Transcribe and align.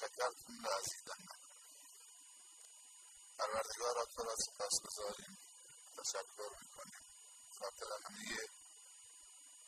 شکرتم 0.00 0.54
لعزیدن 0.64 1.22
پروردگارا 3.38 4.04
تو 4.04 4.22
را 4.22 4.34
سپاس 4.36 4.74
گذاریم. 4.84 5.38
تشکر 5.96 6.50
می‌کنیم. 6.60 7.04
خاطر 7.58 7.86
همه 8.04 8.36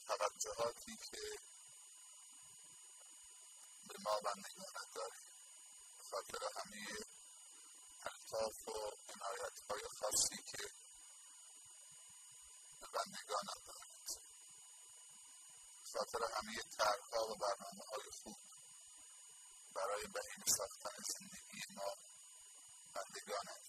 توجهاتی 0.07 0.97
که 1.11 1.23
به 3.89 3.95
ما 4.05 4.21
بندگانت 4.21 4.89
داریم 4.95 5.29
خاطر 6.11 6.45
همه 6.57 6.87
الطاف 8.05 8.69
و 8.69 8.73
عنایت 9.09 9.57
های 9.71 9.83
خاصی 10.01 10.43
که 10.51 10.65
به 12.81 12.87
بندگانت 12.93 13.61
دارید 13.67 13.95
خاطر 15.93 16.19
همه 16.37 16.63
طرحها 16.79 17.27
و 17.31 17.35
برنامه 17.35 17.85
های 17.91 18.11
خوب. 18.23 18.54
برای 19.75 20.07
بهین 20.07 20.45
ساختن 20.59 21.03
زندگی 21.13 21.63
ما 21.77 21.91
بندگانت 22.95 23.67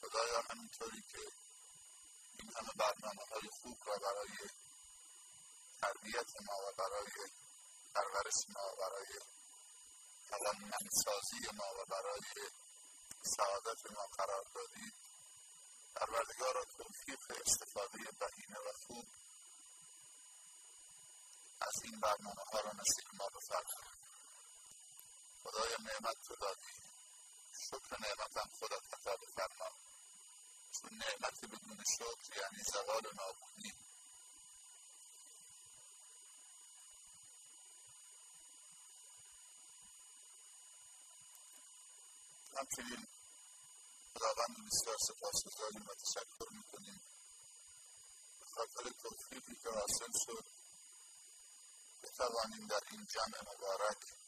خدایا 0.00 0.40
همینطوری 0.50 1.02
که 1.12 1.22
این 2.38 2.52
همه 2.56 2.72
برنامه 2.76 3.24
های 3.30 3.48
خوب 3.62 3.78
را 3.86 3.96
برای 3.96 4.36
تربیت 5.80 6.30
ما 6.46 6.56
و 6.64 6.72
برای 6.78 7.12
پرورش 7.94 8.40
ما 8.48 8.64
و 8.72 8.76
برای 8.76 9.12
توانمندسازی 10.28 11.56
ما 11.58 11.68
و 11.78 11.84
برای 11.90 12.50
سعادت 13.36 13.90
ما 13.90 14.06
قرار 14.18 14.44
دادید. 14.54 14.94
پروردگار 15.94 16.54
توفیق 16.78 17.40
استفاده 17.46 17.98
بهینه 18.20 18.58
و 18.58 18.72
خوب 18.86 19.04
از 21.60 21.82
این 21.84 22.00
برنامه 22.00 22.42
ها 22.52 22.60
را 22.60 22.70
نصیب 22.72 23.08
ما 23.18 23.28
بفرمایید. 23.28 24.01
خدای 25.42 25.76
نعمت 25.80 26.16
تو 26.28 26.36
دادی. 26.36 26.74
شکر 27.66 28.00
نعمتم 28.00 28.48
خودت 28.58 28.94
عطا 28.94 29.16
بفرما 29.16 29.70
چون 30.72 30.90
نعمت 30.98 31.44
بدون 31.44 31.84
شکر 31.96 32.36
یعنی 32.40 32.62
زوال 32.72 33.02
نابودی. 33.16 33.72
همچنین 42.56 43.06
خداوند 44.14 44.56
بسیار 44.66 44.96
سپاس 45.08 45.44
گذاریم 45.46 45.86
و 45.88 45.94
تشکر 45.94 46.52
می‌کنیم. 46.52 47.00
به 48.40 48.46
خاطر 48.46 48.90
توفیقی 49.02 49.54
که 49.62 49.70
حاصل 49.70 50.12
شد 50.26 50.44
بتوانیم 52.02 52.66
در 52.66 52.80
این 52.90 53.06
جمع 53.06 53.54
مبارک 53.54 54.21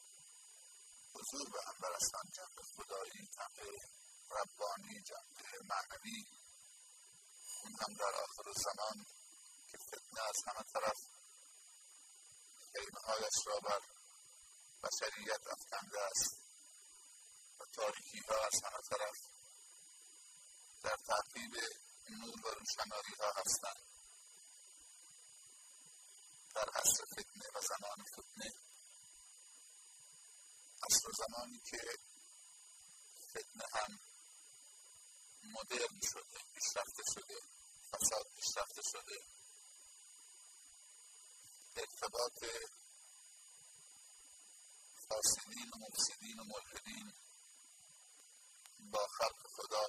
حضور 1.15 1.49
به 1.53 1.59
هم 1.67 1.77
برسان 1.81 2.25
جمع 2.35 2.57
خدایی 2.75 3.27
جمع 3.35 3.57
ربانی 4.31 5.01
جمع 5.09 5.37
معنوی. 5.69 6.25
اون 7.63 7.73
هم 7.81 7.93
در 7.93 8.13
آخر 8.25 8.47
زمان 8.65 9.05
که 9.69 9.77
فتنه 9.77 10.21
از 10.29 10.37
همه 10.47 10.63
طرف 10.73 10.99
هایش 13.05 13.37
را 13.47 13.59
بر 13.59 13.79
بشریت 14.83 15.47
افکنده 15.47 15.99
است 16.01 16.37
و 17.59 17.63
تاریکی 17.73 18.19
ها 18.29 18.35
از 18.45 18.53
همه 18.63 18.81
طرف 18.89 19.17
در 20.83 20.97
تعقیب 21.07 21.53
نور 22.09 22.39
و 22.45 22.49
روشنایی 22.59 23.15
ها 23.19 23.31
هستند. 23.35 23.85
در 26.55 26.69
عصر 26.69 27.03
فتنه 27.13 27.47
و 27.55 27.61
زمان 27.61 28.05
فتنه 28.13 28.51
عصر 30.83 31.09
زمانی 31.17 31.59
که 31.59 31.77
فتنه 33.29 33.65
هم 33.73 33.99
مدرن 35.43 35.99
شده 36.13 36.39
پیشرفته 36.53 37.03
شده 37.13 37.39
فساد 37.91 38.25
پیشرفته 38.35 38.81
شده. 38.91 39.19
ارتباط 41.75 42.45
فاسدین 45.09 45.69
و 45.73 45.77
مفسدین 45.77 46.39
و 46.39 46.43
ملحدین 46.43 47.13
با 48.91 49.07
خلق 49.07 49.47
خدا 49.55 49.87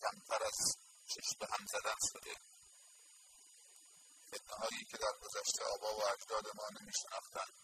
کمتر 0.00 0.44
از 0.44 0.76
چشم 1.08 1.44
هم 1.52 1.66
زدن 1.66 1.98
شده. 2.12 2.34
فتنه 4.28 4.56
هایی 4.56 4.84
که 4.84 4.96
در 4.96 5.12
گذشته 5.22 5.64
آبا 5.64 5.96
و 5.96 6.02
اجداد 6.12 6.56
ما 6.56 6.68
نمی 6.80 6.92
شناختن 7.02 7.63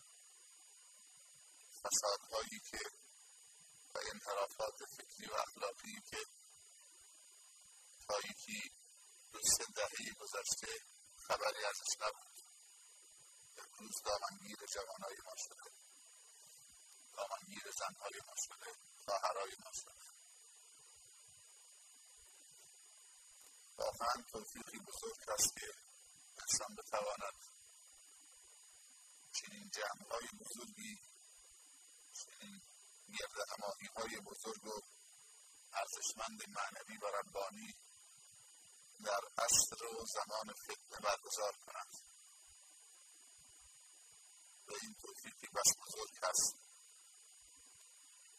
فسادهایی 1.83 2.61
که 2.71 2.79
و 3.95 3.99
انحرافات 4.13 4.79
فکری 4.97 5.27
و 5.31 5.35
اخلاقی 5.35 6.01
که 6.11 6.19
تا 8.09 8.19
یکی 8.31 8.71
دو 9.33 9.39
سه 9.57 9.65
دهه 9.77 10.15
گذشته 10.21 10.73
خبری 11.29 11.65
ازش 11.65 11.93
نبود. 12.01 12.37
امروز 13.59 14.03
دامنگیر 14.05 14.59
جوانهای 14.75 15.17
ما 15.25 15.35
شده. 15.45 15.71
دامنگیر 17.17 17.73
زنهای 17.79 18.21
ما 18.27 18.35
شده. 18.47 18.73
خواهرای 19.05 19.53
ما 19.65 19.71
شده. 19.75 20.07
واقعا 23.79 24.23
توفیقی 24.33 24.79
بزرگ 24.79 25.31
است 25.31 25.55
که 25.61 25.67
انسان 26.39 26.75
بتواند 26.75 27.39
چنین 29.33 29.71
جمعهای 29.71 30.29
بزرگی 30.41 31.10
گرد 33.19 33.37
هماهی 33.51 33.87
های 33.97 34.21
بزرگ 34.21 34.67
و 34.67 34.81
ارزشمند 35.73 36.41
معنوی 36.49 36.97
و 36.97 37.07
ربانی 37.07 37.75
در 39.05 39.21
عصر 39.39 39.85
و 39.85 40.07
زمان 40.07 40.55
فتنه 40.55 40.99
برگزار 41.03 41.53
کنند. 41.67 41.93
و 44.69 44.73
این 44.83 44.95
توفیقی 45.03 45.47
بس 45.47 45.71
بزرگ 45.83 46.15
هست. 46.23 46.55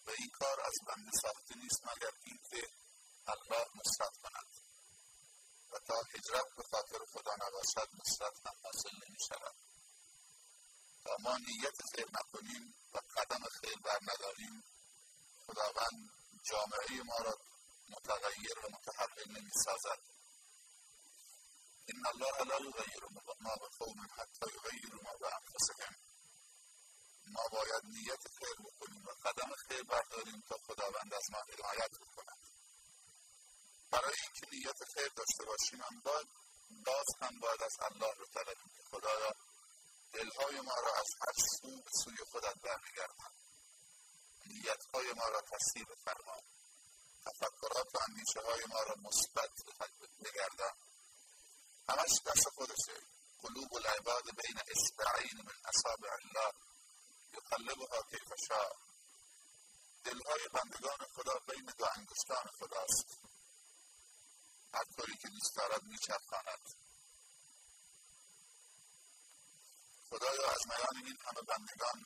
و 0.05 0.09
این 0.19 0.29
کار 0.39 0.61
از 0.61 0.75
بنده 0.87 1.11
ساخته 1.21 1.55
نیست 1.55 1.81
مگر 1.83 2.11
اینکه 2.25 2.67
الله 3.27 3.65
نصرت 3.75 4.17
کند. 4.23 4.47
و 5.71 5.79
تا 5.79 6.01
هجرت 6.13 6.55
به 6.57 6.63
خاطر 6.63 6.99
خدا 7.13 7.33
نباشد 7.35 7.89
نصرت 7.99 8.45
هم 8.45 8.55
حاصل 8.63 8.95
نمی 9.07 9.19
شود 9.29 9.55
تا 11.03 11.15
ما 11.19 11.37
نیت 11.37 11.77
خیر 11.95 12.07
نکنیم 12.19 12.80
و 12.93 12.99
قدم 13.17 13.43
خیر 13.61 13.77
بر 13.83 13.99
نداریم 14.01 14.63
خداوند 15.45 16.09
جامعه 16.49 17.03
ما 17.03 17.17
را 17.17 17.37
متغیر 17.89 18.59
و 18.59 18.69
متحول 18.75 19.37
نمی 19.37 19.51
سازد 19.65 20.01
ان 21.89 22.05
الله 22.13 22.37
لا 22.49 22.57
یغیر 22.67 23.03
ما 23.41 23.55
بقوم 23.55 24.07
حتی 24.17 24.45
یغیروا 24.55 24.99
ما 25.03 25.13
بانفسهم 25.21 25.95
ما 27.25 27.43
باید 27.51 27.83
نیت 27.85 28.23
خیر 28.39 28.55
بکنیم 28.65 29.03
و 29.05 29.11
قدم 29.25 29.51
خیر 29.67 29.83
برداریم 29.83 30.41
تا 30.49 30.55
خداوند 30.67 31.13
از 31.13 31.25
ما 31.31 31.39
حمایت 31.39 31.91
بکند. 32.01 32.41
برای 33.91 34.15
اینکه 34.23 34.45
نیت 34.51 34.79
خیر 34.93 35.09
داشته 35.15 35.45
باشیم 35.45 35.81
هم 35.81 35.99
باید 36.05 36.27
باز 36.85 37.05
هم 37.21 37.39
باید 37.39 37.63
از 37.63 37.75
الله 37.81 38.13
رو 38.17 38.25
طلبیم 38.25 38.71
که 38.75 38.83
خدایا 38.91 39.31
دلهای 40.13 40.61
ما 40.61 40.75
را 40.75 40.93
از 40.95 41.09
هر 41.21 41.45
سو 41.61 41.81
به 41.81 41.91
سوی 42.03 42.17
خودت 42.31 42.55
برمیگردان 42.61 43.31
نیتهای 44.45 45.13
ما 45.13 45.27
را 45.27 45.41
تصدیق 45.41 45.87
فرما 46.05 46.37
تفکرات 47.25 47.95
و 47.95 47.97
اندیشه 48.07 48.41
های 48.41 48.61
ما 48.69 48.79
را 48.79 48.95
مثبت 49.03 49.51
بگردان. 50.23 50.75
همش 51.89 52.21
دست 52.25 52.49
خودشه. 52.49 52.97
قلوب 53.41 53.73
العباد 53.75 54.23
بین 54.23 54.57
اصبعین 54.71 55.37
من 55.45 55.57
اصابع 55.65 56.09
الله. 56.21 56.53
یقلبها 57.33 58.01
کیف 58.09 58.33
شاء. 58.47 58.71
دلهای 60.03 60.47
بندگان 60.53 61.07
خدا 61.15 61.39
بین 61.47 61.73
دو 61.77 61.85
انگشتان 61.95 62.51
خداست. 62.59 63.07
هر 64.73 64.83
طوری 64.95 65.17
که 65.17 65.27
دوست 65.27 65.55
دارد 65.55 65.83
میچرخاند. 65.83 66.80
خدایا 70.11 70.51
از 70.51 70.61
میان 70.67 71.05
این 71.05 71.17
همه 71.25 71.41
بندگان. 71.47 72.05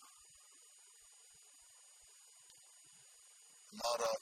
ما 3.74 3.96
را 3.96 4.14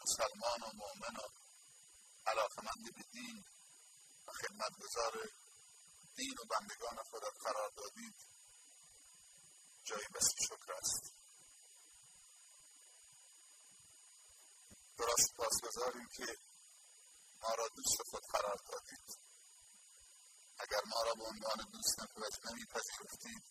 مسلمان 0.00 0.62
و 0.62 0.70
مؤمن 0.74 1.16
و 1.16 1.28
علاقمند 2.26 2.84
به 2.94 3.02
دین 3.12 3.44
و 4.26 4.32
خدمتگزار 4.32 5.12
دین 6.16 6.34
و 6.40 6.44
بندگان 6.50 7.02
خودت 7.10 7.36
قرار 7.44 7.70
دادید. 7.76 8.14
جای 9.84 10.04
بس 10.14 10.28
شکر 10.44 10.72
است. 10.72 11.12
درست 14.98 15.34
پاسگزاریم 15.36 16.08
که 16.16 16.26
ما 17.42 17.54
را 17.54 17.68
دوست 17.76 18.02
خود 18.10 18.22
قرار 18.32 18.56
دادید. 18.56 19.23
اگر 20.58 20.80
ما 20.86 21.02
را 21.02 21.14
به 21.14 21.24
عنوان 21.24 21.70
دوست 21.72 22.00
نمی 22.46 22.64
پذیرفتید 22.64 23.44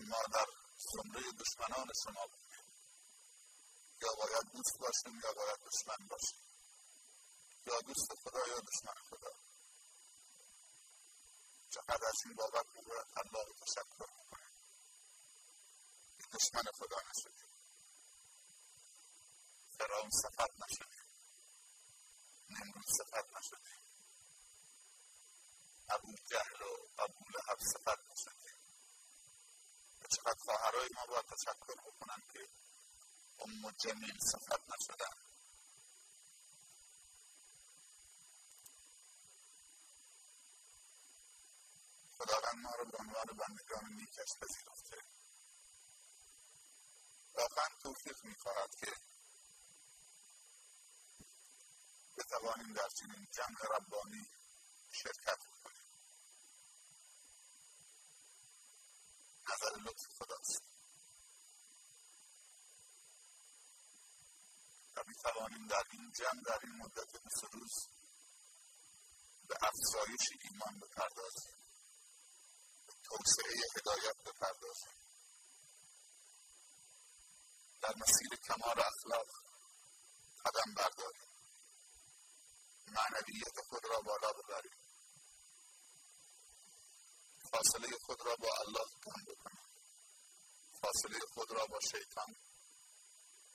ما 0.00 0.22
در 0.32 0.46
زمره 0.76 1.32
دشمنان 1.32 1.88
شما 2.04 2.26
بودیم 2.26 2.50
یا 4.02 4.14
باید 4.14 4.52
دوست 4.52 4.78
باشیم 4.78 5.20
یا 5.24 5.32
باید 5.32 5.58
دشمن 5.58 6.06
باشیم. 6.10 6.40
یا 7.66 7.80
دوست 7.80 8.14
خدا 8.22 8.46
یا 8.48 8.60
دشمن 8.60 8.94
خدا. 9.10 9.32
چقدر 11.70 12.06
از 12.06 12.18
این 12.24 12.34
بابت 12.34 12.66
باید 12.74 13.06
الله 13.16 13.44
رو 13.44 13.54
تشکر 13.54 14.10
می‌کنیم. 14.18 14.54
دشمن 16.32 16.62
خدا 16.78 16.96
نشدیم. 17.10 17.50
فرعون 19.78 20.10
صفت 20.22 20.50
نشدیم. 20.62 21.06
نمرود 22.50 22.86
صفت 22.98 23.36
نشدیم. 23.36 23.89
ابو 25.94 26.14
جهل 26.30 26.62
و 26.62 26.72
ابو 26.98 27.24
لحب 27.34 27.58
صفت 27.60 27.98
نشدیم 28.10 28.58
و 30.00 30.06
چقدر 30.16 30.38
خواهرای 30.44 30.88
ما 30.94 31.06
باید 31.06 31.24
تشکر 31.26 31.74
بکنن 31.86 32.22
که 32.32 32.48
ام 33.38 33.70
جمیل 33.70 34.18
صفت 34.32 34.62
نشدن. 34.70 35.16
خداوند 42.18 42.58
ما 42.62 42.74
رو 42.74 42.84
به 42.84 42.98
عنوان 42.98 43.26
بندگان 43.26 43.92
نیکش 43.92 44.30
پذیرفته 44.40 44.96
واقعا 47.34 47.68
توفیق 47.82 48.24
می‌خواهد 48.24 48.74
که 48.74 48.92
بتوانیم 52.18 52.72
در 52.72 52.88
چنین 52.88 53.28
جمع 53.32 53.76
ربانی 53.76 54.26
شرکت 54.92 55.38
کنیم 55.64 55.69
نظر 59.48 59.76
لطف 59.84 60.06
خداست. 60.18 60.62
و 64.96 65.02
می‌توانیم 65.06 65.66
در 65.66 65.82
این 65.92 66.12
جمع 66.18 66.42
در 66.46 66.58
این 66.62 66.76
مدت 66.76 67.22
بیست 67.24 67.54
روز 67.54 67.88
به 69.48 69.56
افزایش 69.62 70.24
ایمان 70.44 70.80
بپردازیم. 70.80 71.56
به 72.86 72.92
توسعه 73.02 73.54
هدایت 73.76 74.16
بپردازیم. 74.26 74.94
در 77.82 77.94
مسیر 77.96 78.38
کمال 78.48 78.80
اخلاق 78.80 79.26
قدم 80.44 80.74
برداریم. 80.74 81.30
معنویت 82.86 83.60
خود 83.68 83.84
را 83.84 84.00
بالا 84.00 84.32
ببریم. 84.32 84.79
فاصله 87.52 87.96
خود 88.06 88.20
را 88.26 88.36
با 88.36 88.48
الله 88.60 88.86
کم 89.04 89.60
فاصله 90.82 91.18
خود 91.34 91.50
را 91.50 91.66
با 91.66 91.78
شیطان 91.80 92.34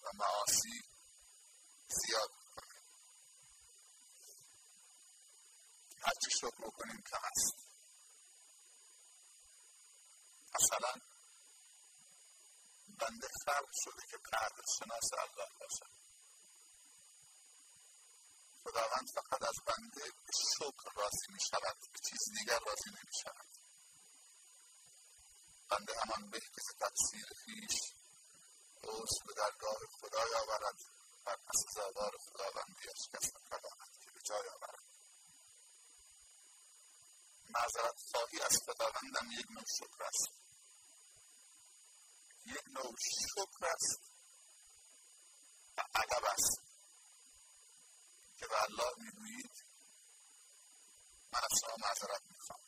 و 0.04 0.10
معاصی 0.14 0.82
زیاد 1.88 2.30
بکنیم 2.30 2.86
هرچی 6.02 6.32
شکر 6.32 6.68
بکنیم 6.68 7.04
کم 7.12 7.22
است 7.24 7.56
مثلا 10.56 10.94
بنده 13.00 13.28
خلق 13.46 13.70
شده 13.84 14.08
که 14.12 14.18
قدر 14.18 14.64
شناس 14.80 15.10
الله 15.20 15.50
باشد 15.60 15.92
خداوند 18.64 19.08
فقط 19.16 19.44
از 19.44 19.56
بنده 19.66 20.12
به 20.26 20.32
شکر 20.56 20.90
راضی 20.96 21.28
می 21.34 21.40
شود 21.40 21.78
به 21.94 22.00
چیز 22.10 22.34
دیگر 22.38 22.60
راضی 22.60 22.90
نمی 22.90 23.14
شود 23.24 23.55
بنده 25.70 25.94
همان 26.00 26.30
به 26.30 26.40
که 26.40 26.62
تقصیر 26.80 27.26
خویش 27.44 27.76
عذر 28.84 29.26
به 29.28 29.34
درگاه 29.34 29.80
خدای 30.02 30.34
آورد 30.34 30.80
و 31.26 31.38
پس 31.38 31.74
زادار 31.76 32.12
خداوندیش 32.18 33.10
کس 33.14 33.30
نتواند 33.36 33.98
که 34.04 34.12
به 34.12 34.22
جای 34.22 34.48
آورد. 34.50 34.84
معذرت 37.50 38.00
خواهی 38.12 38.42
از 38.42 38.60
خداوندم 38.66 39.32
یک 39.32 39.46
نوع 39.52 39.64
شکر 39.78 40.04
است. 40.04 40.30
یک 42.46 42.64
نوع 42.68 42.96
شکر 43.36 43.66
است 43.66 44.00
و 45.78 45.82
ادب 45.96 46.26
است 46.26 46.62
که 48.38 48.48
به 48.48 48.64
الله 48.64 48.94
می‌گویید 48.98 49.66
من 51.34 51.40
از 51.44 51.60
شما 51.62 51.76
معذرت 51.80 52.22
می‌خوام. 52.30 52.60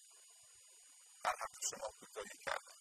هر 1.26 1.36
حق 1.36 1.52
شما 1.70 1.88
کوتاهی 2.00 2.38
کردم. 2.46 2.77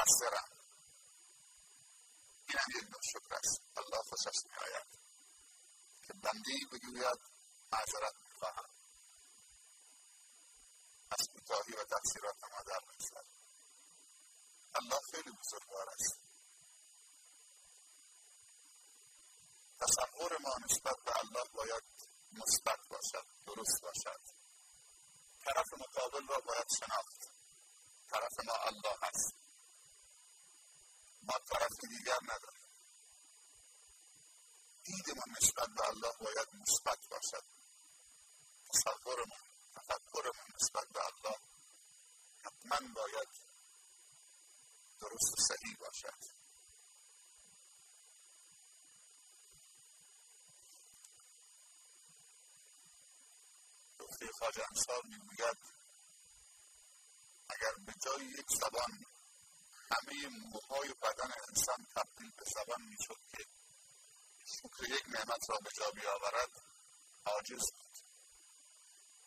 مقصرم 0.00 0.48
اینم 2.48 2.68
یک 2.76 2.90
نوع 2.90 3.00
شکر 3.12 3.34
است. 3.34 3.60
الله 3.76 4.02
خوشش 4.02 4.38
میآید. 4.46 4.86
که 6.06 6.12
بندی 6.12 6.64
بگوید 6.72 7.20
معذرت 7.72 8.14
می‌خواهم. 8.28 8.70
از 11.10 11.28
کوتاهی 11.32 11.72
و 11.72 11.84
تقصیرات 11.84 12.44
ما 12.52 12.62
در 12.62 12.80
الله 14.74 15.00
خیلی 15.10 15.30
بزرگوار 15.30 15.88
است. 15.88 16.16
تصور 19.80 20.38
ما 20.40 20.54
نسبت 20.64 20.96
به 21.04 21.18
الله 21.20 21.44
باید 21.52 21.82
مثبت 22.32 22.78
باشد 22.88 23.26
درست 23.46 23.80
باشد. 23.82 24.20
طرف 25.44 25.66
مقابل 25.78 26.26
را 26.26 26.40
باید 26.40 26.66
شناخت. 26.78 27.20
طرف 28.10 28.44
ما 28.46 28.54
الله 28.54 28.96
هست. 29.02 29.49
ما 31.22 31.34
طرف 31.50 31.72
دیگر 31.90 32.18
نداریم 32.22 32.70
دید 34.84 35.16
ما 35.16 35.24
نسبت 35.40 35.68
به 35.76 35.88
الله 35.88 36.12
باید 36.20 36.48
مثبت 36.54 36.98
باشد. 37.10 37.44
تصور 38.70 39.18
ما 39.28 39.36
تفکر 39.74 40.26
ما 40.36 40.44
نسبت 40.54 40.88
به 40.94 41.00
الله 41.06 41.38
حتما 42.44 42.94
باید 42.94 43.28
درست 45.00 45.32
و 45.38 45.42
صحیح 45.48 45.76
باشد. 45.80 46.40
نکته 54.00 54.26
خواجه 54.38 54.64
انصار 54.70 55.02
می‌گوید 55.04 55.58
اگر 57.50 57.72
به 57.86 57.92
جای 58.04 58.26
یک 58.26 58.46
زبان 58.60 59.04
همه 59.90 60.28
موهای 60.28 60.94
بدن 61.02 61.32
انسان 61.48 61.86
تبدیل 61.96 62.30
به 62.36 62.44
زبان 62.54 62.82
می‌شد 62.82 63.20
که 63.32 63.44
شکر 64.46 64.90
یک 64.94 65.04
نعمت 65.08 65.50
را 65.50 65.56
به 65.64 65.70
جا 65.76 65.90
بیاورد 65.90 66.50
عاجز 67.26 67.72
بود. 67.72 67.96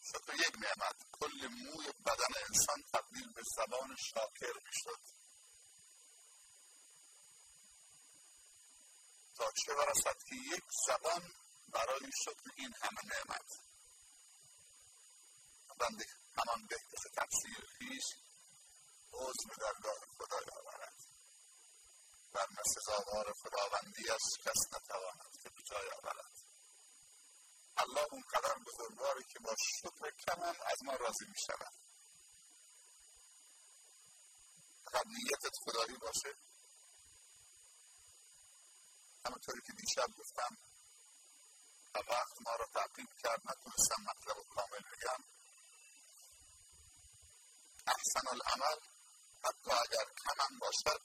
شکر 0.01 0.33
یک 0.33 0.55
نعمت 0.55 0.95
کل 1.11 1.47
موی 1.47 1.87
بدن 2.05 2.33
انسان 2.49 2.83
تبدیل 2.93 3.33
به 3.35 3.41
زبان 3.55 3.95
شاکر 3.95 4.53
می‌شد. 4.65 4.99
تا 9.35 9.51
چه 9.65 9.73
برسد 9.73 10.17
که 10.29 10.35
یک 10.35 10.63
زبان 10.87 11.33
برای 11.73 12.11
شکر 12.23 12.51
این 12.55 12.73
همه 12.81 13.01
نعمت؟ 13.13 13.47
بنده 15.79 16.05
همان 16.37 16.67
به 16.69 16.75
که 16.75 17.09
تفسیر 17.17 17.65
خیش 17.77 18.22
عضو 19.13 19.49
به 19.49 19.55
درگاه 19.59 19.99
خدا 20.17 20.37
آورد 20.59 20.93
ورنه 22.33 22.63
سزاوار 22.75 23.33
خداوندیش 23.33 24.25
کس 24.45 24.61
نتواند 24.73 25.33
که 25.43 25.49
به 25.49 25.61
جای 25.69 25.89
آورد. 25.89 26.33
الله 27.77 28.07
اون 28.11 28.23
قدر 28.33 28.55
بزرگواری 28.67 29.23
که 29.23 29.39
با 29.39 29.55
شکر 29.79 30.11
کم 30.27 30.41
از 30.41 30.83
ما 30.83 30.95
راضی 30.95 31.25
می 31.25 31.39
شود. 31.47 31.73
فقط 34.85 35.05
نیتت 35.05 35.55
خدایی 35.65 35.97
باشه 35.97 36.35
همونطوری 39.25 39.61
که 39.67 39.73
دیشب 39.73 40.07
گفتم 40.19 40.57
و 41.95 41.97
وقت 41.97 42.41
ما 42.45 42.55
را 42.55 42.65
تعقیب 42.73 43.09
کرد 43.23 43.41
نتونستم 43.45 44.01
مطلب 44.01 44.37
کامل 44.55 44.81
بگم. 44.91 45.23
احسن 47.87 48.27
العمل 48.27 48.92
حتی 49.45 49.71
اگر 49.71 50.05
کمم 50.23 50.59
باشد 50.59 51.01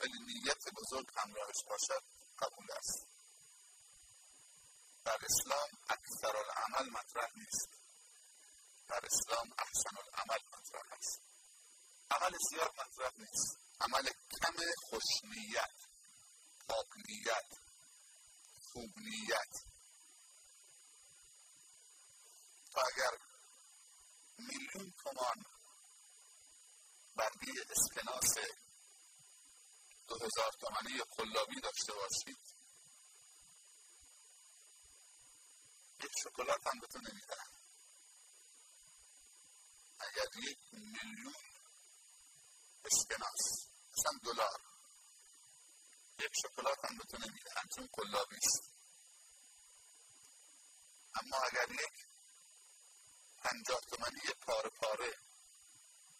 ولی 0.00 0.18
نیت 0.26 0.74
بزرگ 0.76 1.08
همراهش 1.16 1.64
باشد 1.68 2.02
قبول 2.38 2.66
است. 2.72 3.06
در 5.04 5.18
اسلام 5.30 5.68
اکثر 5.88 6.36
العمل 6.36 6.90
مطرح 6.90 7.30
نیست. 7.36 7.68
در 8.88 9.00
اسلام 9.12 9.50
احسن 9.58 9.96
العمل 9.96 10.42
مطرح 10.46 10.92
است. 10.98 11.20
عمل 12.10 12.36
زیاد 12.50 12.70
مطرح 12.80 13.12
نیست. 13.18 13.58
عمل 13.80 14.10
کم 14.40 14.56
خوشنیت 14.90 15.74
پاکنیت 16.68 17.50
خوبنیت 18.72 19.52
تا 22.72 22.80
اگر 22.80 23.16
میلیون 24.38 24.92
تومان 25.02 25.57
برگه 27.18 27.52
اسکناس 27.70 28.34
دو 30.08 30.14
هزار 30.14 30.52
تومنی 30.60 30.98
قلابی 31.16 31.60
داشته 31.60 31.92
باشید. 31.92 32.38
یک 36.04 36.12
شکلات 36.24 36.66
هم 36.66 36.80
بهتون 36.80 37.02
نمیدن 37.10 37.46
اگر 40.00 40.26
یک 40.50 40.58
میلیون 40.72 41.34
اسکناس 42.84 43.68
مثلا 43.92 44.18
دلار 44.22 44.60
یک 46.18 46.32
شکلات 46.42 46.84
هم 46.84 46.98
بهتون 46.98 47.20
نمیدن 47.20 47.62
چون 47.76 47.88
قلابی 47.92 48.36
است. 48.36 48.74
اما 51.14 51.36
اگر 51.36 51.72
یک 51.72 52.06
پنجاه 53.42 53.80
تومنی 53.80 54.20
پاره 54.46 54.70
پاره 54.70 55.27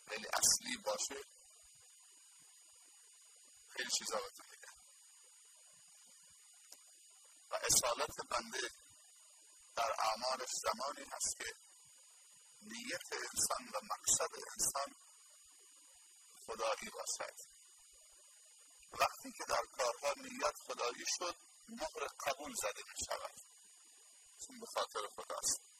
خیلی 0.09 0.29
اصلی 0.33 0.77
باشه. 0.85 1.21
خیلی 3.69 3.91
چیزا 3.99 4.17
بهتون 4.17 4.47
میگن. 4.51 4.75
و 7.51 7.55
اصالت 7.55 8.17
بنده 8.31 8.69
در 9.77 9.93
اعمالش 9.99 10.49
زمانی 10.63 11.05
هست 11.13 11.37
که 11.39 11.53
نیت 12.61 13.13
انسان 13.13 13.69
و 13.75 13.81
مقصد 13.93 14.35
انسان 14.35 14.95
خدایی 16.47 16.91
باشد. 16.91 17.37
وقتی 18.93 19.33
که 19.39 19.45
در 19.49 19.63
کارها 19.73 20.15
نیت 20.17 20.57
خدایی 20.67 21.05
شد 21.19 21.37
مهر 21.69 22.07
قبول 22.27 22.55
زده 22.63 22.83
می 22.89 23.07
شود 23.07 23.35
چون 24.47 24.61
به 24.61 24.67
خاطر 24.75 25.01
خداست. 25.17 25.78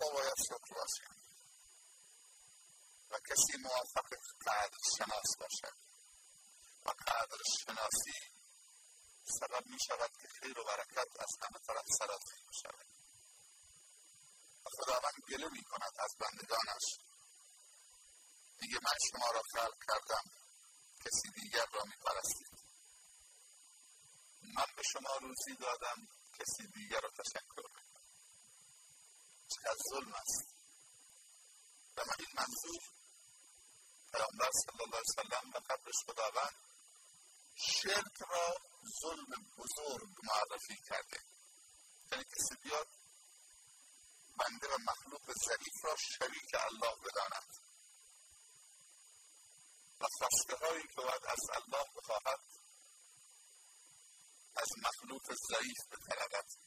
ها 0.00 0.10
باید 0.10 0.34
شکر 0.48 0.74
باشند 0.74 1.26
و 3.10 3.18
کسی 3.18 3.56
موافق 3.62 4.08
قدر 4.46 4.78
شناس 4.98 5.36
باشد. 5.40 5.76
و 6.84 6.90
قدر 6.90 7.38
شناسی 7.64 8.18
سبب 9.40 9.66
می 9.66 9.78
شود 9.88 10.10
که 10.22 10.28
خیر 10.28 10.58
و 10.58 10.64
برکت 10.64 11.10
از 11.18 11.32
همه 11.42 11.58
طرف 11.66 11.84
سرازیر 11.98 12.40
می 12.48 12.54
شود. 12.62 12.86
و 14.64 14.68
خداوند 14.76 15.14
گله 15.28 15.48
می 15.52 15.64
کند 15.64 15.92
از 15.98 16.16
بندگانش. 16.18 16.86
دیگه 18.58 18.78
من 18.82 18.96
شما 19.10 19.30
را 19.30 19.42
خلق 19.54 19.78
کردم 19.88 20.24
کسی 21.04 21.28
دیگر 21.40 21.66
را 21.72 21.82
می 21.84 21.96
پرستید. 22.04 22.66
من 24.42 24.66
به 24.76 24.82
شما 24.92 25.16
روزی 25.20 25.54
دادم 25.60 26.08
کسی 26.38 26.68
دیگر 26.74 27.00
را 27.00 27.10
تشکر 27.10 27.68
می 27.74 27.85
چقدر 29.48 29.76
ظلم 29.90 30.14
است. 30.14 30.44
من 31.96 32.14
این 32.18 32.28
منظور 32.38 32.82
پیامبر 34.12 34.50
صلی 34.64 34.82
الله 34.82 34.96
علیه 34.96 35.10
وسلم 35.10 35.50
و 35.54 35.58
قبلش 35.58 35.98
خداوند 36.06 36.56
شرک 37.56 38.16
را 38.30 38.54
ظلم 39.02 39.30
بزرگ 39.58 40.14
معرفی 40.24 40.76
کرده. 40.88 41.20
یعنی 42.12 42.24
کسی 42.24 42.54
بیاد 42.62 42.88
بنده 44.38 44.66
و 44.68 44.76
مخلوق 44.90 45.32
ضعیف 45.46 45.84
را 45.84 45.96
شریک 45.96 46.54
الله 46.54 46.96
بداند. 47.04 47.50
و 50.00 50.06
خواسته 50.18 50.66
هایی 50.66 50.82
که 50.82 50.94
باید 50.96 51.24
از 51.26 51.50
الله 51.50 51.84
بخواهد 51.96 52.40
از 54.56 54.68
مخلوق 54.82 55.34
ضعیف 55.50 55.78
بطلبد. 55.90 56.65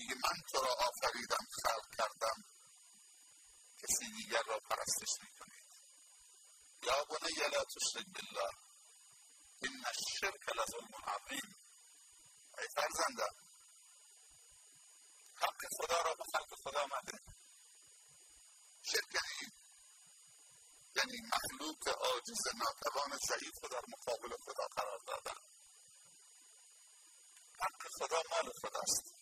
میگه 0.00 0.14
من 0.14 0.36
تو 0.52 0.60
را 0.60 0.72
آفریدم 0.88 1.46
خلق 1.62 1.86
کردم. 1.98 2.44
کسی 3.82 4.12
دیگر 4.12 4.42
را 4.46 4.58
پرستش 4.58 5.12
می‌کنید 5.22 5.64
یا 6.82 7.04
بنی 7.04 7.48
لا 7.52 7.64
تشرک 7.64 8.06
بالله. 8.14 8.52
این 9.62 9.84
الشرک 9.86 10.48
لظلم 10.48 10.94
عظیم. 11.14 11.56
ای 12.58 12.68
فرزندم. 12.74 13.34
حق 15.36 15.60
خدا 15.78 16.02
را 16.02 16.14
به 16.14 16.24
خلق 16.32 16.54
خدا 16.64 16.84
مده. 16.86 17.18
شرک 18.82 19.14
یعنی 19.14 19.52
یعنی 20.96 21.18
مخلوق 21.34 21.88
عاجز 21.88 22.42
ناتوان 22.54 23.18
ضعیف 23.28 23.58
در 23.70 23.82
مقابل 23.88 24.36
خدا 24.44 24.66
قرار 24.76 24.98
دادن. 25.06 25.40
حق 27.62 27.82
خدا 27.98 28.22
مال 28.30 28.52
خداست. 28.62 29.19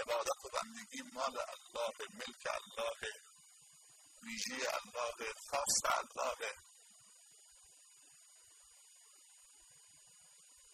عبادت 0.00 0.44
و 0.44 0.58
مال 1.12 1.38
الله 1.38 1.96
ملک 2.14 2.44
الله؟ 2.58 3.12
ویژه 4.22 4.68
الله 4.78 5.32
خاص 5.50 5.82
الله. 5.98 6.52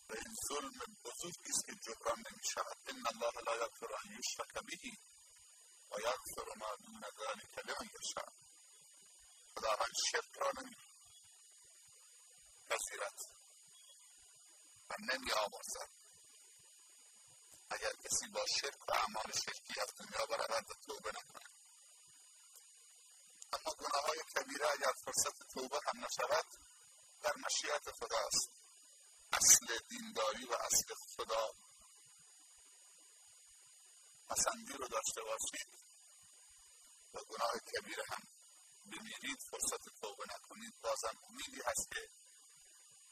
و 0.09 0.13
این 0.13 0.35
ظلم 0.49 0.79
بزرگی 1.05 1.51
است 1.51 1.67
که 1.67 1.75
جبران 1.85 2.19
نمی 2.19 2.45
شود 2.55 2.77
ان 2.87 3.07
الله 3.07 3.33
لا 3.47 3.57
یغفر 3.57 3.95
ان 3.95 4.19
یشرک 4.19 4.53
به 4.53 4.77
و 5.91 6.01
یغفر 6.01 6.49
ما 6.57 6.77
دون 6.85 7.01
ذلک 7.01 7.59
لمن 7.59 7.89
یشاء. 7.99 8.31
خداوند 9.55 9.95
شرک 10.11 10.39
را 10.41 10.51
نمی 10.57 10.77
پذیرد 12.69 13.19
و 14.91 14.95
نمی 15.01 15.33
آمرزد 15.33 16.04
اگر 17.75 17.93
کسی 18.05 18.27
با 18.29 18.45
شرک 18.61 18.89
و 18.89 18.93
اعمال 18.93 19.33
شرکی 19.33 19.81
از 19.81 19.89
دنیا 19.99 20.27
برود 20.27 20.71
و 20.71 20.75
توبه 20.87 21.11
نکند. 21.11 21.55
اما 23.53 23.75
گناه 23.75 24.05
های 24.07 24.19
کبیره 24.37 24.67
اگر 24.73 24.93
فرصت 25.05 25.53
توبه 25.55 25.81
هم 25.87 26.05
نشود 26.05 26.47
در 27.23 27.33
مشیت 27.37 27.91
خداست. 27.99 28.51
اصل 29.33 29.79
دینداری 29.89 30.45
و 30.45 30.53
اصل 30.53 30.95
خدا. 31.17 31.51
پسندی 34.29 34.73
رو 34.73 34.89
داشته 34.89 35.23
باشید 35.23 35.69
و 37.15 37.19
گناه 37.29 37.59
کبیره 37.59 38.05
هم 38.09 38.23
بمیرید 38.87 39.39
فرصت 39.51 39.85
توبه 40.01 40.25
نکنید. 40.35 40.75
بازم 40.83 41.19
امیدی 41.29 41.63
هست 41.67 41.91
که 41.91 42.09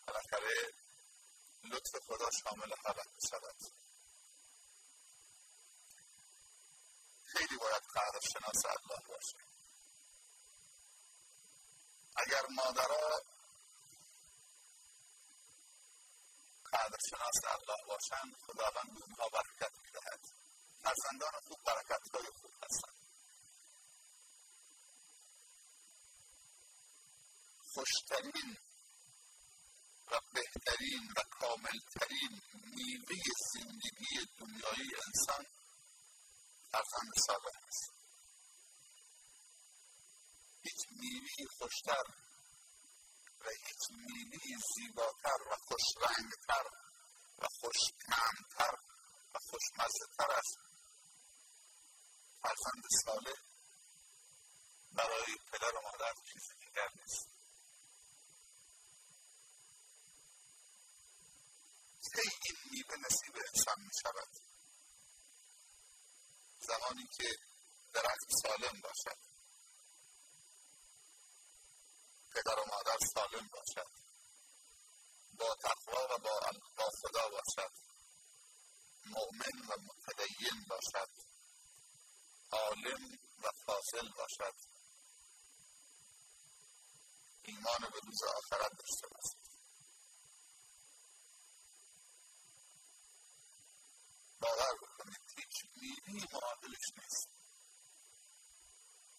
بالاخره 0.06 0.72
لطف 1.64 1.96
خدا 2.06 2.28
شامل 2.42 2.72
حالت 2.84 3.08
بشود 3.16 3.56
خیلی 7.32 7.56
باید 7.56 7.82
قدر 7.94 8.20
شناس 8.32 8.64
الله 8.66 9.00
باشه 9.08 9.38
اگر 12.16 12.46
مادرها 12.50 13.20
قدر 16.72 16.98
شناس 17.10 17.44
الله 17.44 17.86
باشند 17.86 18.32
خداوند 18.46 19.02
اونها 19.02 19.28
برکت 19.28 19.72
می‌دهد. 19.84 20.20
فرزندان 20.82 21.40
خوب 21.48 21.58
برکت 21.66 22.14
های 22.14 22.26
خوب 22.40 22.52
هستند 22.62 23.02
خوشترین 27.74 28.56
و 30.10 30.20
بهترین 30.34 31.12
و 31.16 31.22
کاملترین 31.30 32.40
میوه 32.52 33.16
زندگی 33.54 34.26
دنیای 34.38 34.88
انسان 35.06 35.46
فرزند 36.72 37.12
صالح 37.26 37.56
است. 37.68 37.92
هیچ 40.62 40.80
میوی 40.90 41.46
خوشتر 41.58 42.04
و 43.40 43.48
هیچ 43.66 43.82
میوی 43.90 44.56
زیباتر 44.74 45.42
و 45.50 45.56
خوشرنگتر 45.66 46.66
و 47.38 47.46
خوشتمتر 47.60 48.74
و 49.34 49.38
خوشمزه 49.50 50.06
تر 50.18 50.30
است. 50.30 50.58
فرزند 52.42 52.84
صالح 53.04 53.40
برای 54.92 55.36
پدر 55.52 55.76
و 55.76 55.80
مادر 55.82 56.14
چیزی 56.32 56.54
دیگر 56.60 56.88
نیست. 56.94 57.28
کی 62.14 62.20
این 62.44 62.56
میوه 62.70 62.96
نصیب 63.06 63.36
انسان 63.36 63.76
می 63.78 63.90
شود 64.02 64.51
زمانی 66.66 67.06
که 67.16 67.28
درخت 67.94 68.28
سالم 68.42 68.80
باشد. 68.80 69.18
پدر 72.34 72.58
و 72.58 72.64
مادر 72.66 72.98
سالم 73.14 73.48
باشد. 73.52 73.90
با 75.38 75.56
تقوا 75.62 76.04
و 76.14 76.18
با, 76.18 76.40
با 76.76 76.90
خدا 77.02 77.28
باشد. 77.28 77.72
مؤمن 79.06 79.68
و 79.68 79.76
متدین 79.82 80.64
باشد. 80.68 81.10
عالم 82.52 83.18
و 83.38 83.50
فاصل 83.66 84.08
باشد. 84.18 84.54
ایمان 87.44 87.80
به 87.80 87.98
روز 88.06 88.22
آخرت 88.22 88.70
داشته 88.78 89.06
باشد. 89.08 89.51
باور 94.42 94.74
بکنید 94.82 95.20
هیچ 95.36 95.56
توش 96.60 96.88
نیست. 96.96 97.28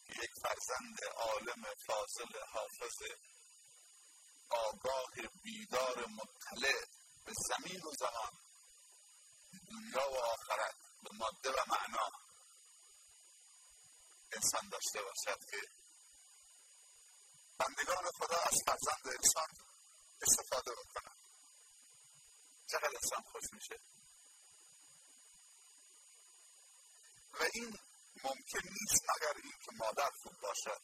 یک 0.10 0.32
فرزند 0.42 0.98
عالم 1.04 1.64
فاضل 1.88 2.40
حافظ 2.54 2.98
آگاه 4.50 5.12
بیدار 5.44 6.06
مطلع 6.08 6.86
به 7.26 7.34
زمین 7.48 7.82
و 7.82 7.92
زمان 8.00 8.32
دنیا 9.72 10.12
و 10.12 10.18
آخرت 10.18 10.76
به 11.04 11.10
ماده 11.14 11.52
و 11.52 11.64
معنا. 11.68 12.10
انسان 14.32 14.70
داشته 14.70 15.02
باشد 15.02 15.40
که 15.52 15.58
بندگان 17.58 18.12
خدا 18.20 18.38
از 18.38 18.58
فرزند 18.66 19.08
انسان 19.18 19.48
استفاده 20.22 20.72
بکنن 20.72 21.16
چقدر 22.72 22.92
انسان 23.04 23.22
خوش 23.32 23.44
میشه. 23.54 23.76
و 27.34 27.44
این 27.54 27.80
ممکن 28.24 28.70
نیست 28.70 29.04
مگر 29.10 29.34
اینکه 29.44 29.72
مادر 29.72 30.10
خوب 30.24 30.34
باشد. 30.42 30.82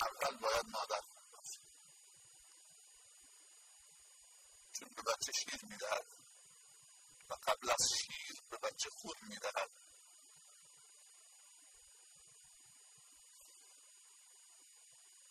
اول 0.00 0.36
باید 0.36 0.66
مادر 0.66 1.00
خوب 1.00 1.24
باشد 1.32 1.64
چون 4.72 4.88
به 4.96 5.02
بچه 5.02 5.32
شیر 5.32 5.64
می‌دهد 5.70 6.06
و 7.30 7.34
قبل 7.34 7.70
از 7.70 7.88
شیر 7.98 8.42
به 8.50 8.58
بچه 8.58 8.90
خود 8.90 9.16
می‌دهد. 9.22 9.70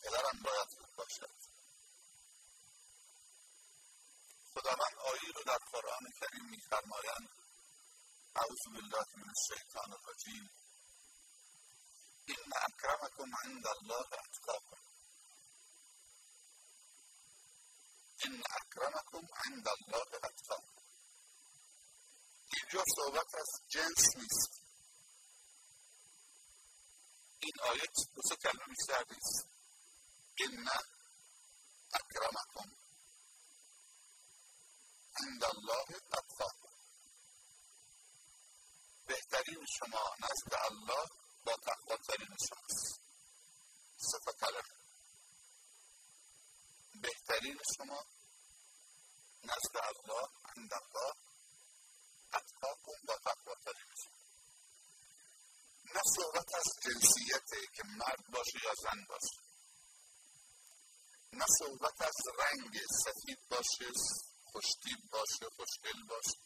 پدرم 0.04 0.42
باید 0.44 0.68
خوب 0.68 0.96
باشد. 0.96 1.54
رو 5.36 5.44
در 5.46 5.58
قرآن 5.72 6.12
کریم 6.20 6.50
میفرمایند. 6.50 7.43
أعوذ 8.42 8.63
بالله 8.74 9.06
من 9.22 9.30
الشیطان 9.38 9.92
الرجیم 9.98 10.46
إن 12.34 12.54
اکرمکم 12.68 13.36
عند 13.44 13.68
الله 13.68 14.08
اتقاکم 14.22 14.82
إن 18.25 18.42
اکرمکم 18.60 19.28
عند 19.46 19.68
الله 19.75 20.16
اتقاکم 20.30 20.82
اینجا 22.54 22.84
صحبت 22.96 23.36
از 23.36 23.52
جنس 23.68 24.16
نیست 24.18 24.62
این 27.40 27.54
آیت 27.70 27.96
دو 28.16 28.22
سه 28.30 28.36
کلمه 28.36 28.66
بیشتر 28.70 29.06
نیست 29.12 29.46
إن 30.46 30.68
اکرمکم 32.02 32.70
عند 35.22 35.44
الله 35.44 35.86
اتقاکم 36.13 36.62
بهترین 39.07 39.65
شما 39.77 40.03
نزد 40.19 40.53
الله 40.53 41.07
با 41.45 41.53
تقواترین 41.65 42.36
شماست 42.48 43.00
تا 44.25 44.31
کلمه 44.31 44.75
بهترین 47.01 47.60
شما 47.77 48.05
نزد 49.43 49.77
الله 49.77 50.27
عند 50.57 50.74
الله 50.74 51.13
اتقاکم 52.33 53.05
با 53.07 53.17
تقواترین 53.17 53.93
شما. 54.03 54.17
نه 55.95 56.01
صحبت 56.15 56.55
از 56.55 56.67
جنسیته 56.83 57.62
که 57.75 57.83
مرد 57.83 58.24
باشه 58.33 58.60
یا 58.63 58.74
زن 58.83 59.05
باشه. 59.10 59.41
نه 61.33 61.45
صحبت 61.60 62.01
از 62.01 62.17
رنگ 62.39 62.81
سفید 63.03 63.39
باشه 63.50 63.91
خوشتیب 64.43 65.10
باشه 65.12 65.45
خوشگل 65.55 66.03
باشه 66.09 66.39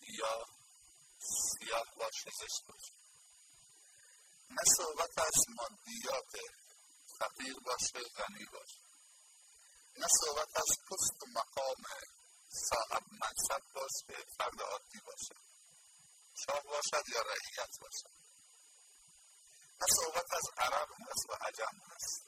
یا 0.00 0.44
سیاه 1.18 1.86
باشه 1.96 2.30
زشت 2.30 2.66
باشه 2.68 2.92
نه 4.50 4.62
صحبت 4.76 5.18
از 5.18 5.44
مادیات 5.48 6.32
فقیر 7.18 7.56
باشه 7.64 8.08
غنی 8.08 8.44
باشه 8.52 8.80
نه 9.96 10.06
صحبت 10.20 10.56
از 10.56 10.78
پست 10.90 11.22
و 11.22 11.26
مقام 11.26 11.84
صاحب 12.50 13.02
منصب 13.12 13.62
باشه 13.74 14.24
فرد 14.38 14.62
عادی 14.62 15.00
باشه. 15.06 15.34
شاه 16.46 16.62
باشد 16.62 17.08
یا 17.08 17.22
رعیت 17.22 17.78
باشد. 17.80 18.12
نه 19.80 19.86
صحبت 19.96 20.32
از 20.32 20.44
عرب 20.56 20.88
هست 21.00 21.30
و 21.30 21.32
عجم 21.32 21.78
هست. 21.90 22.22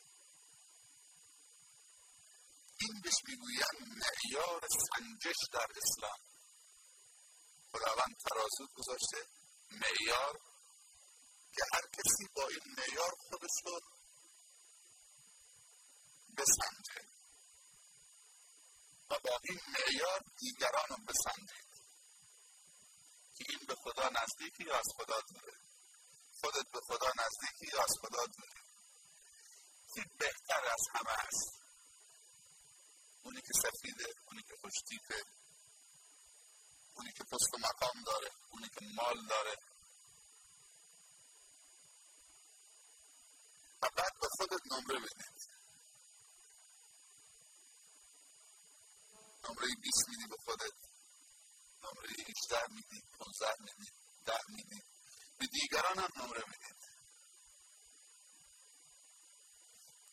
این 2.81 3.01
بهش 3.03 3.15
می‌گویند 3.29 3.99
معیار 3.99 4.67
سنجش 4.69 5.37
در 5.53 5.67
اسلام. 5.77 6.30
خداوند 7.73 8.17
ترازو 8.29 8.67
گذاشته. 8.75 9.27
معیار 9.71 10.39
که 11.55 11.63
هر 11.73 11.87
کسی 11.93 12.25
با 12.37 12.49
این 12.49 12.75
معیار 12.79 13.11
خودش 13.29 13.57
رو 13.65 13.81
بسنجه. 16.37 17.11
و 19.11 19.19
با 19.25 19.39
این 19.45 19.61
معیار 19.69 20.21
دیگران 20.39 20.89
رو 20.89 20.97
بسنجید 20.97 21.71
که 23.37 23.45
این 23.49 23.59
به 23.69 23.75
خدا 23.75 24.09
نزدیکی 24.09 24.65
یا 24.65 24.79
از 24.79 24.89
خدا 24.97 25.21
دوره 25.21 25.53
خودت 26.41 26.71
به 26.73 26.81
خدا 26.81 27.11
نزدیکی 27.23 27.77
یا 27.77 27.83
از 27.83 27.95
خدا 28.01 28.27
دوره 28.27 28.61
کی 29.95 30.03
بهتر 30.19 30.65
از 30.65 30.83
همه 30.95 31.11
است. 31.11 31.61
اونی 33.23 33.41
که 33.41 33.53
سفیده 33.63 34.05
اونی 34.27 34.43
که 34.43 34.55
خوشتیپه 34.61 35.25
اونی 37.01 37.13
که 37.13 37.25
پست 37.25 37.55
و 37.55 37.59
مقام 37.59 38.03
داره 38.07 38.31
اونی 38.51 38.69
که 38.69 38.81
مال 38.95 39.27
داره. 39.27 39.57
و 43.83 43.89
بعد 43.97 44.13
به 44.21 44.29
خودت 44.31 44.61
نمره 44.73 44.99
بدید 44.99 45.51
نمره 49.45 49.69
20 49.83 50.09
میدی 50.09 50.27
به 50.27 50.37
خودت. 50.45 50.77
نمره 51.83 52.11
18 52.29 52.73
میدی 52.75 53.03
15 53.19 53.55
میدی 53.61 53.91
10 54.25 54.39
میدی. 54.49 54.83
به 55.39 55.47
دیگران 55.47 55.99
هم 55.99 56.11
نمره 56.17 56.45
می‌دید 56.49 56.77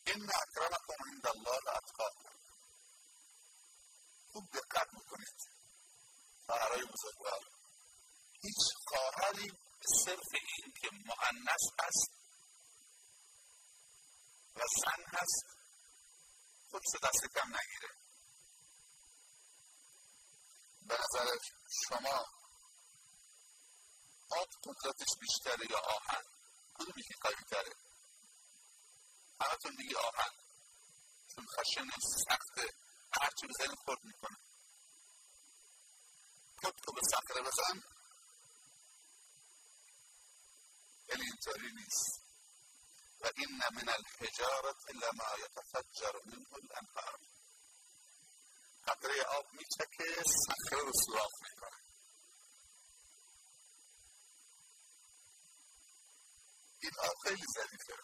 این 0.06 0.24
اکرمکم 0.24 1.04
عند 1.06 1.26
الله 1.26 1.76
اتقاکم 1.76 2.38
خوب 4.32 4.50
دقت 4.50 4.94
می‌کنید 4.94 5.57
خواهرای 6.48 6.82
بزرگوار. 6.84 7.40
هیچ 8.42 8.62
خواهری 8.86 9.48
به 9.50 9.86
صرف 10.04 10.28
این 10.32 10.72
که 10.80 10.88
معنس 10.92 11.64
هست 11.80 12.10
و 14.56 14.60
زن 14.76 15.18
هست 15.18 15.46
خودش 16.70 16.86
دست 17.02 17.22
کم 17.34 17.48
نگیره. 17.48 17.94
به 20.80 20.94
نظر 20.94 21.36
شما 21.88 22.26
آب 24.30 24.48
قدرتش 24.64 25.12
بیشتره 25.20 25.70
یا 25.70 25.78
آهن؟ 25.78 26.22
کدومی 26.74 27.02
که 27.02 27.14
قوی 27.20 27.44
تره 27.50 27.72
همتون 29.40 29.72
میگی 29.78 29.94
آهن. 29.94 30.30
چون 31.34 31.46
خشن 31.46 31.86
سخته. 32.28 32.74
هرچی 33.12 33.46
بزنی 33.46 33.76
خورد 33.84 34.04
می‌کنه. 34.04 34.47
على 37.48 37.82
الانترينيس 41.12 41.98
فإن 43.20 43.60
من 43.72 43.88
الحجارة 43.88 44.76
إلا 44.90 45.08
ما 45.12 45.44
يتفجر 45.44 46.20
منه 46.26 46.50
الأنهار. 46.56 47.18
قطرة 48.86 49.22
أو 49.22 49.42
میچکه 49.52 50.22
صخره 50.46 50.80
رو 50.80 50.92
سوراخ 51.06 51.32
میکنه. 51.42 51.80
این 56.82 56.92
آب 56.98 57.16
خیلی 57.24 57.46
ظریفه. 57.54 57.96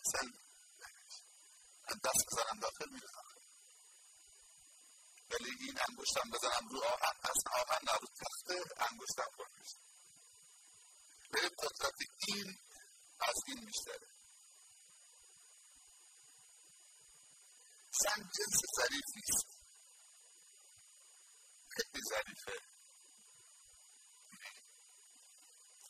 مثلا 0.00 0.32
دست 2.04 2.26
بزنم 2.26 2.60
داخل 2.60 2.90
میرم 2.90 3.29
ولی 5.30 5.50
این 5.60 5.78
انگشتم 5.88 6.30
بزنم 6.30 6.68
رو 6.70 6.84
آهن 6.84 7.16
اصلا 7.22 7.52
آهن 7.52 7.80
نه 7.82 7.92
رو 7.92 8.06
تخت 8.06 8.50
انگشتم 8.90 9.30
خورد 9.36 9.50
میشه 9.58 9.90
قدرت 11.60 11.94
این 12.28 12.58
از 13.20 13.34
این 13.46 13.64
بیشتره. 13.66 14.08
زن 18.04 18.30
جنس 18.36 18.60
ظریفی 18.78 19.20
است. 19.28 19.46
خیلی 21.68 22.02
ظریفه. 22.08 22.60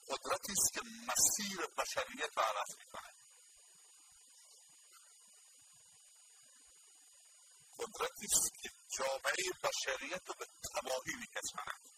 قدرتی 0.09 0.53
است 0.53 0.73
که 0.73 0.81
مسیر 0.83 1.67
بشریت 1.67 2.31
رو 2.37 2.43
عوض 2.43 2.79
می‌کنه 2.79 3.15
قدرتی 7.79 8.27
است 8.27 8.63
که 8.63 8.80
جامعه 8.99 9.45
بشریت 9.63 10.29
رو 10.29 10.35
به 10.39 10.47
تباهی 10.75 11.15
میکشاند 11.21 11.91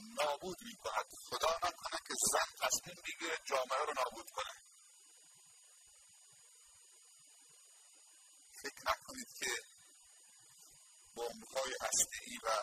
نابود 0.00 0.56
می‌کند. 0.62 1.06
خدا 1.28 1.56
نکنه 1.56 2.00
که 2.08 2.14
زن 2.32 2.68
تصمیم 2.68 2.96
جامعه 3.44 3.84
رو 3.86 3.92
نابود 3.96 4.30
کنه. 4.30 4.54
فکر 8.62 8.82
نکنید 8.86 9.28
که 9.38 9.50
بمبهای 11.16 11.74
هسته‌ای 11.80 12.38
و 12.44 12.62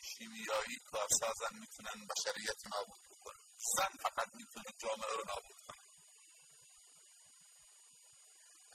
شیمیایی 0.00 0.76
کارسازن 0.84 1.58
می‌تونن 1.60 2.06
بشریت 2.06 2.66
نابود 2.66 3.00
بکنن. 3.10 3.44
زن 3.76 3.96
فقط 4.02 4.28
می‌تونه 4.34 4.66
جامعه 4.78 5.12
رو 5.16 5.24
نابود 5.26 5.56
کنه. 5.66 5.85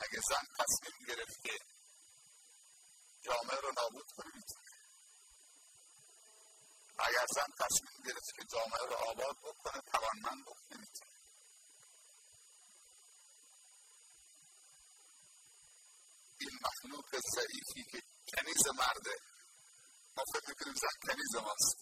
اگه 0.03 0.19
زن 0.29 0.45
تصمیم 0.59 1.07
گرفت 1.07 1.43
که 1.43 1.57
جامعه 3.21 3.59
رو 3.59 3.71
نابود 3.77 4.11
کنه 4.17 4.31
می‌تونه 4.35 4.71
اگر 6.99 7.25
زن 7.35 7.51
تصمیم 7.59 8.03
گرفت 8.05 8.35
که 8.35 8.43
جامعه 8.51 8.85
رو 8.89 8.95
آباد 8.95 9.37
بکنه 9.43 9.81
توانمند 9.81 10.45
بکنه 10.45 10.79
می‌تونه 10.79 11.11
این 16.39 16.59
مخلوق 16.65 17.21
ضعیفی 17.35 17.91
که 17.91 18.01
کنیز 18.35 18.67
مرده 18.67 19.15
ما 20.17 20.23
فکر 20.33 20.49
می‌کنیم 20.49 20.73
زن 20.73 21.13
کنیز 21.13 21.35
ماست. 21.35 21.77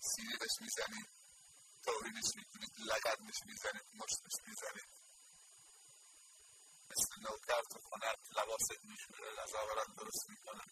سیری 0.00 0.36
بهش 0.38 0.60
می‌زنیم. 0.60 1.13
تورینش 1.84 2.30
می‌کنید 2.36 2.72
لگدش 2.90 3.38
می‌زنید 3.46 3.86
مشتش 3.94 4.36
می‌زنید 4.46 4.88
مثل 6.90 7.20
نوکر 7.20 7.62
تو 7.70 7.78
خونه 7.88 8.12
لباست 8.36 8.84
میشوره 8.84 9.30
لذاورت 9.30 9.86
درست 9.96 10.28
می‌کنن 10.28 10.70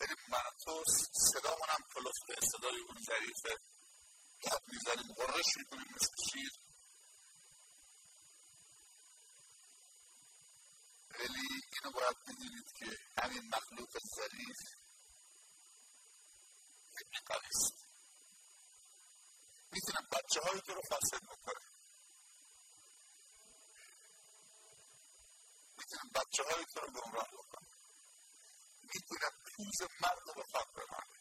ولی 0.00 0.14
من 0.28 0.50
تو 0.64 0.84
صدامون 1.32 1.68
هم 1.68 1.82
کلفته 1.94 2.46
صدای 2.52 2.80
اون 2.80 3.02
ظریفه. 3.06 3.56
گپ 4.42 4.62
می‌زنیم 4.72 5.14
غرش 5.14 5.56
می‌کنیم 5.56 5.86
مثل 5.94 6.14
شیر. 6.30 6.52
ولی 11.10 11.48
اینو 11.72 11.90
باید 11.94 12.16
بدونید 12.26 12.72
که 12.78 12.98
همین 13.22 13.42
مخلوق 13.54 13.98
ظریف 14.16 14.58
فکر 16.94 17.38
است 17.44 17.74
می‌تونه 19.72 20.08
بچه 20.12 20.39
های 20.50 20.60
تو 20.60 20.74
رو 20.74 20.82
فاسد 20.82 21.22
بکنه. 21.22 21.64
می‌تونه 25.78 26.10
بچه 26.14 26.42
های 26.42 26.64
تو 26.64 26.80
رو 26.80 26.92
گمراه 26.92 27.28
بکنه 27.32 27.68
می‌تونه 28.82 29.30
پوز 29.56 29.88
مرد 30.00 30.36
رو 30.36 30.44
خاک 30.52 30.68
ببره 30.72 31.20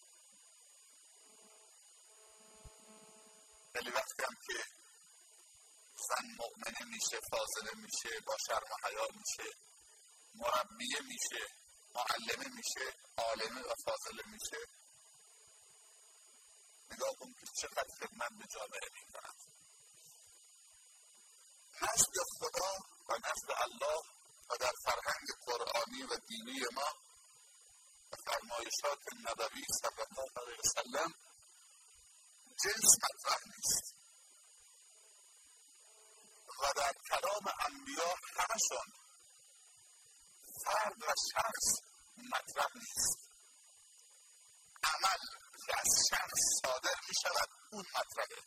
ولی 3.76 3.90
وقتی 3.90 4.24
هم 4.24 4.36
که 4.48 4.64
زن 6.08 6.26
مؤمنه 6.40 6.86
میشه 6.94 7.20
فاضله 7.32 7.72
میشه 7.76 8.20
با 8.26 8.36
شرم 8.48 8.72
و 8.72 8.88
حیا 8.88 9.08
میشه 9.20 9.50
مربیه 10.36 11.00
میشه 11.02 11.46
معلمه 11.96 12.48
میشه 12.56 12.94
عالمه 13.18 13.62
و 13.62 13.74
فاضله 13.86 14.24
میشه 14.28 14.79
نگاه 16.92 17.14
کن 17.20 17.34
که 17.34 17.46
چقدر 17.62 17.90
خدمت 18.00 18.32
به 18.40 18.46
جامعه 18.54 18.90
می‌کند 18.94 19.36
نزد 21.82 22.16
خدا 22.40 22.72
و 23.10 23.14
نزد 23.14 23.52
الله 23.52 24.02
و 24.50 24.58
در 24.58 24.74
فرهنگ 24.84 25.28
قرآنی 25.46 26.04
و 26.04 26.18
دینی 26.28 26.60
ما 26.74 26.94
و 28.12 28.16
فرمایشات 28.26 29.00
نبوی 29.26 29.64
صلی 29.82 30.02
الله 30.08 30.30
علیه 30.38 30.60
وسلم 30.60 31.14
جنس 32.64 32.94
مطرح 33.04 33.40
نیست. 33.46 33.96
و 36.62 36.74
در 36.76 36.94
کلام 37.10 37.54
انبیا 37.66 38.16
همشون 38.38 38.88
فرد 40.66 41.04
و 41.04 41.14
شخص 41.34 41.68
مطرح 42.18 42.68
نیست. 42.76 43.20
عمل 44.84 45.39
از 45.74 45.88
شخص 46.10 46.42
صادر 46.62 46.96
می 47.08 47.16
شود 47.24 47.50
اون 47.72 47.86
مطرحه 47.96 48.42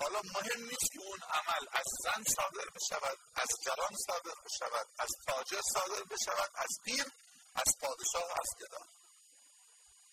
حالا 0.00 0.20
مهم 0.34 0.60
نیست 0.64 0.92
که 0.92 1.00
اون 1.00 1.18
عمل 1.22 1.66
از 1.72 1.86
زن 2.04 2.22
صادر 2.36 2.66
بشود 2.74 3.18
از 3.34 3.48
جوان 3.64 3.96
صادر 4.06 4.34
بشود 4.44 4.86
از 4.98 5.08
تاجر 5.26 5.60
صادر 5.74 6.02
بشود 6.02 6.50
از 6.54 6.68
پیر 6.84 7.06
از 7.54 7.64
پادشاه 7.80 8.30
از 8.40 8.48
گدا. 8.60 8.84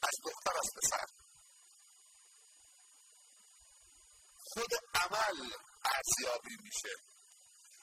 از 0.01 0.13
دختر 0.25 0.57
از 0.57 0.69
پسر. 0.75 1.05
خود 4.39 4.71
عمل 4.93 5.51
ارزیابی 5.85 6.57
میشه 6.63 6.95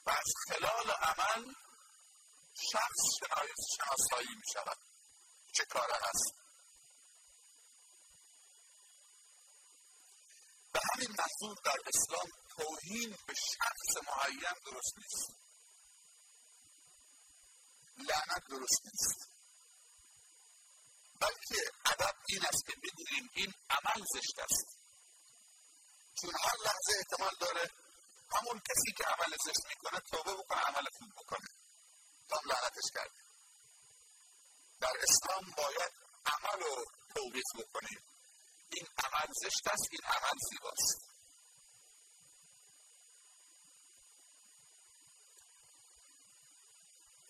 و 0.05 0.09
از 0.09 0.33
خلال 0.47 0.91
عمل 0.91 1.53
شخص 2.71 3.01
شناسایی 3.77 4.35
می 4.35 4.43
شود 4.53 4.77
چه 5.53 5.65
کاره 5.65 5.95
هست 5.95 6.44
به 10.75 10.81
همین 10.93 11.15
محضور 11.19 11.55
در 11.65 11.77
اسلام 11.93 12.29
توهین 12.57 13.17
به 13.27 13.33
شخص 13.33 13.91
معین 14.07 14.53
درست 14.65 14.93
نیست. 14.97 15.31
لعنت 17.97 18.43
درست 18.49 18.81
نیست. 18.85 19.19
بلکه 21.21 21.71
ادب 21.85 22.15
این 22.29 22.45
است 22.45 22.65
که 22.65 22.73
بدونیم 22.83 23.29
این 23.35 23.53
عمل 23.69 24.05
زشت 24.13 24.39
است. 24.39 24.77
چون 26.21 26.33
هر 26.43 26.55
لحظه 26.65 26.93
احتمال 26.97 27.33
داره 27.39 27.69
همون 28.31 28.59
کسی 28.59 28.91
که 28.97 29.03
عمل 29.03 29.35
زشت 29.45 29.65
می‌کنه 29.69 29.99
توبه 29.99 30.33
بکنه 30.33 30.61
عمل 30.61 30.85
خوب 30.97 31.09
بکنه. 31.17 31.47
تا 32.29 32.39
لعنتش 32.45 32.87
کرده. 32.93 33.21
در 34.81 34.93
اسلام 35.09 35.51
باید 35.57 35.91
عمل 36.25 36.63
رو 36.63 36.85
توبیخ 37.15 37.45
بکنیم. 37.57 38.14
این 38.71 38.87
عمل 39.03 39.27
زشت 39.41 39.67
است 39.67 39.87
این 39.91 40.01
عمل 40.03 40.37
زیباست. 40.49 41.15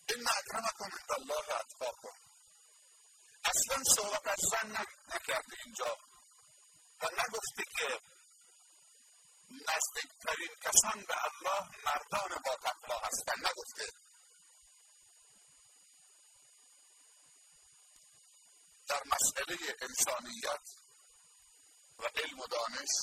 این 0.09 0.27
اکرمکم 0.27 0.83
عند 0.83 1.11
الله 1.11 1.55
اتقاکم 1.55 2.17
اصلا 3.45 3.83
صحبت 3.95 4.27
از 4.27 4.39
زن 4.51 4.85
نکرده 5.15 5.57
اینجا. 5.65 5.97
و 7.01 7.05
نگفته 7.05 7.63
که 7.77 7.99
نزدیکترین 9.51 10.55
کسان 10.61 11.05
به 11.07 11.15
الله 11.25 11.69
مردان 11.85 12.41
با 12.45 12.55
تقوا 12.55 12.99
هستند 12.99 13.47
نگفته. 13.47 13.91
در 18.87 19.03
مسئله 19.05 19.75
انسانیت 19.81 20.84
و 21.99 22.03
علم 22.15 22.39
و 22.39 22.47
دانش 22.47 22.93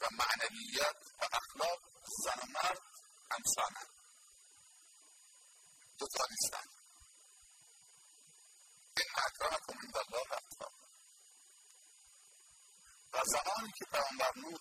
و 0.00 0.08
معنویت 0.10 0.96
و 1.18 1.24
اخلاق 1.32 1.80
زن 2.24 2.40
و 2.40 2.46
مرد 2.46 2.82
همسانند 3.30 3.92
دوتا 5.98 6.24
نیستن. 6.30 6.66
این 8.96 9.06
اکرمکم 9.16 9.78
عند 9.82 9.96
الله 9.96 10.32
اتقاکم 10.32 10.82
و 13.12 13.22
زمانی 13.24 13.72
که 13.78 13.84
پیامبر 13.84 14.32
نور 14.36 14.60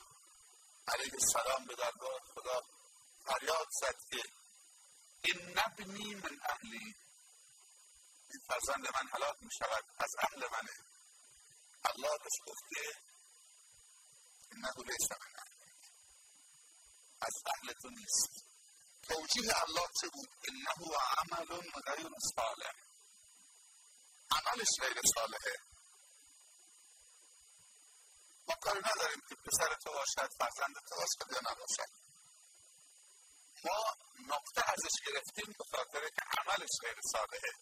علیه 0.88 1.13
السلام 1.13 1.65
به 1.65 1.75
درگاه 1.75 2.19
خدا 2.36 2.62
فریاد 3.25 3.67
زد 3.82 3.95
که 4.12 4.23
این 5.23 5.60
نبنی 5.60 6.15
من 6.15 6.39
اهلی. 6.43 6.95
این 8.30 8.41
فرزند 8.47 8.88
من 8.95 9.08
هلاک 9.13 9.36
می 9.41 9.49
شود 9.60 9.84
از 9.99 10.10
اهل 10.19 10.39
منه. 10.51 10.73
الله 11.86 12.17
بهش 12.17 12.56
انه 14.51 14.73
لیس 14.77 15.11
من 15.11 15.31
از 17.21 17.33
اهل 17.53 17.73
تو 17.81 17.89
نیست. 17.89 18.45
توجیه 19.03 19.63
الله 19.63 19.87
چه 20.01 20.07
بود؟ 20.13 20.29
انه 20.47 20.97
عمل 21.17 21.45
غیر 21.85 22.09
صالح. 22.35 22.73
عملش 24.31 24.67
غیر 24.81 25.01
صالحه. 25.15 25.55
ما 28.47 28.55
کاری 28.55 28.79
نداریم 28.79 29.21
که 29.29 29.35
پسر 29.35 29.75
تو 29.83 29.91
باشد 29.91 30.29
فرزند 30.39 30.75
تو 30.89 30.95
باشد 30.95 31.31
یا 31.31 31.51
نباشد. 31.51 31.91
ما 33.63 33.79
نقطه 34.27 34.71
ازش 34.71 34.95
گرفتیم 35.05 35.55
به 35.57 35.63
خاطر 35.71 36.09
که 36.09 36.21
عملش 36.37 36.69
غیر 36.81 36.99
صالحه. 37.11 37.53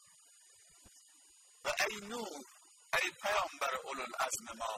و 1.66 1.74
ای 1.90 1.96
نور 2.08 2.44
ای 3.02 3.12
پیامبر 3.22 3.76
اولو 3.76 4.02
العزم 4.02 4.58
ما 4.58 4.76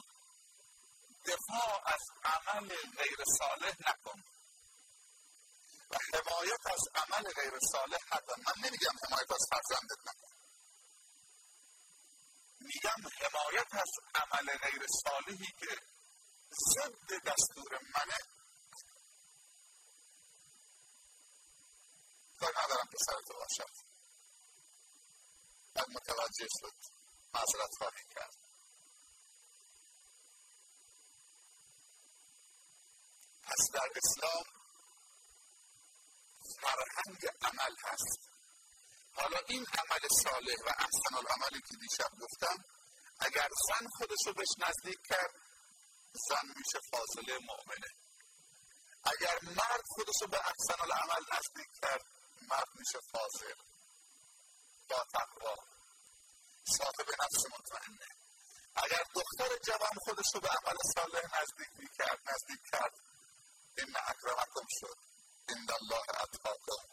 دفاع 1.26 1.82
از 1.86 2.02
عمل 2.24 2.68
غیر 2.98 3.24
صالح 3.40 3.76
نکن. 3.90 4.24
و 5.90 5.98
حمایت 6.14 6.68
از 6.68 6.82
عمل 6.96 7.24
غیر 7.24 7.54
صالح 7.72 8.00
حتی 8.12 8.32
من 8.48 8.54
نمیگم 8.66 8.96
حمایت 9.04 9.32
از 9.32 9.46
فرزندت 9.52 10.00
نکن. 10.08 10.32
میگم 12.60 13.10
حمایت 13.20 13.74
از 13.74 13.92
عمل 14.16 14.58
غیر 14.58 14.86
صالحی 15.04 15.52
که 15.60 15.78
ضد 16.76 17.28
دستور 17.28 17.80
منه. 17.96 18.18
کار 22.40 22.54
ندارم 22.64 22.88
پسرت 22.88 23.28
باشد. 23.40 23.74
بعد 25.74 25.90
متوجه 25.90 26.48
شد 26.60 26.76
معذرت 27.34 27.70
خواهی 27.78 28.06
کرد. 28.16 28.40
پس 33.52 33.72
در 33.74 33.88
اسلام 33.96 34.44
فرهنگ 36.62 37.22
عمل 37.42 37.76
هست. 37.84 38.20
حالا 39.16 39.40
این 39.48 39.66
عمل 39.80 40.08
صالح 40.24 40.60
و 40.66 40.70
احسن 40.70 41.14
العملی 41.16 41.62
که 41.70 41.78
دیشب 41.82 42.12
گفتم 42.22 42.64
اگر 43.20 43.50
زن 43.68 43.88
خودش 43.98 44.18
رو 44.26 44.34
بهش 44.34 44.54
نزدیک 44.58 45.00
کرد 45.10 45.34
زن 46.30 46.48
میشه 46.58 46.80
فاصله 46.92 47.38
مؤمنه. 47.38 47.92
اگر 49.04 49.38
مرد 49.42 49.84
خودش 49.86 50.16
رو 50.22 50.28
به 50.28 50.38
احسن 50.38 50.82
العمل 50.84 51.24
نزدیک 51.34 51.70
کرد 51.82 52.06
مرد 52.50 52.70
میشه 52.76 53.00
فاضل. 53.12 53.62
با 54.90 55.06
تقوا. 55.14 55.56
صاحب 56.78 57.10
نفس 57.22 57.46
مطمئنه. 57.54 58.08
اگر 58.76 59.04
دختر 59.16 59.58
جوان 59.68 59.98
خودش 60.06 60.26
رو 60.34 60.40
به 60.40 60.50
عمل 60.50 60.78
صالح 60.96 61.42
نزدیک 61.42 61.70
می‌کرد 61.78 62.20
نزدیک 62.30 62.60
کرد 62.72 63.11
این 63.78 63.96
اکرمکم 64.08 64.68
شد 64.80 64.98
این 65.50 65.72
الله 65.72 66.22
اتقاکم 66.22 66.84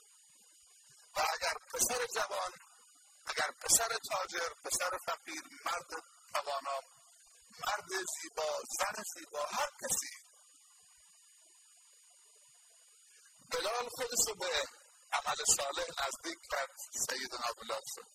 و 1.14 1.20
اگر 1.34 1.54
پسر 1.72 2.06
جوان 2.14 2.52
اگر 3.26 3.50
پسر 3.50 3.98
تاجر 4.10 4.48
پسر 4.64 4.98
فقیر 5.06 5.42
مرد 5.64 5.90
توانا 6.32 6.80
مرد 7.66 7.88
زیبا 7.88 8.62
زن 8.78 9.02
زیبا 9.14 9.44
هر 9.46 9.70
کسی. 9.82 10.14
بلال 13.50 13.88
خودش 13.88 14.28
رو 14.28 14.34
به 14.34 14.64
عمل 15.12 15.36
صالح 15.56 15.86
نزدیک 16.00 16.38
کرد 16.50 16.70
سیدنا 17.08 17.52
بلال 17.56 17.82
شد. 17.94 18.10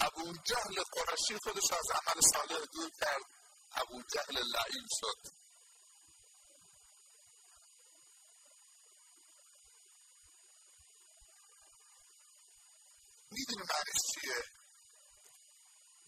ابو 0.00 0.32
جهل 0.44 0.82
قرشی 0.92 1.38
خودش 1.44 1.72
از 1.72 1.90
عمل 1.90 2.20
صالح 2.32 2.64
دور 2.72 2.90
کرد 3.00 3.22
ابو 3.72 4.02
جهل 4.14 4.36
لعین 4.36 4.86
شد. 5.00 5.37
می‌دونی 13.38 13.64
معنیش 13.72 14.00
چیه؟ 14.12 14.42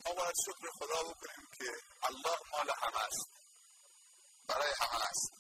ما 0.05 0.13
باید 0.15 0.35
شکر 0.47 0.67
خدا 0.79 1.03
بکنیم 1.03 1.47
که 1.59 1.71
الله 2.03 2.39
مال 2.53 2.71
همه 2.83 3.01
است. 3.05 3.29
برای 4.49 4.73
همه 4.81 5.05
است. 5.11 5.33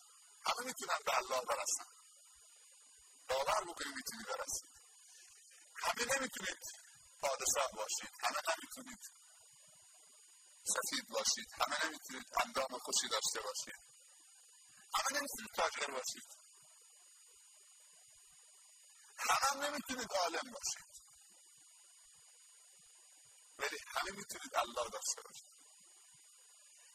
همه 0.46 0.66
می‌تونن 0.66 0.98
به 1.06 1.16
الله 1.18 1.40
برسن. 1.48 1.90
باور 3.28 3.60
بکنید 3.64 3.94
می‌تونید 3.96 4.26
برسید. 4.26 4.70
همه 5.84 6.04
نمی‌تونید 6.14 6.62
پادشاه 7.22 7.70
باشید. 7.76 8.12
همه 8.24 8.40
نمی‌تونید 8.50 9.02
سفید 10.74 11.08
باشید. 11.08 11.48
همه 11.60 11.86
نمی‌تونید 11.86 12.26
اندام 12.44 12.78
خوشی 12.84 13.08
داشته 13.08 13.40
باشید. 13.40 13.80
همه 14.94 15.18
نمی‌تونید 15.18 15.50
تاجر 15.56 15.92
باشید. 15.92 16.28
همه 19.16 19.68
نمی‌تونید 19.68 20.12
عالم 20.12 20.52
باشید. 20.52 20.89
ولی 23.60 23.78
همه 23.86 24.10
میتونید 24.10 24.56
الله 24.56 24.90
داشته 24.90 25.22
باشید 25.22 25.50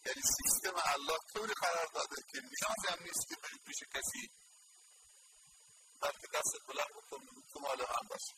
یعنی 0.06 0.22
سیستم 0.38 0.76
الله 0.94 1.18
طوری 1.34 1.54
قرار 1.54 1.88
داده 1.94 2.16
که 2.32 2.40
نیازی 2.42 2.88
هم 2.90 3.04
نیست 3.04 3.28
که 3.30 3.36
برید 3.36 3.64
پیش 3.66 3.80
کسی 3.94 4.30
بلکه 6.02 6.28
دست 6.34 6.54
بلند 6.68 6.88
تو 7.54 7.60
مال 7.60 7.78
من 7.78 8.08
باشید 8.10 8.36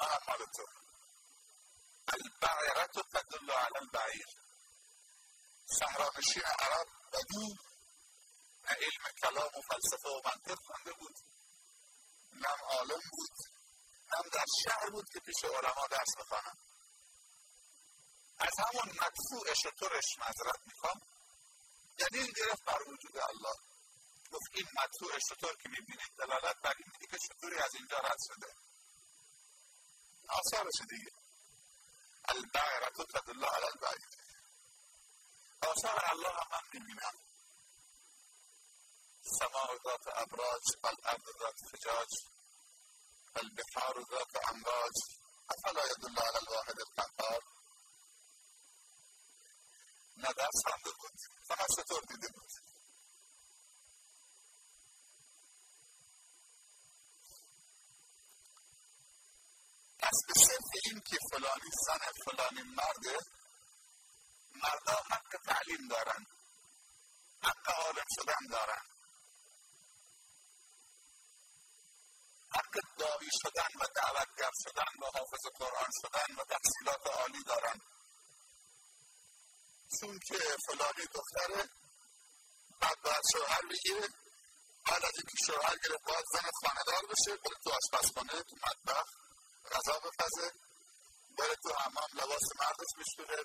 من 0.00 0.06
هم 0.06 0.20
مال 0.28 0.38
تو 0.56 0.64
البعیرت 2.08 2.92
تدل 3.12 3.50
علی 3.50 3.78
البعیر 3.80 4.26
صحرانشین 5.78 6.42
عرب 6.42 6.88
بدو 7.12 7.46
نه 8.64 8.74
علم 8.74 9.12
کلام 9.22 9.50
و 9.56 9.60
فلسفه 9.70 10.08
و 10.08 10.20
منطق 10.24 10.58
خونده 10.66 10.92
بود 10.92 11.16
نه 12.32 12.48
عالم 12.48 13.02
بود 13.10 13.57
هم 14.12 14.28
در 14.32 14.44
شهر 14.64 14.90
بود 14.90 15.08
که 15.12 15.20
پیش 15.20 15.44
علما 15.44 15.86
درس 15.90 16.16
بخوانم 16.18 16.58
از 18.38 18.52
همون 18.58 18.88
مدفوع 18.88 19.54
شطورش 19.54 20.18
مذرت 20.18 20.60
می‌خوام. 20.66 21.00
دلیل 21.98 22.32
گرفت 22.32 22.64
بر 22.64 22.82
وجود 22.82 23.18
الله. 23.18 23.56
گفت 24.32 24.50
این 24.54 24.66
مدفوع 24.78 25.18
شطور 25.18 25.56
که 25.62 25.68
می‌بینید 25.68 26.12
دلالت 26.18 26.56
بر 26.62 26.74
این 26.78 27.08
که 27.10 27.18
شطوری 27.26 27.58
از 27.58 27.74
اینجا 27.74 27.98
رد 27.98 28.18
شده؟ 28.28 28.54
آثارش 30.28 30.80
دیگه. 30.90 31.12
البعرت 32.28 32.92
تدل 32.92 33.44
علی 33.44 33.66
البعیر 33.66 34.08
آثار 35.62 36.04
الله 36.10 36.28
هم 36.28 36.48
من 36.52 36.60
می‌بینم. 36.72 37.12
سماع 39.38 39.76
ذات 39.84 40.06
ابراج 40.06 40.62
الارض 40.84 41.22
ذات 41.40 41.56
فجاج 41.72 42.37
البحار 43.38 44.04
ذات 44.10 44.48
امواج 44.50 44.96
افلا 45.54 45.84
يدل 45.84 46.18
على 46.26 46.38
الواحد 46.42 46.80
القهار 46.80 47.42
نه 50.16 50.32
درس 50.32 50.60
هم 50.66 50.78
بود 50.84 51.18
فقط 51.48 51.68
چطور 51.76 52.02
دیده 52.08 52.28
بود. 52.28 52.50
پس 59.98 60.16
به 60.26 60.34
صرف 60.46 60.70
این 60.84 61.00
که 61.00 61.16
فلانی 61.30 61.70
زن 61.86 62.12
فلانی 62.24 62.62
مرده 62.62 63.18
مردا 64.54 65.02
حق 65.10 65.36
تعلیم 65.46 65.88
دارن 65.88 66.26
حق 67.42 67.70
عالم 67.70 68.04
شدن 68.16 68.46
دارن. 68.50 68.97
حق 72.68 72.98
داوی 72.98 73.28
شدن 73.42 73.68
و 73.80 73.86
دعوتگر 73.94 74.50
شدن 74.64 74.92
و 75.02 75.04
حافظ 75.04 75.44
قرآن 75.58 75.90
شدن 76.02 76.34
و 76.34 76.44
تحصیلات 76.44 77.06
عالی 77.06 77.42
دارن. 77.42 77.80
چون 80.00 80.18
که 80.18 80.38
فلانی 80.66 81.06
دختره 81.14 81.68
بعد 82.80 83.02
باید 83.02 83.22
شوهر 83.32 83.62
بگیره 83.70 84.08
بعد 84.86 85.04
از 85.04 85.12
اینکه 85.18 85.36
شوهر 85.46 85.76
گرفت 85.84 86.04
باید 86.04 86.24
زن 86.32 86.50
خاندار 86.60 87.02
بشه 87.10 87.36
بره 87.36 87.56
تو 87.64 87.70
آشپزخانه 87.70 88.42
تو 88.42 88.56
مطبخ 88.66 89.06
غذا 89.72 89.98
بپزه 89.98 90.52
بره 91.38 91.56
تو 91.62 91.74
حمام 91.74 92.08
لباس 92.14 92.46
مردش 92.60 92.92
بشوره 92.98 93.44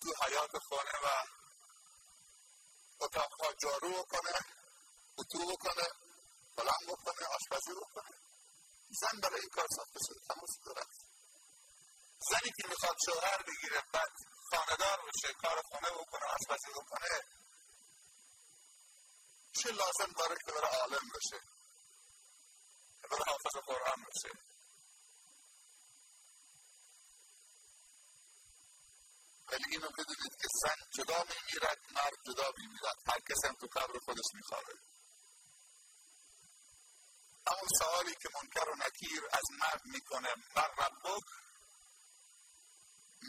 تو 0.00 0.24
حیات 0.24 0.50
خانه 0.68 0.98
و 1.04 1.08
اتاقها 3.00 3.52
جارو 3.62 4.02
بکنه 4.02 4.38
اتو 5.18 5.38
بکنه 5.52 5.86
فلان 6.56 6.82
بکنه 6.88 7.26
آشپزی 7.26 7.72
بکنه. 7.72 8.27
زن 8.90 9.20
برای 9.20 9.40
این 9.40 9.50
کار 9.52 9.66
ساخته 9.76 10.00
شده 10.06 10.20
تمام 10.28 10.46
دارد 10.66 10.88
زنی 12.30 12.52
که 12.56 12.68
می‌خواد 12.68 12.96
شوهر 13.06 13.42
بگیره 13.42 13.82
بعد 13.92 14.12
خاندار 14.50 14.98
بشه 15.06 15.34
کار 15.42 15.62
خونه 15.68 15.90
بکنه 15.90 16.24
آشپزی 16.24 16.72
بکنه 16.72 17.20
چه 19.52 19.70
لازم 19.70 20.12
داره 20.18 20.36
که 20.46 20.52
بره 20.52 20.68
عالم 20.80 21.08
بشه 21.14 21.40
که 23.02 23.08
بره 23.10 23.24
حافظ 23.26 23.56
قرآن 23.66 24.04
بشه. 24.04 24.32
ولی 29.52 29.64
اینو 29.70 29.88
بدونید 29.88 30.34
که 30.40 30.48
زن 30.62 30.76
جدا 30.96 31.24
میمیرد 31.24 31.78
مرد 31.90 32.14
جدا 32.26 32.52
میمیرد. 32.58 32.96
هر 33.06 33.48
هم 33.48 33.54
تو 33.54 33.66
قبر 33.66 33.98
خودش 33.98 34.28
میخواره 34.34 34.74
همون 37.48 37.68
سوالی 37.78 38.14
که 38.14 38.28
منکر 38.34 38.68
و 38.68 38.74
نکیر 38.74 39.22
از 39.32 39.44
مرد 39.58 39.82
می‌کنه. 39.84 40.34
من 40.56 40.70
ربک 40.78 41.24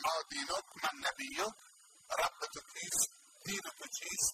ما 0.03 0.21
دینک 0.29 0.65
من 0.83 0.95
نبیک. 1.07 1.39
رب 2.19 2.39
تو 2.53 2.61
کیست؟ 2.73 3.09
دین 3.45 3.61
تو 3.61 3.85
چیست؟ 3.99 4.33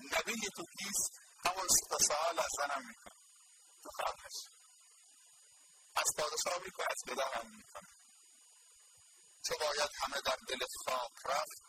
نبی 0.00 0.48
تو 0.56 0.64
کیست؟ 0.78 1.12
همون 1.44 1.66
سوال 2.08 2.38
از 2.38 2.50
زنم 2.58 2.86
می‌کنه. 2.88 3.14
تو 3.82 3.90
قبرش 3.98 4.38
از 5.96 6.06
پادشاه 6.16 6.64
می‌کنه 6.64 6.86
از 6.90 7.02
پدر 7.06 7.40
هم 7.40 7.50
می‌کنه. 7.56 7.88
چه 9.44 9.54
باید 9.60 9.90
همه 10.02 10.20
در 10.20 10.36
دل 10.48 10.66
خاک 10.84 11.12
رفت. 11.24 11.62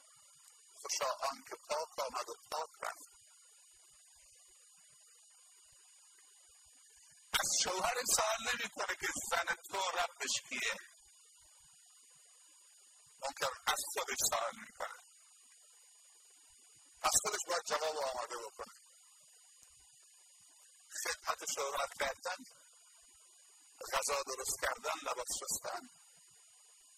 خوشا 0.81 1.11
آن 1.29 1.43
که 1.49 1.55
پاک 1.69 1.99
آمد 1.99 2.29
و 2.29 2.33
پاک 2.51 2.69
رفت. 2.81 3.18
از 7.33 7.49
شوهر 7.63 7.95
سوال 8.15 8.41
نمی‌کنه 8.53 8.95
که 8.95 9.07
زن 9.31 9.55
تو 9.55 9.77
ربش 9.77 10.41
کیه؟ 10.49 10.75
ممکن 13.21 13.53
از 13.67 13.79
خودش 13.93 14.17
سوال 14.29 14.55
می‌کنه. 14.67 14.99
از 17.01 17.11
خودش 17.21 17.39
باید 17.47 17.63
جواب 17.65 17.97
آماده 17.97 18.37
بکنه. 18.37 18.75
خدمت 21.03 21.39
شوهر 21.55 21.87
کردن 21.99 22.37
غذا 23.93 24.23
درست 24.23 24.55
کردن 24.61 25.11
لباس 25.11 25.27
شستن 25.39 25.89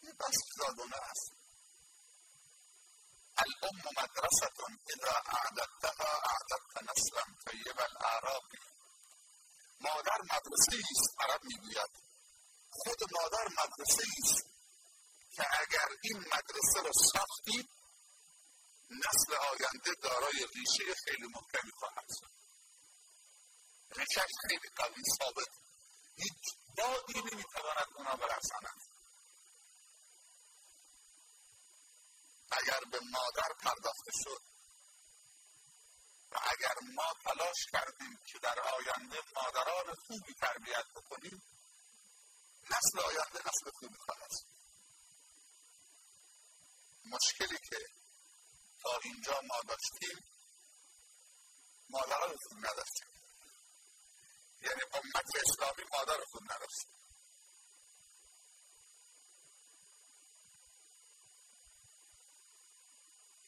یه 0.03 0.13
بس 0.13 0.37
زادونه 0.57 0.95
است. 0.95 1.31
الام 3.37 3.77
مدرسة 3.97 4.49
اذا 4.89 5.15
اعددتها 5.25 6.21
اعددت 6.31 6.89
نسلا 6.89 7.23
طیب 7.45 7.79
الاعراب 7.79 8.43
مادر 9.83 10.17
مدرسه 10.21 10.77
است 10.91 11.21
عرب 11.21 11.41
می‌گوید. 11.43 11.91
خود 12.69 12.99
مادر 13.11 13.47
مدرسه 13.47 14.03
است 14.23 14.45
که 15.35 15.43
اگر 15.61 15.87
این 16.03 16.17
مدرسه 16.17 16.81
را 16.85 16.91
ساختی 17.13 17.69
نسل 18.89 19.33
آینده 19.33 19.91
دارای 20.03 20.47
ریشه 20.55 20.93
خیلی 21.05 21.27
محکمی 21.35 21.71
خواهد 21.71 22.07
شد. 22.19 22.31
ریشهش 23.97 24.31
خیلی 24.47 24.69
قوی 24.75 25.03
ثابت. 25.19 25.47
هیچ 26.15 26.43
بادی 26.77 27.19
نمی‌تواند 27.19 27.87
اونا 27.95 28.15
برساند 28.15 28.81
اگر 32.51 32.79
به 32.91 32.99
مادر 33.11 33.53
پرداخته 33.61 34.11
شد 34.23 34.50
و 36.31 36.37
اگر 36.51 36.75
ما 36.95 37.13
تلاش 37.23 37.65
کردیم 37.71 38.19
که 38.25 38.39
در 38.39 38.59
آینده 38.59 39.17
مادران 39.35 39.95
خوبی 40.07 40.33
تربیت 40.33 40.85
بکنیم 40.95 41.41
نسل 42.71 42.99
آینده 42.99 43.39
نسل 43.39 43.71
خوبی 43.79 43.97
خواهد 44.05 44.31
مشکلی 47.05 47.57
که 47.69 47.77
تا 48.81 48.99
اینجا 49.03 49.41
ما 49.49 49.61
داشتیم 49.67 50.25
مادران 51.89 52.35
خوب 52.47 52.57
نداشتیم. 52.57 53.11
یعنی 54.61 54.81
امت 54.93 55.29
اسلامی 55.35 55.83
مادر 55.93 56.23
خوب 56.31 56.43
نداشت 56.43 56.87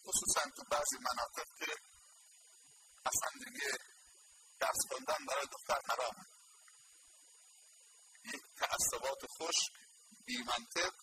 خصوصا 0.06 0.42
تو 0.56 0.64
بعضی 0.72 0.98
مناطق 0.98 1.48
که 1.60 1.93
اصلا 3.06 3.30
دیگه 3.46 3.78
درس 4.60 4.82
خوندن 4.90 5.26
برای 5.26 5.48
دختر 5.52 5.80
حرامه 5.90 6.26
یک 8.34 8.42
تعصبات 8.58 9.22
خشک 9.38 9.74
بی 10.26 10.38
منطق 10.38 10.94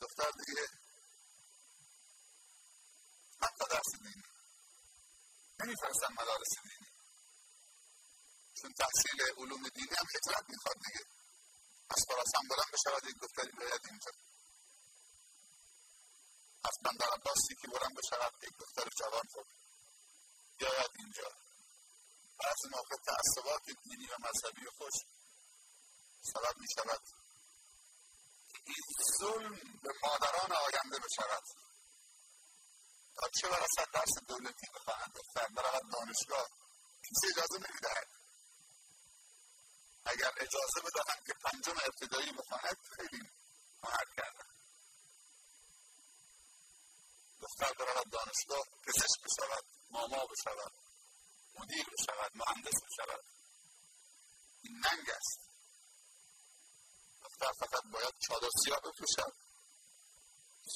دختر 0.00 0.30
دیگه 0.30 0.66
حتی 3.42 3.64
درس 3.70 4.02
دینی 4.02 4.22
نمیفرستن 5.60 6.12
مدارس 6.12 6.52
دینی 6.62 6.90
چون 8.54 8.72
تحصیل 8.72 9.22
علوم 9.36 9.68
دینی 9.68 9.94
هم 9.98 10.06
خطرت 10.14 10.44
می‌خواد 10.48 10.76
دیگه. 10.86 11.04
از 11.90 12.04
خراسان 12.08 12.48
بلند 12.50 12.70
بشود 12.72 13.08
یک 13.08 13.16
دختری 13.22 13.52
باید 13.52 13.80
اینجا. 13.90 14.12
از 16.64 16.76
بندر 16.84 17.06
عباسی 17.06 17.54
که 17.60 17.68
بلند 17.68 17.94
بشود 17.96 18.32
یک 18.42 18.56
دختر 18.58 18.88
جوان 18.98 19.22
خود 19.32 19.46
بیاید 20.62 20.90
اینجا. 20.98 21.28
بعضی 22.38 22.68
موقع 22.76 22.96
تعصبات 23.06 23.62
دینی 23.84 24.06
و 24.06 24.16
مذهبی 24.26 24.66
خوش 24.78 24.92
سبب 26.32 26.54
می 26.60 26.66
شود 26.74 27.02
این 28.66 28.84
ظلم 29.20 29.54
به 29.82 29.90
مادران 30.02 30.52
آینده 30.52 30.98
بشود. 30.98 31.42
تا 33.16 33.28
چه 33.40 33.48
برسد 33.48 33.90
درس 33.94 34.14
دولتی 34.28 34.66
بخواهند 34.74 35.12
دختر 35.14 35.48
برود 35.56 35.82
دانشگاه. 35.92 36.48
کسی 37.04 37.26
اجازه 37.32 37.58
نمی‌دهد؟ 37.58 38.08
اگر 40.04 40.32
اجازه 40.36 40.80
بدهند 40.84 41.26
که 41.26 41.32
پنجم 41.44 41.78
ابتدایی 41.84 42.32
بخواند 42.32 42.76
خیلی 42.96 43.30
هنر 43.82 44.04
کردن 44.16 44.48
دختر 47.40 47.72
برود 47.78 48.10
دانشگاه 48.10 48.64
پزشک 48.86 49.20
بشود. 49.24 49.81
ماما 49.92 50.26
بشود 50.26 50.72
مدیر 51.58 51.86
بشود 51.92 52.32
مهندس 52.34 52.78
بشود. 52.84 53.24
این 54.62 54.76
ننگ 54.84 55.10
است. 55.10 55.40
دختر 57.22 57.52
فقط 57.60 57.82
باید 57.92 58.14
چادر 58.28 58.48
سیاه 58.64 58.80
بپوشد 58.80 59.34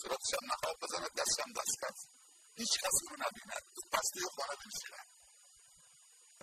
صورتش 0.00 0.30
هم 0.34 0.52
نقاب 0.52 0.76
بزند 0.82 1.10
دست 1.20 1.40
هم 1.40 1.52
دست 1.52 1.80
کرد 1.80 1.94
هیچ 2.56 2.72
کسی 2.82 3.06
رو 3.10 3.16
نبیند. 3.16 3.62
پستی 3.92 4.20
خانه 4.36 4.56
بنشیند. 4.60 5.08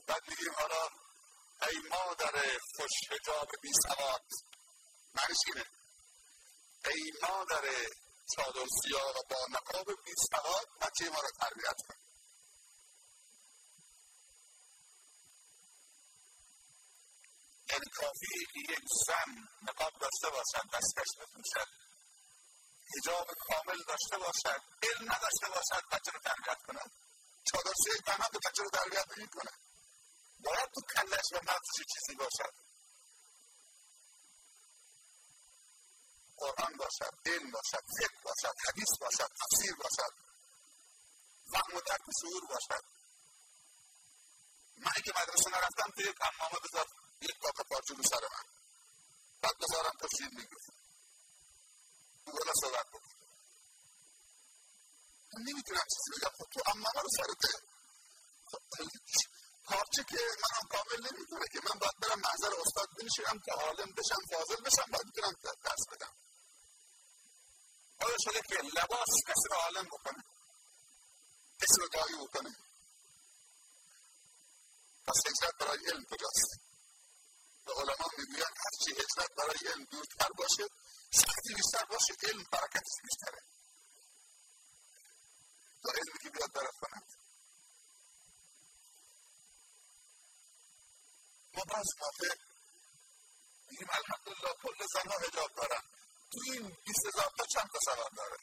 بعد 0.07 0.21
میگیم 0.29 0.53
حالا 0.53 0.87
ای 1.67 1.77
مادر 1.89 2.57
خوش 2.75 2.91
حجاب 3.11 3.47
بی 3.61 3.71
سواد 3.83 4.25
معنیش 5.13 5.37
اینه 5.47 5.65
ای 6.85 7.11
مادر 7.21 7.65
چادر 8.35 8.67
سیاه 8.81 9.11
و 9.17 9.21
با 9.29 9.47
نقاب 9.49 9.85
بی 10.05 10.13
سواد 10.31 10.67
بچه 10.81 11.09
ما 11.09 11.19
رو 11.19 11.29
تربیت 11.39 11.77
کن. 11.87 12.02
یعنی 17.73 17.89
کافی 17.95 18.27
یک 18.55 18.85
زن 19.07 19.29
نقاب 19.61 19.93
داشته 20.01 20.29
باشد 20.29 20.65
دستکش 20.73 21.11
بپوشد 21.19 21.67
حجاب 22.93 23.27
کامل 23.47 23.79
داشته 23.87 24.17
باشد 24.17 24.61
علم 24.83 25.11
نداشته 25.13 25.47
باشد 25.55 25.83
بچه 25.91 26.11
رو 26.13 26.19
تربیت 26.19 26.61
کند 26.67 26.91
چادر 27.51 27.73
تنها 28.05 28.29
به 28.29 28.39
بچه 28.45 28.63
رو 28.63 28.69
تربیت 28.69 29.17
نمی 29.17 29.27
کند 29.27 29.59
باید 30.39 30.69
تو 30.75 30.81
کلش 30.95 31.27
و 31.33 31.39
مغزش 31.43 31.85
چیزی 31.93 32.15
باشد. 32.15 32.53
قرآن 36.37 36.77
باشد 36.77 37.13
علم 37.25 37.51
باشد 37.51 37.83
فکر 37.99 38.21
باشد 38.23 38.55
حدیث 38.67 38.97
باشد 39.01 39.31
تفسیر 39.41 39.75
باشد. 39.75 40.13
فهم 41.51 41.77
و 41.77 41.81
درک 41.81 42.01
شعور 42.21 42.43
باشد. 42.49 42.83
من 44.77 45.01
که 45.05 45.11
مدرسه 45.21 45.49
نرفتم 45.49 45.91
توی 45.95 46.05
یک 46.05 46.15
حمامه 46.21 46.59
بذار 46.63 47.02
یک 47.29 47.37
کاکا 47.41 47.63
پارچه 47.69 47.93
رو 47.93 48.03
سر 48.03 48.23
من. 48.33 48.45
بعد 49.41 49.55
بذارم 49.61 49.95
تو 49.99 50.07
شیر 50.17 50.29
می‌گفت 50.39 50.69
بگولا 52.27 52.53
صحبت 52.61 52.87
بکن 52.93 53.13
من 55.33 55.41
نمی‌تونم 55.49 55.85
چیزی 55.93 56.09
بگم. 56.19 56.33
خب 56.37 56.47
تو 56.53 56.59
حمامه 56.71 57.01
رو 57.01 57.09
سرته. 57.17 57.53
پارچه 59.65 60.03
که 60.09 60.21
منم 60.43 60.67
کامل 60.71 60.99
نمی‌تونه 61.07 61.45
که 61.53 61.59
من 61.67 61.79
باید 61.79 61.97
برم 62.01 62.19
محضر 62.19 62.53
استاد 62.61 62.89
بنشینم 62.99 63.39
که 63.45 63.51
عالم 63.51 63.91
بشم 63.97 64.21
فاضل 64.31 64.61
بشم 64.63 64.91
باید 64.91 65.05
می‌تونم 65.05 65.33
درس 65.63 65.83
بدم. 65.91 66.13
آیا 67.99 68.17
شده 68.25 68.41
که 68.49 68.55
لباس 68.55 69.09
کسی 69.27 69.47
رو 69.51 69.55
عالم 69.55 69.85
بکنه؟ 69.85 70.23
کسی 71.61 71.81
رو 71.81 71.87
دایی 71.87 72.27
بکنه؟ 72.27 72.55
پس 75.07 75.19
هجرت 75.27 75.55
برای 75.59 75.85
علم 75.85 76.03
کجاست؟ 76.11 76.72
و 77.67 77.71
علما 77.71 78.07
می‌گویند 78.17 78.55
هرچی 78.63 78.91
هجرت 78.91 79.31
برای 79.37 79.73
علم 79.73 79.83
دورتر 79.83 80.29
باشه 80.37 80.63
سختی 81.11 81.53
بیشتر 81.53 81.85
باشه 81.85 82.13
علم 82.23 82.43
برکتش 82.51 82.95
بیشتره. 83.03 83.41
تا 85.83 85.89
علمی 85.89 86.19
که 86.23 86.29
بیاد 86.29 86.51
برد 86.53 86.75
کند 86.81 87.05
ما 91.53 91.63
بعض 91.63 91.87
موقع 92.01 92.35
میگیم 93.69 93.87
الحمدلله 93.89 94.53
کل 94.63 94.85
زنها 94.93 95.17
هجاب 95.17 95.51
دارن 95.55 95.81
تو 96.31 96.39
این 96.45 96.77
بیست 96.85 97.05
هزار 97.05 97.31
تا 97.37 97.45
چند 97.45 97.69
تا 97.73 98.09
داره؟ 98.17 98.37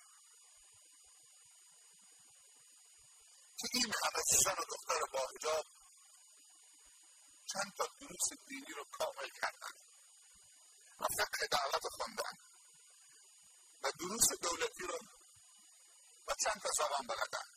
که 3.58 3.68
این 3.74 3.94
همه 4.04 4.22
زن 4.44 4.52
و 4.52 4.64
دختر 4.64 5.00
با 5.12 5.26
هجاب 5.34 5.66
چند 7.52 7.72
تا 7.76 7.86
دروس 8.00 8.28
دینی 8.48 8.72
رو 8.76 8.84
کامل 8.92 9.28
کردن. 9.42 9.74
و 11.00 11.06
فقه 11.18 11.46
دعوت 11.50 11.82
خوندن. 11.96 12.32
و 13.82 13.90
دروس 13.90 14.28
دولتی 14.42 14.86
رو 14.86 14.98
و 16.28 16.34
چند 16.44 16.60
تا 16.62 16.68
زبان 16.78 17.06
بلدن. 17.06 17.48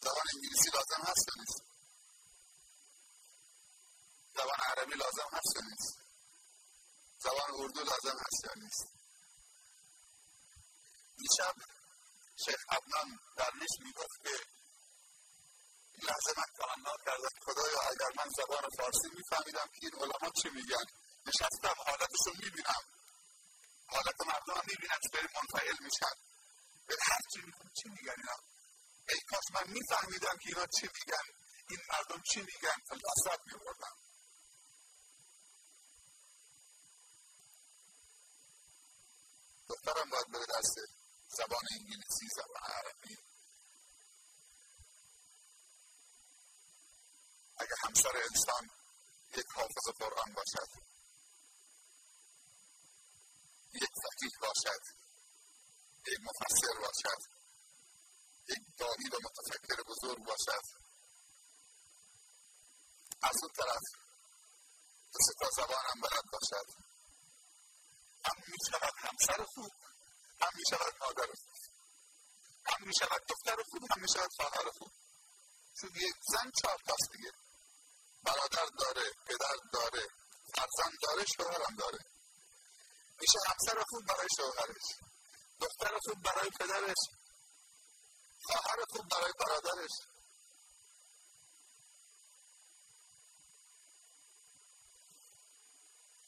زبان 0.00 0.24
انگلیسی 0.34 0.70
لازم 0.74 1.02
هست 1.10 1.38
نیست؟ 1.38 1.62
زبان 4.34 4.60
عربی 4.60 4.94
لازم 4.94 5.28
هست 5.32 5.56
نیست؟ 5.62 5.98
زبان 7.18 7.50
اردو 7.54 7.80
لازم 7.80 8.18
هست 8.18 8.56
نیست؟ 8.56 8.88
دیشب 11.16 11.54
شیخ 12.44 12.64
عدنان 12.68 13.18
درویش 13.36 13.70
می‌گفت 13.80 14.22
که 14.22 14.57
لحظه 16.06 16.32
من 16.36 16.48
تمنا 16.58 16.94
کردم. 17.06 17.34
خدایا 17.46 17.80
اگر 17.80 18.10
من 18.18 18.28
زبان 18.38 18.64
فارسی 18.78 19.08
میفهمیدم 19.16 19.66
که 19.74 19.80
این 19.82 19.94
علما 20.02 20.30
چی 20.42 20.48
میگن؟ 20.48 20.84
نشستم 21.26 21.76
حالتشون 21.86 22.36
می‌بینم. 22.42 22.82
حالت 23.88 24.20
مردم 24.26 24.54
هم 24.58 24.64
می‌بینم 24.66 24.98
چطوری 25.04 25.28
منفعل 25.36 25.76
میشن. 25.80 26.14
هر 27.00 27.20
چی 27.32 27.40
میگن 27.46 27.70
چی 27.82 27.88
میگن 27.88 28.14
اینا؟ 28.16 28.36
ای 29.08 29.20
کاش 29.30 29.44
من 29.54 29.72
میفهمیدم 29.72 30.36
که 30.42 30.48
اینا 30.48 30.66
چی 30.66 30.86
میگن. 30.96 31.24
این 31.70 31.78
مردم 31.92 32.22
چی 32.32 32.40
میگن؟ 32.40 32.76
فلسفت 32.88 33.40
میبردم. 33.46 33.96
دخترم 39.68 40.10
باید 40.10 40.30
بره 40.32 40.46
درس 40.46 40.74
زبان 41.28 41.62
انگلیسی 41.72 42.26
زبان 42.36 42.62
عربی. 42.62 43.27
اگه 47.60 47.74
همسر 47.84 48.16
انسان 48.16 48.68
یک 49.36 49.46
حافظ 49.54 49.86
قرآن 49.98 50.32
باشد 50.34 50.70
یک 53.74 53.90
فقیه 54.02 54.30
باشد 54.40 54.82
یک 56.06 56.18
مفسر 56.22 56.80
باشد 56.80 57.20
یک 58.48 58.62
دانی 58.78 59.08
و 59.12 59.16
متفکر 59.24 59.82
بزرگ 59.82 60.24
باشد 60.24 60.64
از 63.22 63.36
اون 63.42 63.52
طرف 63.56 63.82
دو 65.12 65.18
تا 65.40 65.50
زبان 65.56 65.84
هم 65.88 66.00
بلد 66.00 66.24
باشد. 66.32 66.68
هم 68.24 68.36
می 68.48 68.58
شود 68.70 68.94
همسر 68.96 69.44
خوب 69.54 69.72
هم 70.40 70.50
می 70.54 70.62
شود 70.70 70.94
مادر 71.00 71.26
خوب 71.26 71.58
هم 72.66 72.86
می 72.86 72.94
شود 73.00 73.22
دختر 73.28 73.62
خوب 73.70 73.82
هم 73.90 74.00
می 74.02 74.08
شود 74.08 74.30
خواهر 74.36 74.70
خوب. 74.78 74.92
چون 75.80 75.90
یک 75.94 76.14
زن 76.32 76.50
چهار 76.62 76.78
تاست 76.86 77.12
دیگه. 77.12 77.32
برادر 78.24 78.66
داره 78.78 79.10
پدر 79.26 79.56
داره 79.72 80.06
فرزند 80.54 80.98
داره 81.02 81.24
شوهرم 81.36 81.76
داره. 81.78 81.98
میشه 83.20 83.38
همسر 83.46 83.82
خوب 83.88 84.06
برای 84.06 84.28
شوهرش 84.36 84.86
دختر 85.60 85.98
خوب 85.98 86.22
برای 86.22 86.50
پدرش 86.60 86.96
خواهر 88.42 88.84
خوب 88.90 89.08
برای 89.08 89.32
برادرش. 89.38 89.90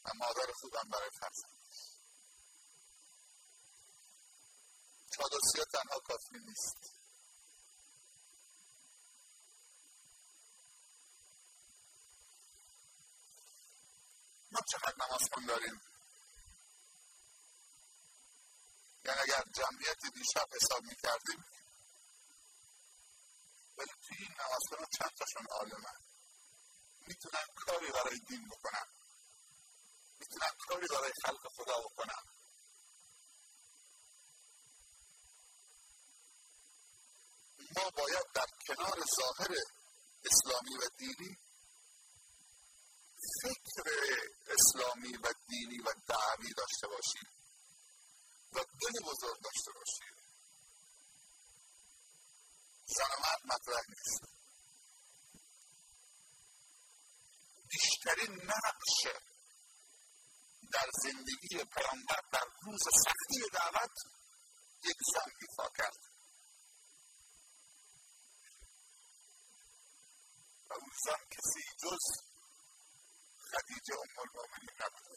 و 0.04 0.10
مادر 0.14 0.52
خوبم 0.60 0.88
برای 0.92 1.10
فرزندش. 1.20 1.78
چادرسی 5.16 5.64
تنها 5.72 5.98
کافی 5.98 6.38
نیست. 6.46 6.89
ما 14.52 14.60
چقدر 14.72 14.94
نماز 15.06 15.22
خون 15.32 15.46
داریم. 15.46 15.80
یعنی 19.04 19.20
اگر 19.20 19.44
جمعیت 19.54 20.00
دیشب 20.14 20.46
حساب 20.52 20.82
می 20.82 20.96
کردیم 21.02 21.44
ولی 23.78 23.90
توی 24.06 24.16
این 24.18 24.34
نماز 24.40 24.88
چند 24.98 25.10
تاشون 25.18 25.46
عالمن 25.50 26.00
می‌تونن 27.06 27.44
کاری 27.56 27.92
برای 27.92 28.18
دین 28.28 28.48
بکنن. 28.48 28.86
می‌تونن 30.18 30.50
کاری 30.68 30.86
برای 30.86 31.12
خلق 31.24 31.48
خدا 31.56 31.80
بکنن. 31.80 32.22
ما 37.76 37.90
باید 37.90 38.26
در 38.34 38.46
کنار 38.66 39.04
ظاهر 39.20 39.54
اسلامی 40.24 40.76
و 40.76 40.88
دینی 40.98 41.38
فکر 43.42 43.90
اسلامی 44.48 45.16
و 45.16 45.34
دینی 45.48 45.78
و 45.78 45.94
دعوی 46.08 46.54
داشته 46.56 46.86
باشیم 46.86 47.30
و 48.52 48.58
دل 48.58 49.00
بزرگ 49.04 49.40
داشته 49.42 49.72
باشیم 49.72 50.20
زن 52.96 53.22
مرد 53.22 53.40
مطرح 53.44 53.82
نیست. 53.88 54.24
بیشترین 57.68 58.34
نقش 58.34 59.16
در 60.72 60.88
زندگی 61.02 61.64
پیامبر 61.64 62.20
در 62.32 62.44
روز 62.62 62.82
سختی 63.04 63.50
دعوت 63.52 63.96
یک 64.84 64.96
زن 65.14 65.30
ایفا 65.40 65.68
کرد. 65.78 65.98
و 70.70 70.72
اون 70.72 70.90
زن 71.04 71.24
کسی 71.30 71.62
جز 71.82 72.29
خدیجه 73.52 73.94
ام 73.94 74.16
المؤمنین 74.24 74.74
نبود. 74.80 75.10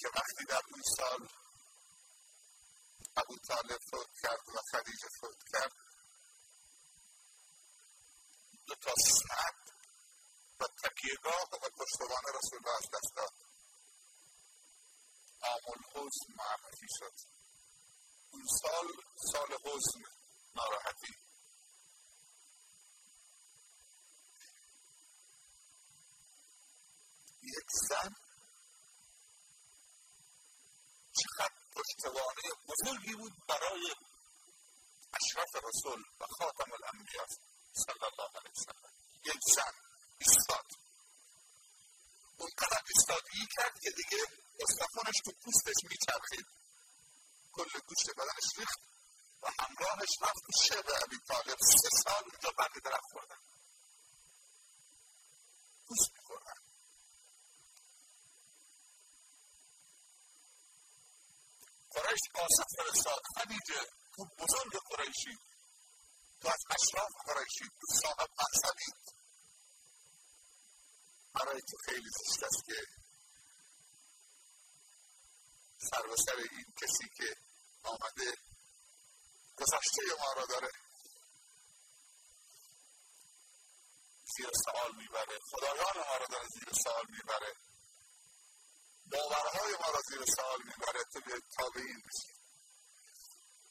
که 0.00 0.08
وقتی 0.14 0.44
در 0.48 0.62
اون 0.70 0.82
سال 0.96 1.28
ابو 3.16 3.36
طالب 3.48 3.80
فوت 3.90 4.10
کرد 4.22 4.48
و 4.48 4.60
خدیجه 4.72 5.08
فوت 5.20 5.42
کرد 5.52 5.72
دو 8.66 8.74
تا 8.74 8.94
سعد 8.96 9.60
و 10.60 10.64
تکیهگاه 10.82 11.42
و 11.52 11.68
پشتوان 11.78 12.22
رسول 12.34 12.58
الله 12.58 12.76
از 12.76 12.90
دست 12.94 13.16
داد. 13.16 13.32
عام 15.42 15.64
الحزن 15.66 16.32
معرفی 16.36 16.86
شد. 16.98 17.14
اون 18.30 18.46
سال 18.62 18.86
سال 19.32 19.56
حزن 19.64 20.00
ناراحتی. 20.54 21.29
یک 27.42 27.66
زن 27.88 28.14
چقدر 31.20 31.54
پشتوانه 31.76 32.48
بزرگی 32.68 33.14
بود 33.14 33.32
برای 33.48 33.94
اشرف 35.18 35.64
رسول 35.64 36.02
و 36.20 36.26
خاتم 36.38 36.72
الانبیا 36.72 37.26
صلی 37.72 38.04
الله 38.10 38.30
علیه 38.38 38.52
وسلم 38.56 38.92
یک 39.24 39.40
زن 39.54 39.72
ایستاد. 40.18 40.66
اون 42.38 42.50
قدر 42.58 42.82
ایستادگی 42.94 43.46
کرد 43.56 43.80
که 43.82 43.90
دیگه 43.90 44.24
استخونش 44.60 45.18
تو 45.24 45.32
پوستش 45.42 45.80
میچرخید. 45.90 46.46
کل 47.52 47.80
گوشت 47.86 48.10
بدنش 48.16 48.48
ریخت 48.58 48.78
و 49.42 49.46
همراهش 49.60 50.12
رفت 50.22 50.40
تو 50.46 50.52
شعب 50.66 50.86
ابی 51.04 51.18
طالب. 51.28 51.58
سه 51.60 51.88
سال 52.04 52.22
اونجا 52.22 52.50
برگ 52.58 52.82
درخت 52.84 53.08
خوردن. 53.12 53.40
پوست 55.86 56.19
قریش 61.90 62.20
قاصد 62.34 62.66
فرستاد 62.76 63.22
خدیجه 63.36 63.86
تو 64.16 64.24
بزرگ 64.38 64.80
قریشی. 64.90 65.38
تو 66.40 66.48
از 66.48 66.62
اشراف 66.70 67.12
قریشی 67.26 67.64
تو 67.80 67.86
صاحب 68.02 68.28
منصبید 68.38 69.14
برای 71.34 71.60
تو 71.60 71.76
خیلی 71.84 72.08
زشت 72.10 72.42
است 72.42 72.64
که 72.66 72.86
سر 75.90 76.06
و 76.06 76.16
سر 76.16 76.36
این 76.36 76.64
کسی 76.82 77.08
که 77.16 77.36
آمده 77.82 78.34
گذشته 79.56 80.02
ما 80.20 80.32
را 80.32 80.46
داره. 80.46 80.70
زیر 84.36 84.50
سوال 84.64 84.96
می‌بره. 84.96 85.38
خدایان 85.50 86.08
ما 86.08 86.16
را 86.16 86.26
داره 86.26 86.46
زیر 86.48 86.72
سوال 86.84 87.06
می‌بره. 87.08 87.69
باورهای 89.12 89.72
ما 89.72 89.90
را 89.94 90.00
زیر 90.08 90.24
سوال 90.36 90.58
می‌بره 90.64 91.04
تابعین 91.56 92.02
بشید 92.06 92.36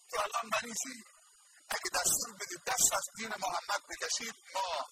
تو 0.09 0.17
الان 0.21 0.49
مریضی؟ 0.53 1.03
اگه 1.69 1.89
دستور 1.93 2.33
بدید 2.33 2.63
دست 2.67 2.93
از 2.93 3.05
دین 3.17 3.29
محمد 3.29 3.81
بکشید 3.89 4.35
ما 4.55 4.85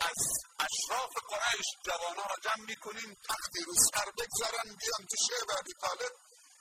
از 0.00 0.20
اشراف 0.66 1.12
قریش 1.30 1.66
جوانا 1.84 2.22
را 2.22 2.36
جمع 2.42 2.64
می‌کنیم 2.66 3.16
تختی 3.28 3.62
رو 3.66 3.74
سر 3.92 4.10
بگذارن 4.18 4.76
بیان 4.80 5.06
تو 5.10 5.16
شعب 5.28 5.58
عبی 5.58 5.72
طالب 5.80 6.12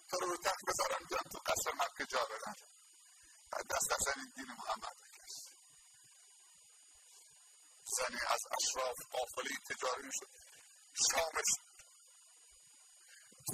تو 0.09 0.17
رو 0.17 0.37
تخت 0.37 0.61
بذارن 0.67 1.05
بیان 1.09 1.23
تو 1.31 1.39
قصر 1.45 1.71
مکه 1.73 2.05
جا 2.05 2.25
بدن. 2.25 2.55
دست 3.69 3.91
از 3.91 4.17
این 4.17 4.31
دین 4.35 4.51
محمد 4.51 4.95
بکش. 5.03 5.33
زنی 7.97 8.21
از 8.27 8.41
اشراف 8.57 8.95
قافله 9.11 9.55
تجاری 9.69 10.09
شد 10.11 10.29
شامش 11.11 11.66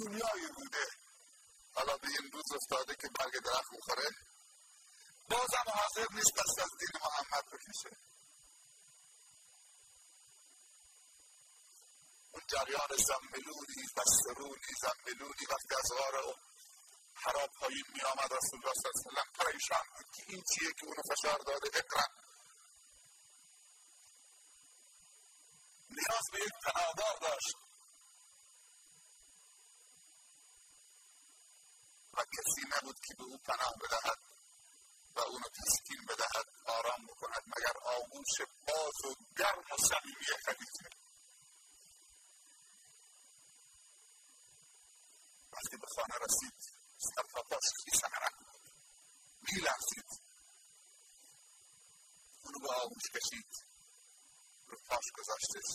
دنیایی 0.00 0.46
بوده. 0.56 0.86
حالا 1.74 1.96
به 1.96 2.08
این 2.08 2.30
روز 2.32 2.52
افتاده 2.54 2.94
که 2.94 3.08
برگ 3.18 3.42
درخت 3.44 3.72
می‌خوره. 3.72 4.08
بازم 5.30 5.64
حاضر 5.66 6.06
نیست 6.14 6.32
دست 6.36 6.58
از 6.58 6.70
دین 6.80 7.00
محمد 7.02 7.44
بکشه. 7.52 7.96
اون 12.32 12.42
جریان 12.48 12.96
زملونی 13.08 13.84
و 13.96 14.02
سرونی 14.22 14.72
زملونی 14.82 15.44
وقتی 15.50 15.74
از 15.78 15.98
غار 15.98 16.34
حراب 17.14 17.50
پایین 17.60 17.84
می 17.94 18.00
آمد 18.00 18.32
رسول 18.32 18.60
الله 18.60 18.74
صلی 18.82 18.90
الله 19.08 19.20
علیه 19.20 19.30
و 19.30 19.44
پریشان 19.44 19.86
بود 19.96 20.06
که 20.14 20.22
این 20.28 20.42
چیه 20.52 20.72
که 20.72 20.86
اونو 20.86 21.02
فشار 21.10 21.38
داده 21.38 21.78
اقرا. 21.78 22.06
نیاز 25.90 26.24
به 26.32 26.38
یک 26.38 26.52
پناهگاه 26.64 27.18
داشت. 27.20 27.73
و 32.16 32.24
کسی 32.36 32.62
نبود 32.72 32.96
که 33.06 33.14
به 33.14 33.24
او 33.24 33.38
پناه 33.38 33.74
بدهد 33.82 34.18
و 35.16 35.20
اونو 35.20 35.48
تسکین 35.58 36.04
بدهد 36.08 36.46
آرام 36.66 37.06
بکند 37.06 37.42
مگر 37.46 37.76
آغوش 37.84 38.34
باز 38.66 39.04
و 39.04 39.14
گرم 39.38 39.64
و 39.70 39.76
صمیمی 39.76 40.26
خدیجه 40.46 40.90
وقتی 45.52 45.76
به 45.76 45.86
خانه 45.96 46.16
رسید 46.24 46.74
سر 46.98 47.22
تا 47.32 47.42
پاش 47.42 47.66
خیس 47.84 48.04
عرق 48.04 48.36
بود. 48.38 48.62
میلرزید. 49.42 50.08
اونو 52.42 52.58
به 52.62 52.74
آغوش 52.74 53.02
کشید. 53.14 53.50
رو 54.66 54.78
پاش 54.88 55.04
گذاشتش 55.18 55.68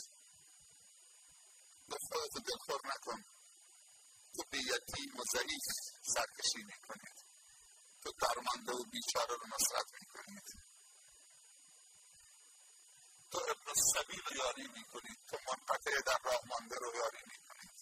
گفت 1.91 2.05
خودتو 2.11 2.39
دلخور 2.39 2.81
نکن. 2.85 3.23
تو 4.35 4.43
به 4.51 4.57
یتیم 4.57 5.19
و 5.19 5.23
ضعیف. 5.33 5.88
سرکشی 6.19 6.63
می‌کنید. 6.71 7.17
تو 8.03 8.11
درمانده 8.11 8.71
و 8.71 8.83
بیچاره 8.91 9.35
رو 9.41 9.47
نصرت 9.55 9.87
می‌کنید. 10.01 10.43
تو 13.31 13.39
ابن 13.53 13.73
سبیل 13.93 14.37
یاری 14.37 14.67
می‌کنید. 14.67 15.19
تو 15.29 15.37
منقطع 15.47 16.01
در 16.05 16.19
راه 16.23 16.41
مانده 16.45 16.75
رو 16.75 16.91
یاری 16.95 17.23
می‌کنید. 17.27 17.75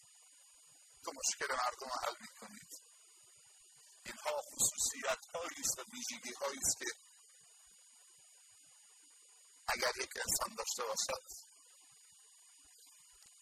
تو 1.03 1.11
مشکل 1.19 1.51
مردم 1.53 1.91
حل 2.01 2.15
می‌کنید. 2.19 2.71
اینها 4.05 4.41
خصوصیت 4.41 5.21
هایی 5.33 5.61
است 5.65 5.79
و 5.79 5.83
ویژگی 5.93 6.33
است 6.43 6.77
که 6.79 6.91
اگر 9.67 9.91
یک 10.03 10.11
انسان 10.15 10.55
داشته 10.57 10.83
باشد 10.83 11.23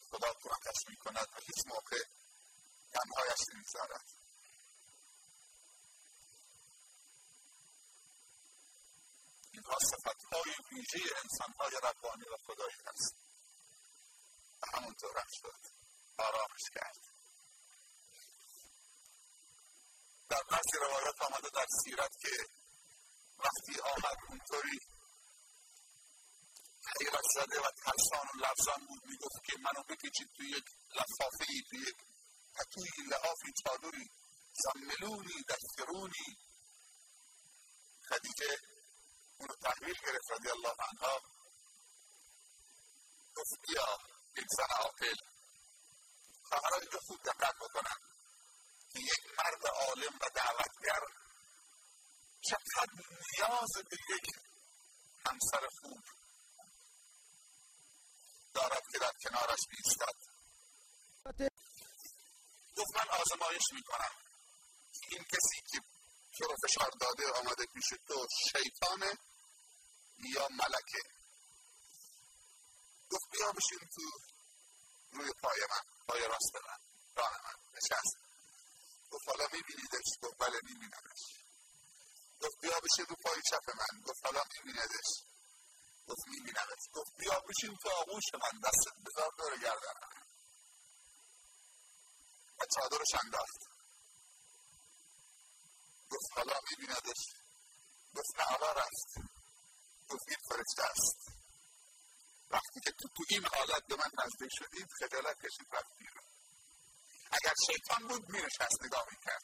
خدا 0.10 0.34
کمکش 0.44 0.80
می‌کند 0.90 1.28
و 1.34 1.40
هیچ 1.48 1.68
موقع 1.68 2.04
تنهایش 2.94 3.40
نمی‌گذارد. 3.54 4.15
اینها 9.66 9.80
صفت 9.80 10.24
های 10.34 10.54
ویژه 10.72 11.16
انسان 11.24 11.54
های 11.60 11.72
ربانی 11.84 12.24
و 12.34 12.38
خدایی 12.46 12.80
هست 12.86 13.16
و 14.62 14.78
همونطور 14.78 15.18
هم 15.18 15.28
شد. 15.42 15.60
آرامش 16.18 16.66
کرد. 16.74 17.00
در 20.30 20.44
بعضی 20.52 20.78
روایات 20.82 21.22
آمده 21.22 21.50
در 21.50 21.66
سیرت 21.84 22.12
که 22.22 22.46
وقتی 23.40 23.82
آمد 23.82 24.18
اونطوری 24.30 24.80
حیرت 27.00 27.26
زده 27.36 27.60
و 27.60 27.72
ترسان 27.86 28.28
و 28.28 28.38
لرزان 28.46 28.86
بود 28.88 29.06
می‌گفت 29.06 29.44
که 29.46 29.58
منو 29.58 29.84
بکشید 29.84 30.30
توی 30.38 30.50
یک 30.50 30.66
لفافه 30.96 31.46
ای 31.50 31.62
توی 31.70 31.80
یک 31.80 31.98
پتوی 32.56 33.04
لحافی 33.12 33.52
چادری. 33.64 34.10
زملونی 34.64 35.44
دسترونی. 35.50 36.38
خدیجه 38.10 38.75
اونو 39.40 39.56
تحویل 39.56 39.96
گرفت 40.06 40.32
رضی 40.32 40.50
الله 40.50 40.76
عنها. 40.88 41.20
گفت 43.36 43.54
بیا 43.68 43.88
این 44.36 44.46
زن 44.58 44.74
عاقل. 44.84 45.16
خواهرها 46.44 46.80
اینجا 46.82 47.00
خوب 47.08 47.20
دقت 47.24 47.56
بکنن. 47.56 47.98
که 48.92 49.00
یک 49.00 49.24
مرد 49.38 49.68
عالم 49.68 50.16
و 50.22 50.30
دعوتگر 50.36 51.02
چقدر 52.50 52.94
نیاز 53.22 53.72
به 53.90 53.98
یک 54.10 54.26
همسر 55.26 55.68
خوب 55.82 56.02
دارد 58.54 58.84
که 58.92 59.00
در 59.00 59.12
کنارش 59.24 59.60
بیستد. 59.70 60.16
گفت 62.78 62.96
من 62.96 63.10
آزمایش 63.10 63.64
می‌کنم. 63.74 64.12
این 65.12 65.24
کسی 65.24 65.62
که 65.72 65.95
تو 66.38 66.46
رو 66.46 66.56
فشار 66.68 66.90
داده 67.02 67.32
آمده 67.40 67.66
پیش 67.74 67.90
تو 68.08 68.28
شیطانه 68.52 69.12
یا 70.36 70.48
ملکه. 70.52 71.04
گفت 73.12 73.26
بیا 73.32 73.52
بشین 73.52 73.80
تو 73.96 74.02
روی 75.12 75.32
پای 75.44 75.60
من 75.72 75.84
پای 76.08 76.22
راست 76.28 76.56
من 76.56 76.78
راه 77.18 77.32
من 77.44 77.60
نشست. 77.78 78.18
گفت 79.12 79.28
حالا 79.30 79.46
میبینیدش؟ 79.54 80.08
گفت 80.24 80.38
بله 80.40 80.60
میبینمش. 80.64 81.22
گفت 82.42 82.58
بیا 82.62 82.80
بشین 82.80 83.06
رو 83.10 83.16
پای 83.24 83.42
چپ 83.52 83.70
من. 83.70 84.02
گفت 84.08 84.26
حالا 84.26 84.44
میبیندش 84.56 85.10
گفت 86.08 86.28
میبینمش 86.28 86.84
گفت 86.94 87.12
بیا 87.18 87.40
بشین 87.50 87.76
تو 87.84 87.90
آغوش 87.90 88.24
من 88.34 88.60
دستت 88.64 88.96
بذار 89.06 89.32
دور 89.38 89.58
گردنم. 89.58 90.26
و 92.60 92.66
چادرش 92.76 93.16
انداخت. 93.24 93.75
حالا 96.36 96.60
میبیندش. 96.70 97.22
گفت 98.16 98.40
نه 98.40 98.68
رفت. 98.68 99.10
گفت 100.10 100.26
این 100.28 100.38
فرشته 100.50 100.84
است. 100.84 101.28
وقتی 102.50 102.80
که 102.84 102.92
تو 102.92 103.08
تو 103.16 103.24
این 103.30 103.46
حالت 103.46 103.84
به 103.88 103.96
من 103.96 104.12
نزدیک 104.26 104.52
شدید 104.60 104.88
خجالت 105.00 105.38
کشید 105.46 105.68
رفت 105.76 105.98
بیرون. 105.98 106.24
اگر 107.32 107.54
شیطان 107.68 108.08
بود 108.08 108.32
مینشست 108.32 108.84
نگاه 108.84 109.06
می‌کرد. 109.12 109.44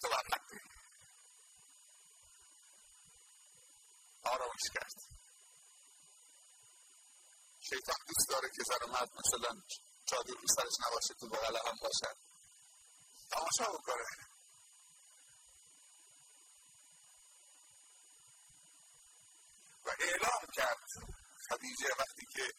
تو 0.00 0.08
باید 0.08 0.30
آرامش 4.22 4.66
کرد. 4.74 4.94
شیطان 7.60 7.96
دوست 8.06 8.28
داره 8.28 8.48
که 8.48 8.62
زن 8.66 8.90
مرد 8.90 9.10
مثلا 9.18 9.62
چادر 10.06 10.32
رو 10.32 10.46
سرش 10.56 10.72
نباشه 10.86 11.14
تو 11.14 11.28
بغل 11.28 11.56
هم 11.56 11.76
باشد. 11.82 12.16
تماشا 13.30 13.72
بکنه. 13.72 14.29
و 19.90 19.94
اعلام 20.00 20.42
کرد. 20.56 20.88
خدیجه 21.50 21.88
وقتی 21.98 22.26
که 22.34 22.54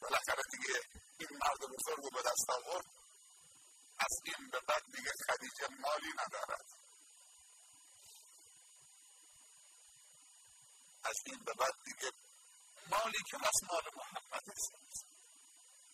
بالاخره 0.00 0.42
دیگه 0.50 0.80
این 1.18 1.38
مرد 1.42 1.58
بزرگ 1.58 2.02
رو 2.04 2.10
به 2.10 2.22
دست 2.22 2.50
آورد 2.50 2.84
از 3.98 4.14
این 4.24 4.50
به 4.52 4.60
بعد 4.68 4.82
دیگه 4.96 5.12
خدیجه 5.26 5.68
مالی 5.68 6.12
ندارد. 6.18 6.66
از 11.04 11.16
این 11.26 11.44
به 11.44 11.52
بعد 11.52 11.74
دیگه 11.84 12.12
مالی 12.90 13.22
که 13.30 13.36
از 13.36 13.70
مال 13.70 13.82
محمد 13.96 14.42
است. 14.50 15.04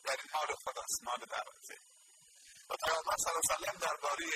یعنی 0.05 0.23
مال 0.35 0.55
خداست 0.65 1.03
مال 1.03 1.19
دعوته. 1.19 1.79
و 2.71 2.75
پیامبر 2.85 3.17
صلی 3.25 3.33
الله 3.33 3.57
علیه 3.57 3.73
و 3.73 3.79
درباره 3.79 4.27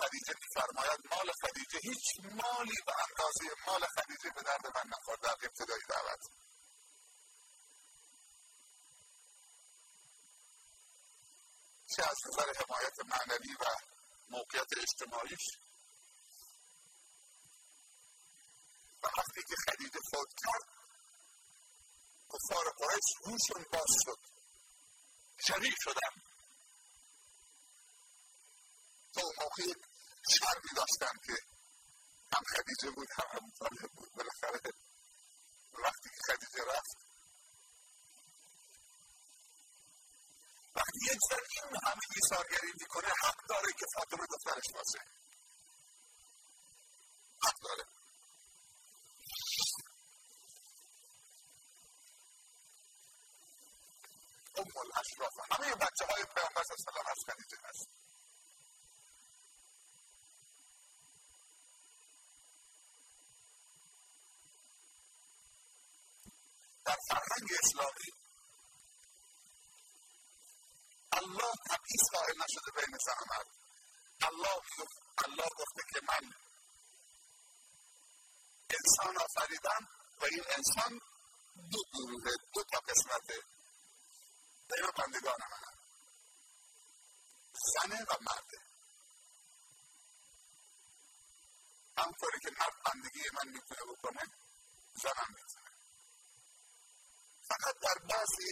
خدیجه 0.00 0.34
میفرماید 0.42 1.00
مال 1.10 1.32
خدیجه 1.42 1.78
هیچ 1.82 2.04
مالی 2.20 2.78
به 2.86 2.92
اندازه 3.04 3.44
مال 3.66 3.86
خدیجه 3.86 4.30
به 4.34 4.42
درد 4.42 4.66
من 4.76 4.90
نخورد. 4.92 5.20
در 5.20 5.32
ابتدای 5.32 5.80
دعوت. 5.88 6.20
چه 11.96 12.02
از 12.02 12.16
نظر 12.26 12.52
حمایت 12.60 12.98
معنوی 13.04 13.54
و 13.60 13.64
موقعیت 14.28 14.66
اجتماعیش؟ 14.76 15.46
و 19.02 19.06
وقتی 19.06 19.42
که 19.48 19.54
خدیجه 19.66 20.00
فوت 20.10 20.28
کرد 20.44 20.68
کفار 22.32 22.72
قریش 22.78 23.08
روشون 23.24 23.66
باز 23.72 23.96
شد. 24.04 24.18
شریک 25.46 25.74
شدن. 25.84 26.33
اون 29.22 29.32
موقع 29.40 29.72
شرمی 30.30 30.70
داشتن 30.76 31.18
که 31.26 31.36
هم 32.32 32.42
خدیجه 32.56 32.90
بود 32.90 33.08
هم 33.18 33.26
هم 33.32 33.50
طالب 33.58 33.90
بود. 33.92 34.10
بالاخره 34.16 34.72
وقتی 35.72 36.10
که 36.10 36.32
خدیجه 36.32 36.64
رفت 36.64 36.96
وقتی 40.76 40.98
یک 41.12 41.18
زن 41.30 41.44
این 41.50 41.76
همه 41.84 42.00
ایثارگری 42.16 42.72
می‌کنه 42.80 43.08
حق 43.08 43.46
داره 43.48 43.72
که 43.72 43.86
فاطمه 43.94 44.26
دخترش 44.26 44.64
باشه. 44.74 45.04
حق 47.42 47.58
داره. 47.62 47.84
ام 54.56 54.72
الاشراف. 54.76 55.32
همه 55.50 55.74
بچه 55.74 56.04
های 56.06 56.24
پیامبر 56.24 56.62
صلی 56.62 56.76
الله 56.88 57.00
علیه 57.00 57.06
و 57.06 57.10
از 57.10 57.24
خدیجه 57.26 57.56
هست. 57.64 58.03
در 66.84 66.98
فرهنگ 67.08 67.48
اسلامی 67.62 68.10
الله 71.12 71.52
تبعیض 71.70 72.04
قائل 72.12 72.34
نشده 72.42 72.70
بین 72.76 72.98
زن 73.06 73.12
و 73.20 73.24
مرد 73.30 73.46
الله 74.22 74.60
الله 75.24 75.48
گفته 75.58 75.82
که 75.92 76.00
من 76.08 76.32
انسان 78.70 79.16
آفریدم 79.18 79.88
و 80.20 80.24
این 80.24 80.44
انسان 80.56 81.00
دو 81.72 81.78
گروه 81.92 82.32
دو 82.54 82.64
تا 82.72 82.78
قسمته 82.78 83.42
اینا 84.76 84.90
بندگان 84.90 85.40
منم 85.50 85.78
زنه 87.74 88.02
و 88.02 88.16
مرده 88.20 88.58
همطوری 91.98 92.38
که 92.42 92.50
مرد 92.58 92.74
بندگی 92.84 93.20
من 93.32 93.52
می‌تونه 93.52 93.80
بکنه 93.92 94.22
زنم 94.94 95.28
می‌تونه 95.28 95.63
فقط 97.48 97.74
در 97.82 97.98
بعضی 98.08 98.50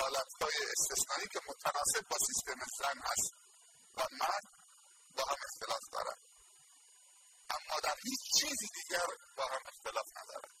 حالتهای 0.00 0.66
استثنایی 0.72 1.28
که 1.28 1.40
متناسب 1.48 2.08
با 2.10 2.16
سیستم 2.26 2.66
زن 2.78 3.00
هست 3.00 3.32
و 3.96 4.02
مرد 4.12 4.44
با 5.16 5.24
هم 5.24 5.36
اختلاف 5.44 5.82
دارن. 5.92 6.18
اما 7.50 7.80
در 7.82 7.96
هیچ 8.04 8.20
چیزی 8.40 8.66
دیگر 8.74 9.06
با 9.36 9.44
هم 9.44 9.60
اختلاف 9.66 10.06
ندارن. 10.16 10.52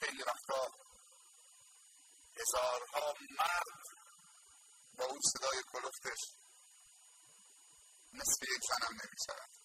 خیلی 0.00 0.22
وقتا 0.22 0.68
هزارها 2.36 3.14
مرد 3.38 3.80
با 4.98 5.04
اون 5.04 5.20
صدای 5.32 5.62
کلفتش 5.72 6.20
مثل 8.12 8.46
یک 8.54 8.60
زنم 8.68 8.92
نمی 8.92 9.59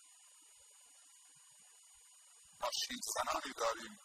ما 2.66 2.72
زنانی 3.16 3.54
داریم. 3.54 4.00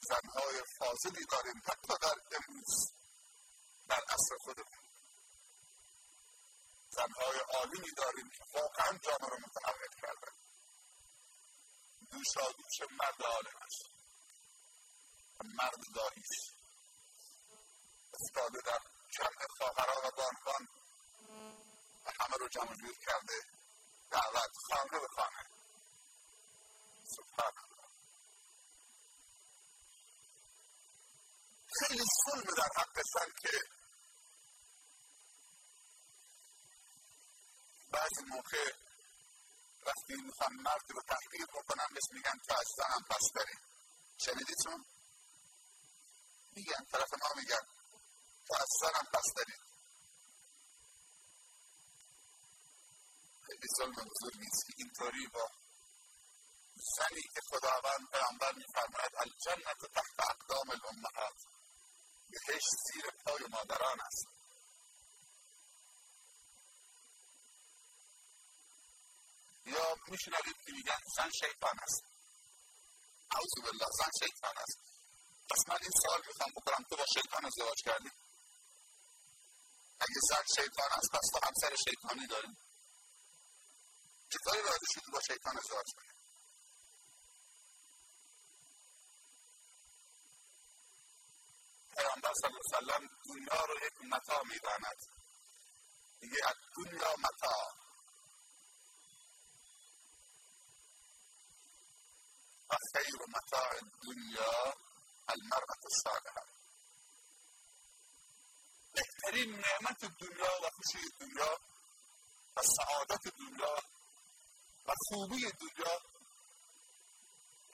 زنهای 0.00 0.62
فاضلی 0.78 1.24
داریم 1.30 1.62
حتی 1.66 1.94
در 2.02 2.14
امروز 2.36 2.92
در 3.88 4.02
عصر 4.08 4.36
خودمون. 4.40 4.78
زنهای 6.90 7.38
عالیمی 7.54 7.92
داریم 7.96 8.30
که 8.30 8.44
واقعا 8.54 8.98
جامعه 8.98 9.28
رو 9.28 9.38
متحول 9.46 9.88
کردن. 10.02 10.34
دوشا 12.10 12.52
دوش 12.52 12.90
مرد 12.90 13.22
عالمش 13.22 13.76
مرد 15.44 15.80
داهیش 15.94 16.38
افتاده 18.14 18.58
در 18.60 18.80
جمع 19.10 19.46
خواهران 19.58 20.06
و 20.06 20.10
بانوان. 20.10 20.68
و 22.04 22.10
همه 22.20 22.36
رو 22.40 22.48
جمع 22.48 22.74
جور 22.74 22.96
کرده. 23.06 23.42
دعوت 24.10 24.50
خانه 24.68 25.00
به 25.00 25.08
خانه. 25.08 25.57
خیلی 31.78 32.04
ظلم 32.24 32.54
در 32.54 32.68
حق 32.76 33.02
زن 33.14 33.32
که 33.42 33.58
بعضی 37.92 38.24
موقع 38.28 38.72
وقتی 39.86 40.14
می‌خوان 40.14 40.52
مرد 40.52 40.84
رو 40.88 41.02
تحقیر 41.08 41.46
بکنن 41.46 41.86
بهش 41.94 42.04
میگن 42.12 42.38
تو 42.48 42.54
از 42.58 42.66
زنم 42.76 43.02
پس 43.10 43.32
داری 43.34 43.54
شنیدی 44.18 44.54
چون؟ 44.64 44.84
میگن 46.52 46.84
طرف 46.92 47.12
ما 47.22 47.28
میگن 47.36 47.66
تو 48.48 48.54
از 48.54 48.68
زنم 48.80 49.06
پس 49.12 49.32
داری 49.36 49.52
خیلی 53.46 53.68
ظلم 53.78 53.92
بزرگی 53.92 54.46
است 54.46 54.66
که 54.66 54.74
اینطوری 54.76 55.26
با 55.26 55.50
زنی 56.96 57.22
که 57.34 57.40
خداوند 57.50 58.10
پیامبر 58.12 58.52
میفرماید 58.52 59.12
الجنت 59.16 59.80
تحت 59.94 60.20
اقدام 60.30 60.70
الامهات. 60.70 61.36
بهشت 62.30 62.68
زیر 62.86 63.04
پای 63.24 63.46
مادران 63.50 64.00
است. 64.00 64.26
یا 69.66 69.96
میشنوید 70.08 70.56
که 70.66 70.72
میگن 70.72 70.98
زن 71.16 71.30
شیطان 71.30 71.76
است. 71.82 72.04
اعوذ 73.30 73.54
بالله 73.64 73.86
زن 73.98 74.10
شیطان 74.26 74.54
است. 74.58 74.78
پس 75.50 75.68
من 75.68 75.78
این 75.82 75.90
سوال 76.02 76.22
می‌خوام 76.26 76.50
بکنم 76.56 76.84
تو 76.90 76.96
با 76.96 77.04
شیطان 77.14 77.44
ازدواج 77.46 77.78
کردی؟ 77.84 78.10
اگه 80.00 80.20
زن 80.28 80.44
شیطان 80.56 80.90
است 80.92 81.10
پس 81.12 81.26
تو 81.32 81.38
همسر 81.46 81.76
شیطانی 81.84 82.26
داری؟ 82.26 82.56
چطوری 84.32 84.62
راضی 84.62 84.86
شدی 84.94 85.10
با 85.12 85.20
شیطان 85.20 85.58
ازدواج 85.58 85.86
کنی؟ 85.96 86.17
پیامبر 92.20 92.34
صلی 92.40 92.50
الله 92.50 92.94
علیه 92.94 92.96
وسلم 92.96 93.08
دنیا 93.28 93.64
رو 93.64 93.74
یک 93.86 94.12
متا 94.12 94.42
میداند 94.42 94.98
میگه 96.20 96.36
از 96.48 96.56
دنیا 96.76 97.14
متا 97.18 97.58
و 102.70 102.76
خیر 102.92 103.16
متاع 103.28 103.70
الدنیا 103.72 104.74
المرأة 105.28 105.82
الصالحة 105.84 106.44
بهترین 108.92 109.50
نعمت 109.50 110.00
دنیا 110.00 110.52
و 110.62 110.70
خوشی 110.70 111.08
دنیا 111.20 111.58
و 112.56 112.60
سعادت 112.62 113.22
دنیا 113.38 113.76
و 114.86 114.92
خوبی 115.08 115.40
دنیا 115.40 115.98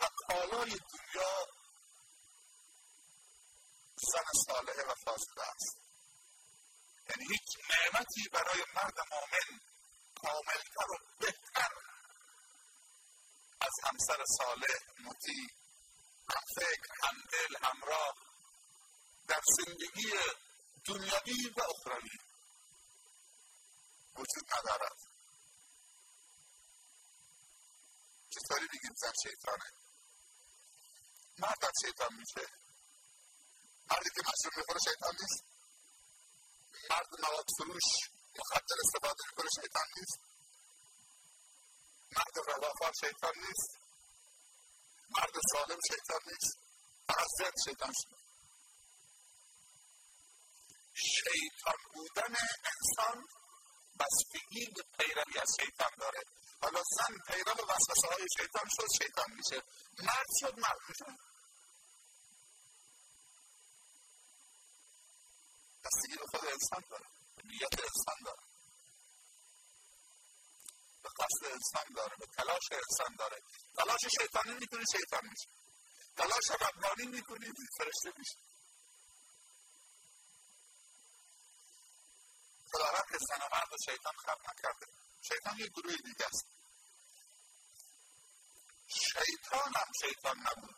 و 0.01 0.09
کالای 0.28 0.70
دنیا 0.70 1.64
زن 3.97 4.24
صالحه 4.47 4.84
و 4.84 4.95
فاضله 5.05 5.45
است. 5.55 5.76
یعنی 7.11 7.24
هیچ 7.32 7.70
نعمتی 7.70 8.28
برای 8.32 8.64
مرد 8.74 8.99
مؤمن 9.12 9.61
کاملتر 10.14 10.90
و 10.90 10.99
بهتر 11.18 11.70
از 13.61 13.72
همسر 13.84 14.24
صالح 14.38 14.74
مطیع 14.99 15.49
هم 16.28 16.42
فکر 16.57 16.88
هم 17.03 17.16
دل 17.32 17.66
همراه 17.66 18.14
در 19.28 19.40
زندگی 19.57 20.11
دنیوی 20.84 21.49
و 21.57 21.62
اخروی 21.62 22.18
وجود 24.16 24.55
ندارد. 24.59 24.97
چطوری 28.30 28.66
بگیم 28.66 28.95
زن 28.97 29.12
شیطانه؟ 29.22 29.70
مرد 31.38 31.72
شیطان 31.84 32.14
میشه. 32.14 32.64
مردی 33.91 34.11
که 34.14 34.22
مشروب 34.28 34.57
می‌خوره 34.57 34.80
شیطان 34.89 35.14
نیست. 35.20 35.45
مرد 36.91 37.09
مواد 37.22 37.49
فروش 37.59 37.89
مخدر 38.39 38.76
استفاده 38.85 39.22
می‌کنه 39.30 39.51
شیطان 39.62 39.87
نیست. 39.97 40.18
مرد 42.16 42.49
روافار 42.49 42.93
شیطان 43.01 43.32
نیست. 43.37 43.70
مرد 45.16 45.35
سالم 45.53 45.78
شیطان 45.91 46.20
نیست. 46.26 46.59
فقط 47.09 47.28
شیطان 47.64 47.93
شد 47.93 48.24
شیطان 50.95 51.78
بودن 51.95 52.37
انسان 52.72 53.26
بستگی 54.01 54.66
به 54.66 54.82
پیروی 54.99 55.39
از 55.39 55.57
شیطان 55.61 55.91
داره. 56.01 56.22
حالا 56.62 56.82
زن 56.97 57.14
پیرو 57.28 57.53
وسوسه 57.53 58.09
های 58.09 58.26
شیطان 58.39 58.68
شد 58.76 59.05
شیطان 59.05 59.30
میشه. 59.32 59.62
مرد 59.99 60.26
شد 60.41 60.59
مرد 60.59 60.78
میشه. 60.89 61.34
به 65.85 66.26
خود 66.30 66.45
انسان 66.45 66.85
داره. 66.91 67.05
نیت 67.45 67.80
انسان 67.80 68.16
داره. 68.24 68.43
به 71.03 71.09
قصد 71.09 71.45
انسان 71.53 71.95
داره 71.97 72.16
به 72.18 72.26
تلاش 72.26 72.62
انسان 72.72 73.16
داره. 73.18 73.43
تلاش 73.78 74.01
شیطانی 74.20 74.55
می‌کنی 74.55 74.85
شیطان 74.93 75.28
میشه. 75.28 75.49
تلاش 76.16 76.51
ربانی 76.51 77.07
می‌کنی 77.07 77.53
فرشته 77.78 78.18
میشه. 78.18 78.39
خداوند 82.72 83.05
که 83.11 83.18
زن 83.28 83.47
و 83.47 83.49
مرد 83.53 83.68
شیطان 83.85 84.12
خلق 84.26 84.41
نکرده. 84.51 84.87
شیطان 85.28 85.59
یه 85.59 85.66
گروه 85.66 85.97
دیگه 85.97 86.26
است. 86.26 86.47
شیطان 88.89 89.72
هم 89.76 89.93
شیطان 90.03 90.37
نبود. 90.39 90.76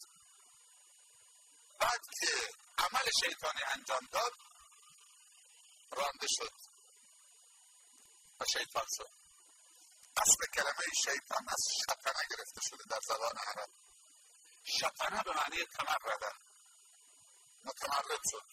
بعد 1.81 2.01
که 2.21 2.51
عمل 2.79 3.11
شیطانی 3.25 3.63
انجام 3.75 4.07
داد 4.13 4.33
رانده 5.91 6.27
شد 6.29 6.53
و 8.41 8.45
شیطان 8.53 8.87
شد. 8.97 9.11
اصل 10.17 10.47
کلمه 10.55 10.87
شیطان 11.05 11.49
از 11.49 11.65
شطنه 11.83 12.23
گرفته 12.31 12.61
شده 12.71 12.85
در 12.91 13.01
زبان 13.09 13.39
عرب. 13.47 13.69
شطنه 14.65 15.23
به 15.23 15.33
معنی 15.33 15.65
تمرده 15.65 16.33
متمرد 17.65 18.21
شد. 18.31 18.47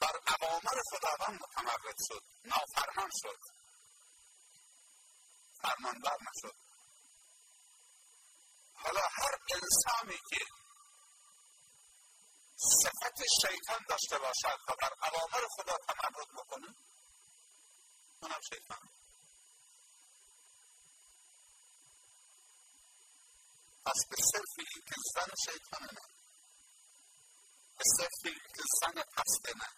بر 0.00 0.36
اوامر 0.40 0.82
خداوند 0.90 1.40
متمرد 1.42 1.96
شد. 2.08 2.22
نافرمان 2.44 3.10
شد. 3.22 3.38
فرمانبر 5.62 6.16
نشد. 6.20 6.56
حالا 8.74 9.00
هر 9.00 9.38
انسانی 9.54 10.18
که 10.30 10.61
صفت 12.62 13.22
شیطان 13.40 13.80
داشته 13.88 14.18
باشد 14.18 14.58
و 14.68 14.74
بر 14.80 14.92
اوامر 15.08 15.46
خدا 15.56 15.76
تمرد 15.88 16.28
بکنه. 16.36 16.74
اونم 18.22 18.40
شیطان. 18.48 18.88
پس 23.84 24.06
به 24.10 24.16
صرف 24.16 24.54
این 24.58 24.82
که 24.88 24.94
زن 25.14 25.34
شیطانه 25.44 25.92
نه. 25.92 26.08
به 27.76 27.84
صرف 27.96 28.20
این 28.24 28.40
که 28.56 28.62
زن 28.80 29.02
پسته 29.02 29.52
نه. 29.56 29.68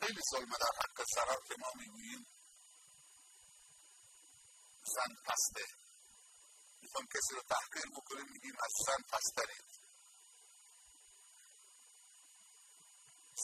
خیلی 0.00 0.20
ظلمه 0.32 0.56
در 0.58 0.72
حق 0.78 1.04
زنان 1.14 1.38
که 1.48 1.54
ما 1.58 1.68
می‌گوییم. 1.74 2.26
زن 4.84 5.14
پسته. 5.24 5.64
می‌خوام 6.82 7.06
کسی 7.06 7.34
رو 7.34 7.42
تحقیر 7.42 7.90
بکنیم 7.96 8.32
میگیم 8.32 8.56
از 8.64 8.72
زن 8.86 9.02
پسترید 9.12 9.85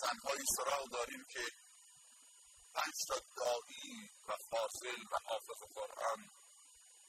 زنهایی 0.00 0.44
سراغ 0.56 0.90
داریم 0.90 1.24
که 1.30 1.44
پنج 2.74 2.94
تا 3.08 3.14
دایی 3.36 4.10
و 4.28 4.36
فاصل 4.50 5.02
و 5.12 5.18
حافظ 5.24 5.60
قرآن 5.74 6.30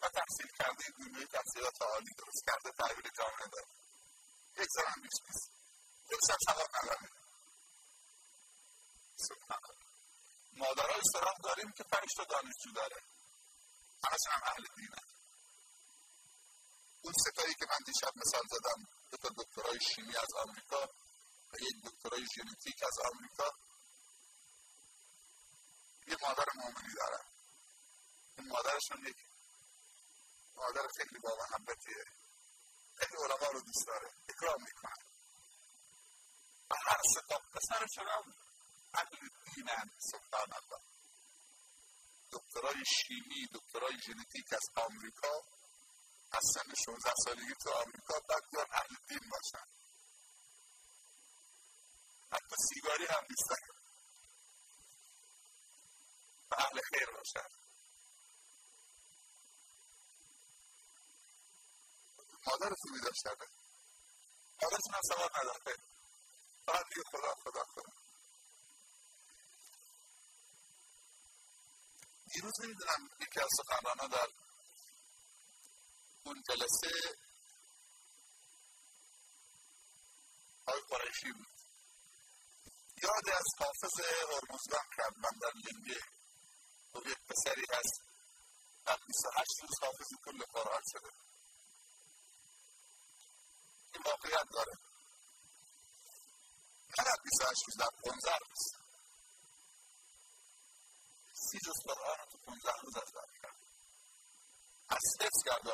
و 0.02 0.10
تحصیل 0.10 0.48
کرده 0.60 0.84
دنیای 1.00 1.28
تحصیلات 1.28 1.82
عالی 1.82 2.14
درست 2.18 2.46
کرده 2.48 2.72
تحویل 2.72 3.10
جامعه 3.18 3.48
داره. 3.52 3.68
یک 4.58 4.68
زن 4.76 4.86
هم 4.88 5.02
نیست. 5.04 5.52
درست 6.10 6.32
هم 6.32 6.38
سواد 6.48 6.70
نداره 6.76 7.10
مادرهای 10.54 11.02
سراغ 11.14 11.42
داریم 11.44 11.72
که 11.72 11.84
پنج 11.84 12.10
تا 12.18 12.24
دانشجو 12.24 12.72
داره. 12.76 13.02
همشون 14.04 14.34
هم 14.34 14.42
اهل 14.44 14.66
دینه. 14.76 15.02
اون 17.04 17.14
ستایی 17.28 17.54
که 17.54 17.66
من 17.70 17.80
دیشب 17.86 18.12
مثال 18.16 18.44
زدم 18.50 18.88
دو 19.12 19.18
تا 19.18 19.30
دکترای 19.38 19.80
شیمی 19.80 20.16
از 20.16 20.34
آمریکا 20.36 20.90
و 21.54 21.56
یک 21.62 21.76
دکترای 21.86 22.26
ژنتیک 22.36 22.84
از 22.84 22.98
آمریکا 23.12 23.52
یه 26.08 26.18
مادر 26.22 26.46
مؤمنی 26.56 26.94
دارن. 26.94 27.26
این 28.38 28.48
مادرشون 28.48 29.06
یک 29.06 29.18
مادر 30.56 30.88
خیلی 30.98 31.20
با 31.20 31.36
محبتیه 31.36 32.04
خیلی 32.98 33.16
علما 33.24 33.48
رو 33.52 33.62
دوست 33.62 33.88
داره. 33.88 34.10
اکرام 34.30 34.62
می‌کنه. 34.64 35.04
و 36.70 36.76
هر 36.86 37.02
ستا 37.16 37.38
پسرشون 37.54 38.08
هم 38.08 38.34
اهل 38.94 39.30
دینن 39.56 39.90
سبحان 40.12 40.54
الله. 40.54 40.84
دکترای 42.32 42.84
شیمی 42.86 43.48
دکترای 43.54 44.02
ژنتیک 44.02 44.54
از 44.54 44.66
آمریکا 44.76 45.34
از 46.32 46.44
سن 46.54 46.74
16 46.86 47.14
سالگی 47.26 47.54
تو 47.64 47.72
آمریکا 47.72 48.20
بعد 48.30 48.44
بیان 48.52 48.68
اهل 48.72 48.96
دین 49.08 49.30
باشن. 49.32 49.83
حتی 52.34 52.56
سیگاری 52.70 53.06
هم 53.06 53.24
نیستن 53.30 53.64
و 56.52 56.56
اهل 56.58 56.82
خیر 56.82 57.08
باشن 57.18 57.50
مادر 62.48 62.76
خوبی 62.82 63.00
داشتن 63.00 63.46
مادرتون 64.62 64.94
هم 64.94 65.02
سواد 65.08 65.32
نداره 65.38 65.78
فقط 66.66 66.86
دیگه 66.90 67.04
خدا 67.12 67.34
خدا 67.44 67.64
خدا. 67.64 67.92
دیروز 72.34 72.62
نمی‌دونم 72.64 73.10
یکی 73.22 73.40
از 73.40 73.50
سخنرانها 73.58 74.08
در 74.08 74.28
اون 76.26 76.44
جلسه 76.50 77.18
های 80.68 80.82
قریشی 80.90 81.32
بود. 81.32 81.53
یاد 83.04 83.30
از 83.30 83.48
حافظ 83.60 84.00
هرمزگان 84.00 84.88
کرد 84.98 85.18
من 85.18 85.38
در 85.42 85.54
لنگه 85.66 86.00
و 86.94 87.10
یک 87.10 87.18
پسری 87.30 87.66
هست 87.74 88.02
در 88.86 88.98
28 89.08 89.62
روز 89.62 89.80
حافظ 89.82 90.08
کل 90.26 90.44
قرآن 90.54 90.82
شده 90.92 91.10
این 93.94 94.04
واقعیت 94.06 94.48
داره 94.54 94.74
نه 97.00 97.06
در 97.06 97.18
28 97.24 97.62
روز 97.68 97.78
در 97.78 97.90
15 98.04 98.38
روز 98.38 98.64
سی 101.34 101.58
جز 101.66 101.80
قرآن 101.86 102.18
رو 102.20 102.26
تو 102.32 102.38
15 102.38 102.72
روز 102.84 102.98
از 102.98 103.12
در 103.14 103.40
کرد 103.42 103.58
از 104.90 105.02
حفظ 105.22 105.44
کرده 105.46 105.74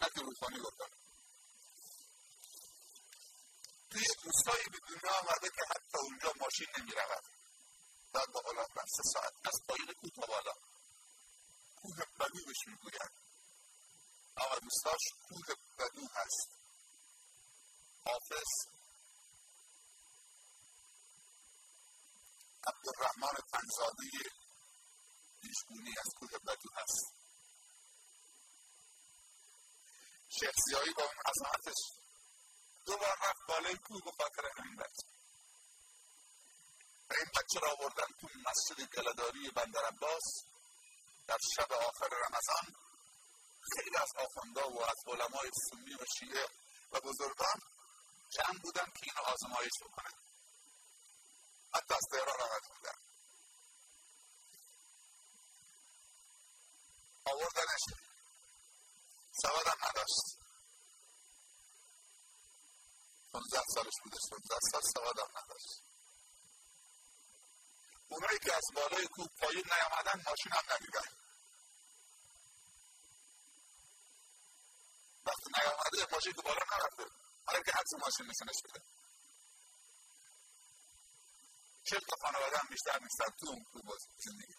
نه 0.00 0.08
که 0.14 0.20
روحانی 0.20 0.58
بکنه 0.58 1.07
توی 3.90 4.04
روستایی 4.24 4.64
به 4.72 4.78
دنیا 4.88 5.18
آمده 5.18 5.48
که 5.56 5.64
حتی 5.70 5.98
اونجا 5.98 6.32
ماشین 6.40 6.66
نمی 6.78 6.92
رود 6.92 7.24
باید 8.12 8.32
با 8.32 8.40
بالا 8.40 8.66
سه 8.96 9.02
ساعت. 9.12 9.32
از 9.46 9.60
پایین 9.68 9.92
کوه 9.92 10.10
تا 10.10 10.26
بالا. 10.26 10.52
کوه 11.76 11.96
بدو 12.20 12.44
بهش 12.46 12.66
می‌گویند. 12.66 13.12
اما 14.36 14.58
دوستاش 14.58 15.00
کوه 15.28 15.56
بدو 15.78 16.06
هست. 16.14 16.48
حافظ. 18.04 18.50
عبدالرحمن 22.66 23.38
تنزادی 23.52 24.10
پیشگونی 25.42 25.94
از 25.98 26.12
کوه 26.18 26.38
بدو 26.38 26.70
هست. 26.76 27.14
شیخ 30.40 30.54
زیایی 30.66 30.92
با 30.92 31.02
اون 31.02 31.18
عظمتش 31.26 31.97
دو 32.88 32.96
بار 32.96 33.16
رفت 33.22 33.46
بالای 33.48 33.76
کوه 33.76 34.04
به 34.04 34.10
خاطر 34.10 34.42
همین 34.58 34.76
بچه 34.76 35.06
این 37.10 37.30
بچه 37.36 37.60
را 37.60 37.72
آوردن 37.72 38.06
تو 38.20 38.28
مسجد 38.46 38.94
گلداری 38.94 39.50
بندر 39.50 39.84
عباس. 39.84 40.24
در 41.26 41.38
شب 41.56 41.72
آخر 41.72 42.08
رمضان 42.08 42.76
خیلی 43.74 43.96
از 43.96 44.08
آخوندا 44.16 44.70
و 44.70 44.82
از 44.82 44.96
علمای 45.06 45.50
سنی 45.70 45.94
و 45.94 46.04
شیعه 46.18 46.46
و 46.92 47.00
بزرگان 47.00 47.60
جمع 48.30 48.58
بودن 48.62 48.84
که 48.84 49.02
اینو 49.02 49.20
آزمایش 49.20 49.72
بکنن. 49.80 50.12
حتی 51.74 51.94
از 51.94 52.06
تهران 52.12 52.40
آمده 52.40 52.68
بودن. 52.74 52.98
آوردنش. 57.24 57.84
سواد 59.42 59.66
هم 59.66 59.88
نداشت. 59.88 60.47
15 63.32 63.62
سالش 63.74 63.94
بوده 64.04 64.18
16 64.30 64.58
سال 64.72 64.82
سواد 64.94 65.18
هم 65.18 65.38
نداشت. 65.38 65.82
اونایی 68.08 68.38
که 68.38 68.54
از 68.56 68.64
بالای 68.74 69.06
کوه 69.06 69.26
پایین 69.40 69.64
نیامدن 69.72 70.22
ماشین 70.30 70.52
هم 70.52 70.74
ندیدن 70.74 71.08
وقتی 75.26 75.50
نیامده 75.56 76.14
ماشین 76.14 76.32
که 76.32 76.42
بالا 76.42 76.62
نرفته. 76.72 77.04
حالا 77.46 77.62
که 77.62 77.72
حدث 77.72 77.94
ماشین 78.00 78.26
نشونش 78.26 78.62
بده. 78.64 78.80
چه 81.84 81.96
تا 82.00 82.16
خانواده 82.22 82.58
هم 82.58 82.68
بیشتر 82.70 82.98
نیستن 83.02 83.30
تو 83.40 83.46
اون 83.48 83.64
کوه 83.72 83.82
باز 83.82 84.00
زندگی 84.18 84.54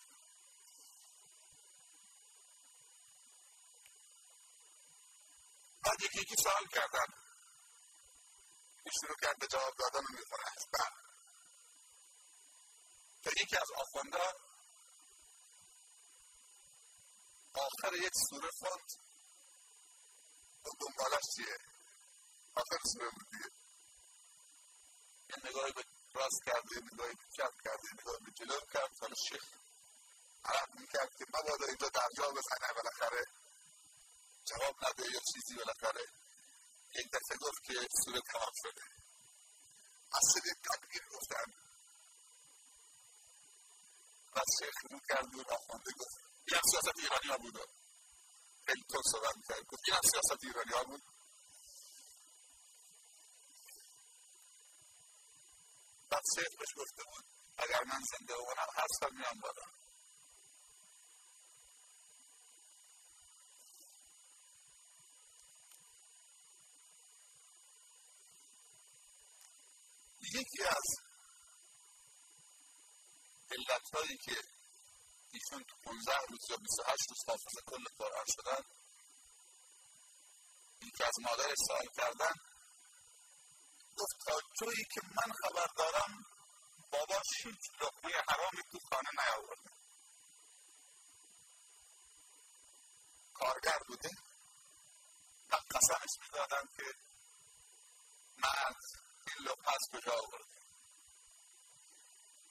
بعد 5.83 6.03
یکی 6.03 6.21
یکی 6.21 6.35
سوال 6.43 6.67
کردن. 6.67 7.18
شروع 9.01 9.15
کرد 9.21 9.39
به 9.39 9.47
جواب 9.47 9.73
دادن 9.79 9.99
و 9.99 10.09
می‌خونه. 10.09 10.43
بعد 10.73 10.93
تا 13.23 13.31
یکی 13.41 13.57
از 13.57 13.71
آخوندان 13.77 14.33
آخر 17.53 17.93
یک 17.93 18.13
سوره 18.29 18.49
خوند 18.59 18.89
و 20.65 20.69
دنبالش 20.79 21.23
چیه؟ 21.35 21.57
آخر 22.55 22.77
سوره 22.93 23.09
بود 23.09 23.27
دیگه. 23.31 23.49
یه 25.29 25.49
نگاهی 25.49 25.71
به 25.71 25.83
راست 26.13 26.43
کرده 26.45 26.75
یه 26.75 26.93
نگاهی 26.93 27.13
به 27.13 27.23
چپ 27.37 27.53
کرده 27.65 27.83
یه 27.83 28.01
نگاهی 28.01 28.19
به 28.25 28.31
جلو 28.31 28.59
کرد 28.73 28.91
حالا 29.01 29.15
شیخ 29.29 29.43
عرب 30.45 30.69
می‌کرد 30.79 31.09
که 31.17 31.25
مبادا 31.27 31.65
اینجا 31.65 31.89
درجا 31.89 32.31
بزنه 32.31 32.73
بالاخره 32.75 33.25
جواب 34.45 34.75
نده 34.85 35.03
یا 35.13 35.19
چیزی 35.33 35.55
بالاخره 35.55 36.05
یک 36.95 37.07
دفعه 37.13 37.37
گفت 37.37 37.63
که 37.63 37.73
سوره 38.05 38.21
تمام 38.21 38.51
شده. 38.63 38.81
اصل 40.13 40.39
تکبیر 40.39 41.03
گفتن. 41.15 41.53
بعد 44.35 44.45
شیخ 44.59 44.91
رو 44.91 44.99
کرد 45.09 45.35
و 45.35 45.53
آخونده 45.53 45.91
گفت 45.99 46.17
این 46.47 46.57
هم 46.57 46.61
سیاست 46.71 46.99
ایرانی 46.99 47.27
ها 47.29 47.37
بود. 47.37 47.69
خیلی 48.65 48.83
تون 48.89 49.01
صحبت 49.11 49.35
می‌کرد 49.37 49.65
گفت 49.67 49.81
این 49.85 49.95
هم 49.95 50.01
سیاست 50.11 50.43
ایرانی 50.43 50.71
ها 50.71 50.83
بود. 50.83 51.03
بعد 56.09 56.23
شیخ 56.35 56.57
بهش 56.59 56.73
گفته 56.77 57.03
بود 57.03 57.25
اگر 57.57 57.83
من 57.83 58.01
زنده 58.11 58.33
بمانم 58.33 58.69
هر 58.75 58.87
سال 58.99 59.11
میام 59.13 59.39
بالا. 59.41 59.65
یکی 70.33 70.63
از 70.63 70.85
علت 73.51 73.95
هایی 73.95 74.17
که 74.17 74.37
ایشون 75.33 75.63
تو 75.63 75.75
15 75.83 76.17
روز 76.29 76.39
یا 76.49 76.57
28 76.57 77.09
روز 77.09 77.19
حافظ 77.27 77.55
کل 77.65 77.83
قرآن 77.97 78.25
شدن 78.35 78.63
این 80.81 80.91
که 80.97 81.05
از 81.05 81.13
مادر 81.21 81.55
سوال 81.67 81.87
کردن 81.97 82.33
گفت 83.97 84.15
تا 84.25 84.39
جایی 84.61 84.85
که 84.93 85.01
من 85.03 85.33
خبر 85.43 85.67
دارم 85.77 86.25
بابا 86.91 87.21
هیچ 87.43 87.81
لقمه 87.81 88.11
حرامی 88.29 88.63
تو 88.71 88.79
خانه 88.89 89.09
نیاورده. 89.13 89.69
کارگر 93.33 93.79
بوده. 93.87 94.09
و 95.49 95.55
قسمش 95.55 96.09
می‌دادن 96.21 96.65
که 96.77 96.83
مرد 98.37 99.08
این 99.27 99.47
لقمه 99.47 99.73
از 99.73 99.89
کجا 99.91 100.11
آورده 100.11 100.59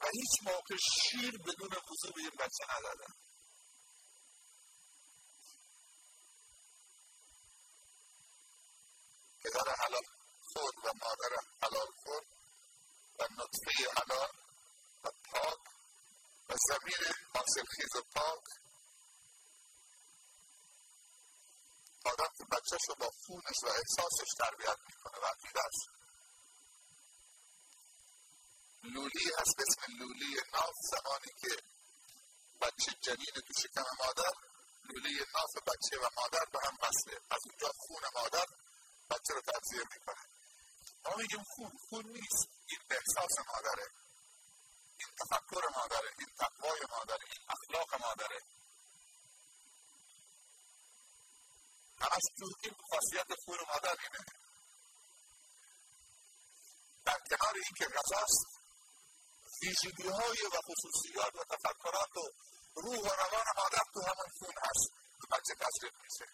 و 0.00 0.06
هیچ 0.14 0.34
موقع 0.42 0.76
شیر 0.76 1.38
بدون 1.38 1.70
وضوع 1.90 2.12
به 2.14 2.20
این 2.20 2.30
بچه 2.38 2.64
ندادن. 2.78 3.12
پدر 9.42 9.74
حلال 9.78 10.02
خود 10.52 10.74
و 10.84 10.92
مادر 11.02 11.36
حلال 11.62 11.86
خود 12.04 12.26
و 13.18 13.24
نطفه 13.30 14.00
حلال 14.00 14.30
و 15.04 15.10
پاک 15.30 15.58
و 16.48 16.54
زمین 16.68 17.14
حاصل 17.34 17.64
خیز 17.76 17.96
و 17.96 18.02
پاک. 18.14 18.44
آدم 22.04 22.32
که 22.38 22.44
بچهش 22.44 22.88
رو 22.88 22.94
با 22.94 23.10
خونش 23.26 23.56
و 23.62 23.66
احساسش 23.66 24.30
تربیت 24.38 24.78
می‌کنه 24.86 25.22
و 25.22 25.26
عقیدش 25.26 25.97
لولی 28.82 29.24
به 29.56 29.64
اسم 29.68 29.92
لولی 29.98 30.34
ناف 30.54 30.74
زمانی 30.90 31.32
که 31.40 31.62
بچه 32.60 32.92
جنین 33.00 33.34
تو 33.46 33.52
شکم 33.62 33.84
مادر 34.04 34.32
لولی 34.84 35.18
ناف 35.34 35.54
بچه 35.66 35.98
و 35.98 36.08
مادر 36.16 36.44
به 36.52 36.58
هم 36.64 36.76
وصله 36.82 37.20
از 37.30 37.40
اونجا 37.46 37.72
خون 37.78 38.02
مادر 38.14 38.46
بچه 39.10 39.34
رو 39.34 39.40
تغذیه 39.40 39.82
می‌کنه. 39.92 40.24
ما 41.04 41.16
میگیم 41.16 41.42
خون. 41.42 41.72
خون 41.88 42.06
نیست. 42.06 42.48
این 42.66 42.80
احساس 42.90 43.46
مادره. 43.48 43.86
این 44.98 45.08
تفکر 45.20 45.62
مادره. 45.76 46.10
این 46.18 46.28
تقوای 46.38 46.80
مادره. 46.90 47.24
این 47.32 47.46
اخلاق 47.48 48.00
مادره. 48.00 48.40
همش 52.00 52.22
تو 52.38 52.46
این 52.62 52.74
خاصیت 52.90 53.40
خون 53.44 53.58
مادر 53.74 53.96
اینه. 54.02 54.24
در 57.04 57.18
کنار 57.30 57.54
این 57.54 57.74
که 57.78 57.84
غذاست 57.84 58.57
ویژگی 59.62 60.08
های 60.08 60.38
و 60.52 60.58
خصوصیات 60.68 61.34
و 61.34 61.44
تفکرات 61.44 62.16
و 62.16 62.32
روح 62.74 62.98
و 62.98 63.08
روان 63.08 63.46
مادر 63.56 63.84
تو 63.94 64.00
همون 64.00 64.30
خون 64.38 64.54
هست. 64.62 64.92
که 65.20 65.54
بچه 65.54 65.90
میشه. 66.02 66.26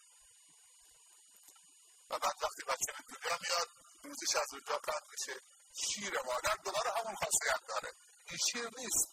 و 2.11 2.19
بعد 2.19 2.37
وقتی 2.43 2.63
بچه 2.63 2.93
به 2.97 3.17
دنیا 3.17 3.39
میاد 3.43 3.69
روزش 4.03 4.37
از 4.37 4.49
اونجا 4.53 4.79
قطع 4.79 5.07
میشه. 5.11 5.41
شیر 5.73 6.23
مادر 6.23 6.57
دوباره 6.65 6.91
همون 6.91 7.15
خاصیت 7.15 7.67
داره. 7.69 7.93
این 8.29 8.39
شیر 8.53 8.71
نیست 8.79 9.09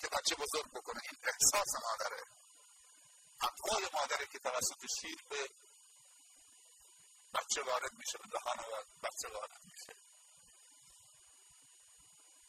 که 0.00 0.08
بچه 0.08 0.34
بزرگ 0.34 0.70
بکنه. 0.72 1.00
این 1.04 1.18
احساس 1.22 1.74
مادره. 1.82 2.22
تقوای 3.40 3.90
مادره 3.92 4.26
که 4.26 4.38
توسط 4.38 4.86
شیر 5.00 5.22
به 5.30 5.48
بچه 7.34 7.62
وارد 7.62 7.92
میشه 7.92 8.18
به 8.18 8.28
دهان 8.28 8.58
و 8.58 8.84
بچه 9.02 9.28
وارد 9.34 9.60
میشه. 9.64 10.11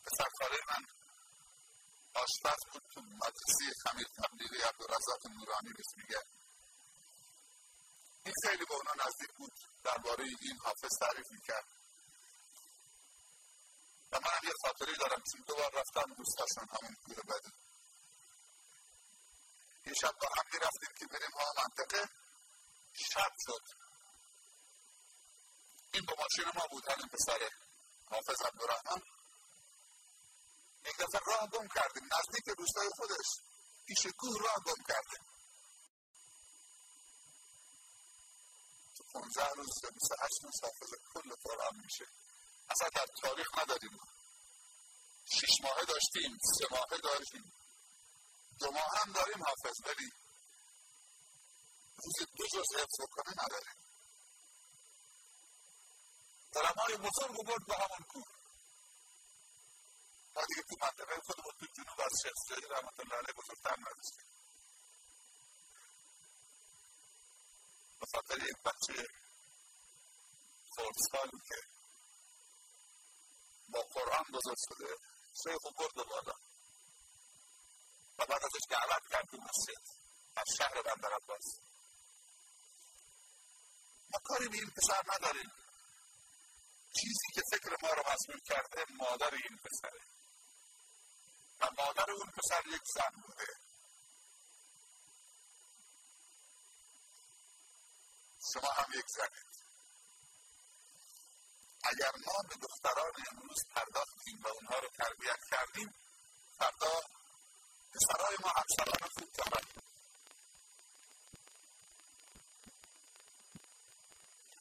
پسر 0.06 0.30
خاله 0.39 0.60
من 0.70 0.86
آشپز 2.16 2.60
بود 2.72 2.84
تو 2.93 3.01
مدرسه 3.01 3.66
خمیر 3.84 4.08
تبلیغی 4.08 4.62
عبدالرزاق 4.62 5.28
نورانی 5.28 5.70
بهش 5.74 5.91
میگه. 5.97 6.22
این 8.26 8.34
خیلی 8.43 8.66
به 8.66 8.74
اونا 8.74 9.06
نزدیک 9.06 9.32
بود 9.38 9.54
درباره 9.84 10.24
این 10.24 10.58
حافظ 10.64 10.97
تعریف 10.99 11.32
می‌کرد. 11.32 11.68
و 14.12 14.20
منم 14.20 14.43
یه 14.43 14.54
خاطری 14.62 14.97
دارم 14.97 15.24
چون 15.32 15.41
دو 15.47 15.56
بار 15.56 15.72
رفتم 15.74 16.14
دوست 16.14 16.38
داشتم 16.38 16.68
همون 16.76 16.95
کوه 17.06 17.24
بدی. 17.24 17.54
یه 19.86 19.93
شب 20.01 20.16
با 20.22 20.28
هم 20.38 20.45
رفتیم 20.62 20.95
که 20.99 21.06
بریم 21.06 21.32
ها 21.32 21.54
منطقه 21.58 22.10
شب 23.14 23.34
شد. 23.45 23.64
این 25.93 26.06
با 26.06 26.14
ماشین 26.20 26.60
ما 26.60 26.68
بود 26.68 26.89
همین 26.89 27.08
پسر 27.08 27.49
حافظ 28.10 28.41
عبدالرحمن. 28.41 29.01
یک 30.86 30.97
دفعه 30.97 31.21
راه 31.25 31.47
گم 31.47 31.67
کردیم 31.67 32.03
نزدیک 32.13 32.59
روستای 32.59 32.89
خودش. 32.97 33.27
پیش 33.86 34.07
کوه 34.17 34.38
راه 34.45 34.59
گم 34.65 34.84
کردیم 34.88 35.25
تو 38.95 39.03
15 39.13 39.49
روز 39.49 39.84
یا 39.84 39.89
28 39.89 40.43
روز 40.43 40.53
حافظ 40.63 40.93
کل 41.13 41.29
قرآن 41.43 41.75
میشه. 41.84 42.05
اصلا 42.69 42.89
در 42.95 43.05
تاریخ 43.21 43.47
نداریم. 43.57 43.97
شش 45.25 45.61
ماهه 45.63 45.86
داشتیم 45.86 46.38
سه 46.57 46.67
ماهه 46.71 46.97
داشتیم 47.03 47.53
دو 48.59 48.71
ماه 48.71 48.89
هم 48.97 49.11
داریم 49.11 49.43
حافظ 49.43 49.77
ولی 49.86 50.09
روز 52.03 52.27
دو 52.38 52.45
جز 52.53 52.75
حفظ 52.75 52.97
کنه 53.11 53.43
نداریم. 53.43 53.77
علمای 56.55 56.97
بزرگ 56.97 57.45
برد 57.47 57.65
به 57.67 57.75
همون 57.75 58.03
کوه. 58.09 58.32
ما 60.36 60.41
دیگه 60.49 60.61
تو 60.61 60.75
منطقه 60.81 61.21
خودمون 61.25 61.53
تو 61.59 61.65
جنوب 61.65 62.01
از 62.01 62.11
شیخ 62.23 62.34
سید 62.47 62.71
رحمت 62.71 62.99
الله 62.99 63.15
علیه 63.15 63.34
بزرگتر 63.34 63.75
نداشتیم. 63.79 64.25
به 67.99 68.05
خاطر 68.13 68.43
یک 68.43 68.57
بچه 68.65 69.07
خردسالی 70.75 71.39
که 71.49 71.55
با 73.69 73.81
قرآن 73.81 74.23
بزرگ 74.34 74.57
شده 74.69 74.95
شیخ 75.43 75.61
برد 75.77 76.07
بالا. 76.09 76.34
و 78.17 78.25
بعد 78.25 78.43
ازش 78.43 78.65
دعوت 78.69 79.03
کرد 79.11 79.25
تو 79.31 79.38
مسجد. 79.38 79.84
از 80.36 80.45
شهر 80.57 80.81
بندر 80.81 81.13
عباس. 81.13 81.45
ما 84.11 84.19
کاری 84.23 84.47
به 84.49 84.57
این 84.57 84.71
پسر 84.77 85.01
نداریم. 85.13 85.51
چیزی 86.99 87.27
که 87.34 87.41
فکر 87.51 87.77
ما 87.81 87.89
رو 87.89 88.03
مسئول 88.13 88.39
کرده 88.45 88.86
مادر 88.89 89.34
این 89.34 89.57
پسره. 89.57 89.99
و 91.64 91.70
مادر 91.78 92.11
اون 92.11 92.32
پسر 92.32 92.68
یک 92.68 92.82
زن 92.95 93.22
بوده. 93.22 93.47
شما 98.53 98.72
هم 98.72 98.99
یک 98.99 99.05
زنید. 99.07 99.53
اگر 101.84 102.11
ما 102.26 102.47
به 102.49 102.55
دختران 102.55 103.11
امروز 103.32 103.57
پرداختیم 103.76 104.41
و 104.43 104.47
اونها 104.47 104.80
رو 104.80 104.88
تربیت 104.88 105.39
کردیم 105.51 105.93
فردا 106.57 107.01
پسرهای 107.93 108.38
ما 108.43 108.49
همسران 108.49 109.09
خوب 109.18 109.32
دارند 109.32 109.84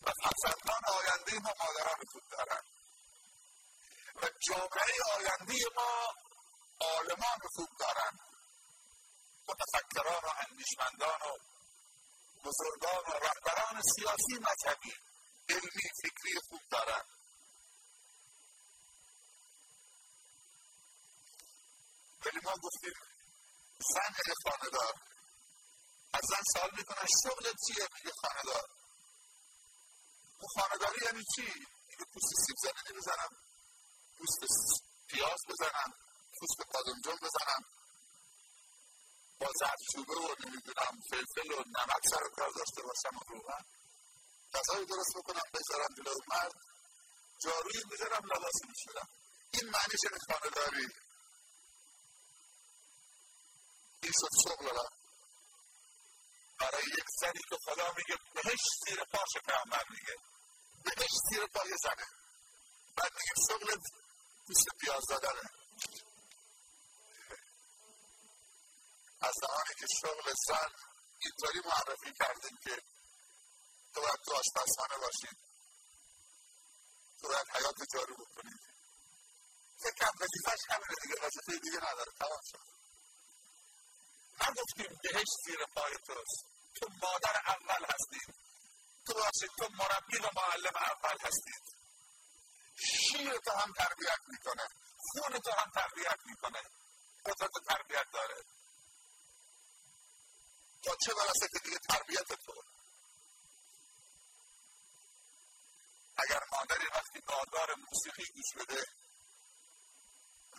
و 0.03 0.13
فرزندان 0.23 0.81
آینده 0.85 1.39
ما 1.39 1.55
مادران 1.61 2.05
خوب 2.13 2.23
دارند 2.31 2.65
و 4.17 4.29
جامعه 4.49 4.95
آینده 5.17 5.55
ما 5.77 6.15
عالمان 6.83 7.39
خوب 7.55 7.69
دارند 7.79 8.19
متفکران 9.49 10.25
و 10.25 10.33
اندیشمندان 10.41 11.21
و 11.23 11.37
بزرگان 12.45 13.05
و 13.07 13.19
رهبران 13.27 13.83
سیاسی 13.83 14.35
مذهبی 14.35 14.93
علمی 15.49 15.89
فکری 16.03 16.41
خوب 16.49 16.61
دارند 16.71 17.07
ولی 22.27 22.41
ما 22.45 22.53
گفتیم 22.53 22.95
زن 23.95 24.33
خانه 24.45 24.71
دار 24.73 24.95
از 26.13 26.23
زن 26.29 26.43
سوال 26.53 26.71
می‌کنن 26.77 27.07
شغلت 27.23 27.57
چیه؟ 27.67 27.89
میگه 27.95 28.13
خانه 28.23 28.43
دار 28.45 28.69
تو 30.41 30.47
خانداری 30.47 31.05
یعنی 31.05 31.25
چی؟ 31.37 31.43
میگه 31.89 32.05
پوست 32.13 32.47
سیب 32.47 32.57
زمینی 32.63 32.99
بزنم 32.99 33.37
پوست 34.19 34.83
پیاز 35.09 35.41
بزنم. 35.49 35.93
پوست 36.43 36.61
بادمجان 36.73 37.17
بزنم. 37.17 37.63
با 39.41 39.49
زردچوبه 39.61 40.15
و 40.15 40.35
نمی‌دونم 40.45 40.95
فلفل 41.11 41.53
و 41.53 41.57
نمک 41.57 42.03
سر 42.11 42.29
کار 42.37 42.51
داشته 42.51 42.83
باشم 42.83 43.17
و 43.17 43.21
روغن 43.29 43.65
غذای 44.55 44.85
درست 44.87 45.17
بکنم 45.17 45.43
بذارم 45.55 45.95
جلو 45.97 46.15
مرد. 46.29 46.53
جاروی 47.43 47.81
بذارم 47.91 48.25
لباس 48.25 48.55
میشورم. 48.69 49.09
این 49.53 49.71
معنیش 49.71 50.01
خانه 50.29 50.51
داری؟ 50.51 50.87
این 54.03 54.13
شد 54.21 54.49
شغل 54.49 54.79
برای 56.59 56.85
یک 56.85 57.07
زنی 57.21 57.43
که 57.51 57.57
خدا 57.65 57.93
میگه 57.97 58.17
بهش 58.35 58.61
زیر 58.87 59.05
پاش 59.05 59.43
پیامبر 59.47 59.85
میگه. 59.91 60.17
بهش 60.85 61.11
زیر 61.31 61.47
پای 61.47 61.71
زنه. 61.83 62.07
بعد 62.97 63.13
میگیم 63.13 63.47
شغل 63.49 63.81
پوست 64.47 64.67
پیاز 64.81 65.03
دادنه. 65.09 65.62
از 69.23 69.35
زمانی 69.43 69.75
که 69.81 69.87
شغل 70.01 70.33
زن 70.47 70.71
اینطوری 71.25 71.61
معرفی 71.65 72.13
کردیم 72.21 72.59
که 72.65 72.83
تو 73.95 74.01
باید 74.01 74.21
تو 74.25 74.35
آشپزخانه 74.35 74.97
باشید. 75.05 75.37
تو 77.21 77.29
باید 77.29 77.47
حیات 77.55 77.77
جارو 77.95 78.15
بکنید. 78.15 78.61
فکر 79.83 79.95
کنم 80.01 80.13
وظیفهش 80.21 80.61
همینه 80.71 80.95
دیگه 81.03 81.27
وظیفه 81.27 81.59
دیگه 81.59 81.77
نداره. 81.77 82.13
تمام 82.19 82.41
شد. 82.51 82.65
نگفتیم 84.43 84.99
بهش 85.03 85.29
زیر 85.45 85.67
پای 85.77 85.93
توست. 86.07 86.45
تو 86.75 86.89
مادر 87.03 87.37
اول 87.47 87.85
هستید. 87.85 88.35
تو 89.07 89.15
باشید 89.15 89.51
تو 89.59 89.69
مربی 89.79 90.19
و 90.19 90.31
معلم 90.37 90.77
اول 90.77 91.17
هستید. 91.21 91.63
شیر 92.77 93.39
تو 93.39 93.51
هم 93.51 93.73
تربیت 93.73 94.21
می‌کنه. 94.27 94.69
خون 94.99 95.39
تو 95.39 95.51
هم 95.51 95.71
تربیت 95.75 96.19
می‌کنه. 96.25 96.63
قدرت 97.27 97.51
تربیت 97.69 98.07
داره. 98.13 98.45
تا 100.85 100.97
چه 101.07 101.15
برسه 101.15 101.49
که 101.53 101.59
دیگه 101.59 101.79
تربیت 101.79 102.33
تو؟ 102.47 102.53
اگر 106.17 106.41
مادری 106.53 106.87
وقتی 106.87 107.21
بازار 107.21 107.75
موسیقی 107.75 108.25
گوش 108.35 108.55
بده 108.57 108.85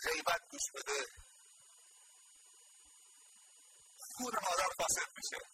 غیبت 0.04 0.42
گوش 0.52 0.62
بده 0.76 1.06
خون 3.98 4.34
مادر 4.44 4.70
فاسد 4.78 5.10
میشه. 5.18 5.46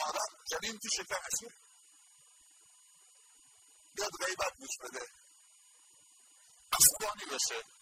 مادر 0.00 0.26
جنین 0.50 0.78
تو 0.78 0.88
شکمشه 0.88 1.54
بیاد 3.94 4.10
غیبت 4.26 4.56
گوش 4.58 4.78
بده. 4.82 5.06
عصبانی 6.72 7.24
بشه. 7.24 7.77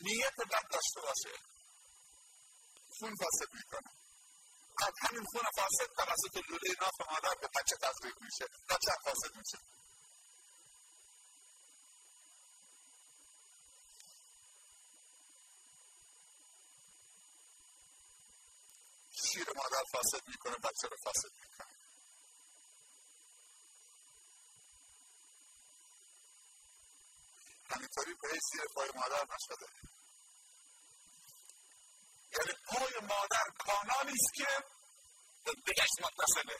نیت 0.00 0.36
بد 0.36 0.68
داشته 0.70 1.00
باشه. 1.00 1.38
خون 2.98 3.14
فاسد 3.16 3.54
می‌کنه. 3.54 3.90
از 4.86 4.92
همین 5.00 5.24
خون 5.24 5.42
فاسد 5.56 5.86
توسط 5.96 6.50
لوله 6.50 6.74
ناف 6.80 7.10
مادر 7.10 7.34
به 7.40 7.48
بچه 7.48 7.76
تزریق 7.76 8.14
میشه. 8.20 8.44
بچه 8.68 8.92
فاسد 9.04 9.36
میشه. 9.36 9.58
شیر 19.12 19.46
مادر 19.56 19.82
فاسد 19.92 20.28
می‌کنه 20.28 20.56
بچه 20.56 20.88
رو 20.88 20.96
فاسد 21.04 21.30
می‌کنه. 21.42 21.73
همینطوری 27.74 28.14
به 28.22 28.28
زیر 28.52 28.64
پای 28.74 28.90
مادر 28.94 29.26
نشده. 29.34 29.66
یعنی 32.32 32.52
پای 32.66 33.00
مادر 33.00 33.44
کانالی 33.58 34.12
است 34.12 34.34
که 34.34 34.64
بهش 35.44 35.90
متصله 36.00 36.58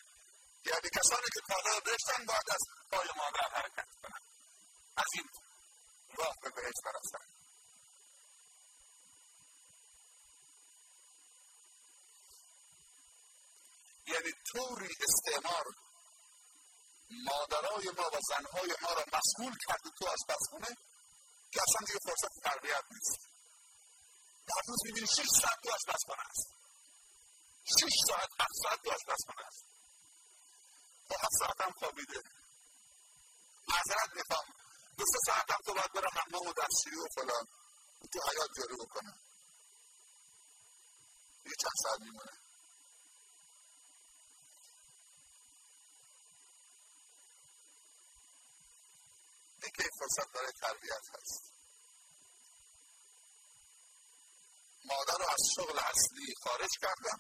یعنی 0.66 0.88
کسانی 0.94 1.28
که 1.34 1.40
پادر 1.48 1.80
داشتن 1.80 2.24
باید 2.26 2.50
از 2.50 2.60
پای 2.90 3.08
مادر 3.16 3.48
حرکت 3.52 3.88
کنن. 4.02 4.20
از 4.96 5.06
این 5.14 5.28
راه 6.18 6.36
به 6.42 6.50
بهش 6.50 6.74
برسن. 6.84 7.24
یعنی 14.06 14.32
طوری 14.52 14.94
استعمار 15.08 15.64
مادرای 17.10 17.90
ما 17.96 18.08
و 18.08 18.20
زنهای 18.28 18.76
ما 18.82 18.92
را 18.92 19.04
مسئول 19.12 19.58
کرده 19.68 19.90
تو 19.98 20.06
از 20.06 20.18
بسخونه 20.28 20.76
که 21.54 21.60
اصلا 21.66 21.86
دیگه 21.86 21.98
فرصت 22.08 22.34
تربیت 22.44 22.84
نیست. 22.90 23.18
در 24.48 24.60
روز 24.68 24.78
می‌بینی 24.84 25.06
شش 25.06 25.28
ساعت 25.42 25.58
تو 25.62 25.70
آشپزخانه 25.72 26.24
است. 26.30 26.48
شش 27.78 27.94
ساعت 28.08 28.30
هفت 28.40 28.56
ساعت 28.62 28.78
تو 28.82 28.90
آشپزخانه 28.90 29.46
است. 29.46 29.64
خب 31.08 31.16
هفت 31.24 31.36
ساعت 31.38 31.60
هم 31.60 31.72
خوابیده 31.78 32.20
معذرت 33.68 34.10
می‌خوام. 34.16 34.46
دو 34.98 35.04
سه 35.12 35.18
ساعت 35.26 35.50
هم 35.50 35.58
تو 35.66 35.74
باید 35.74 35.92
بره 35.92 36.08
حمام 36.10 36.46
و 36.48 36.52
دستشویی 36.52 37.00
و 37.04 37.06
فلان. 37.14 37.46
تو 38.12 38.18
حیات 38.30 38.50
جاری 38.58 38.76
بکنه. 38.84 39.12
یه 41.46 41.52
چند 41.60 41.76
ساعت 41.82 42.00
میمونه. 42.00 42.43
دیگه 49.64 49.90
فرصت 49.98 50.32
برای 50.32 50.52
تربیت 50.52 51.06
هست. 51.14 51.52
مادر 54.84 55.18
رو 55.18 55.24
از 55.28 55.42
شغل 55.56 55.78
اصلی 55.78 56.34
خارج 56.42 56.70
کردم. 56.82 57.18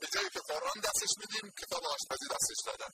به 0.00 0.06
جایی 0.06 0.30
که 0.30 0.40
قرآن 0.40 0.80
دستش 0.84 1.10
میدیم 1.18 1.50
کتاب 1.50 1.84
آشپزی 1.84 2.26
دستش 2.30 2.60
دادن. 2.66 2.92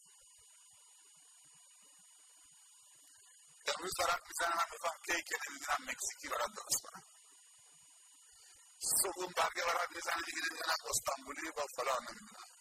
امروز 3.67 3.93
دارم 3.99 4.21
می‌زنم 4.29 4.57
من 4.57 4.67
می‌خوام 4.73 4.95
کیک 5.07 5.27
نمی‌دونم 5.49 5.91
مکزیکی 5.91 6.29
برات 6.29 6.51
درست 6.51 6.83
کنم. 6.83 7.03
صبح 9.03 9.33
برگه 9.37 9.65
برات 9.65 9.89
می‌زنه 9.97 10.23
دیگه 10.27 10.39
نمی‌دونم 10.39 10.77
استانبولی 10.91 11.51
با 11.51 11.67
فلان 11.77 12.03
نمی‌دونم. 12.09 12.52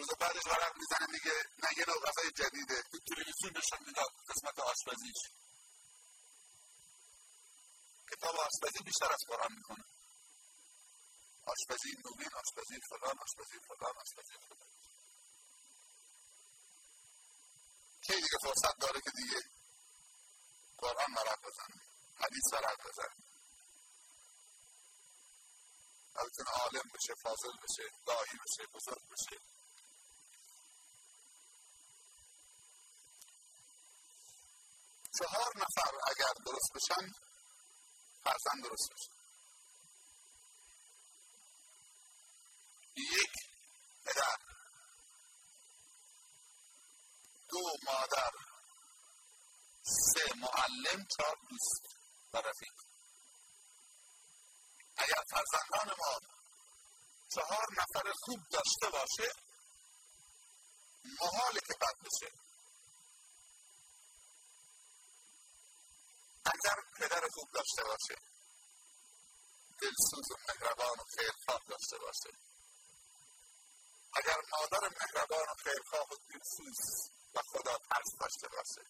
روز 0.00 0.08
بعدش 0.20 0.42
برات 0.42 0.74
می‌زنه 0.76 1.06
میگه 1.12 1.36
نه 1.62 1.68
یه 1.78 1.84
نوع 1.88 2.00
غذای 2.06 2.30
جدیده. 2.30 2.82
تو 2.82 2.98
تلویزیون 3.08 3.52
نشون 3.56 3.78
می‌داد 3.86 4.10
قسمت 4.28 4.58
آشپزیش. 4.60 5.20
کتاب 8.10 8.36
آشپزی 8.36 8.84
بیشتر 8.84 9.12
از 9.12 9.22
قرآن 9.28 9.52
می‌کنه 9.52 9.84
آشپزی 11.46 11.90
نوین 12.04 12.30
آشپزی 12.42 12.80
فلان 12.88 13.16
آشپزی 13.18 13.58
فلان 13.68 13.94
آشپزی 13.96 14.34
فلان. 14.48 14.68
کی 18.02 18.14
دیگه 18.14 18.38
فرصت 18.42 18.78
داره 18.78 19.00
که 19.00 19.10
دیگه 19.10 19.40
قرآن 20.78 21.10
مرد 21.10 21.40
بزنه 21.42 21.80
حدیث 22.16 22.52
مرد 22.52 22.78
بزنه؟ 22.86 23.16
بتونه 26.14 26.50
عالم 26.50 26.90
بشه 26.94 27.14
فاضل 27.22 27.56
بشه 27.62 27.90
دایی 28.06 28.38
بشه 28.44 28.66
بزرگ 28.74 29.02
بشه. 29.10 29.59
چهار 35.18 35.52
نفر 35.56 35.92
اگر 36.06 36.32
درست 36.46 36.72
بشن 36.74 37.12
فرزند 38.24 38.64
درست 38.64 38.88
بشه. 38.92 39.10
یک 42.96 43.32
پدر 44.04 44.36
دو 47.48 47.60
مادر 47.86 48.30
سه 49.82 50.34
معلم 50.34 51.06
چهار 51.16 51.36
دوست 51.50 51.82
و 52.32 52.38
رفیق. 52.38 52.72
اگر 54.96 55.22
فرزندان 55.30 55.96
ما 55.98 56.18
چهار 57.34 57.66
نفر 57.72 58.12
خوب 58.20 58.40
داشته 58.50 58.90
باشه 58.92 59.32
محاله 61.20 61.60
که 61.60 61.74
بد 61.80 61.96
بشه 62.04 62.32
اگر 66.44 66.76
پدر 66.98 67.28
داشته 67.54 67.84
باشه. 67.84 68.16
دلسوز 69.80 70.30
و 70.30 70.36
مهربان 70.48 70.98
و 71.00 71.04
خیرخواه 71.16 71.62
داشته 71.68 71.98
باشه. 71.98 72.30
اگر 74.12 74.36
مادر 74.52 74.88
مهربان 75.00 75.46
و 75.50 75.54
خیرخواه 75.64 76.06
و 76.10 76.16
دلسوز 76.30 76.78
و 77.34 77.40
خدا 77.52 77.78
ترس 77.78 78.10
داشته 78.20 78.48
باشه. 78.48 78.82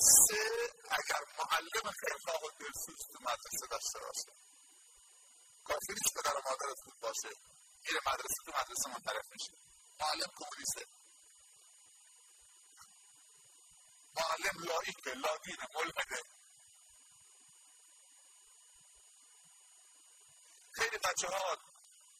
سه 0.00 0.70
اگر 0.90 1.22
معلم 1.38 1.92
خیرخواه 2.00 2.42
و 2.44 2.50
دلسوز 2.60 2.98
تو 3.12 3.18
مدرسه 3.20 3.66
داشته 3.70 3.98
باشه. 3.98 4.32
کافی 5.64 5.92
نیست 5.92 6.14
پدر 6.14 6.36
و 6.36 6.42
مادر 6.50 6.74
خوب 6.84 6.94
باشه. 7.00 7.30
میره 7.84 8.00
مدرسه 8.06 8.38
تو 8.46 8.52
مدرسه 8.60 8.88
منطرف 8.88 9.26
میشه. 9.32 9.52
معلم 10.00 10.30
کمونیسته. 10.38 10.95
معلم 14.18 14.64
لایک 14.64 15.06
لادین 15.06 15.56
ملحده 15.74 16.22
خیلی 20.72 20.98
بچه 20.98 21.28
ها 21.28 21.56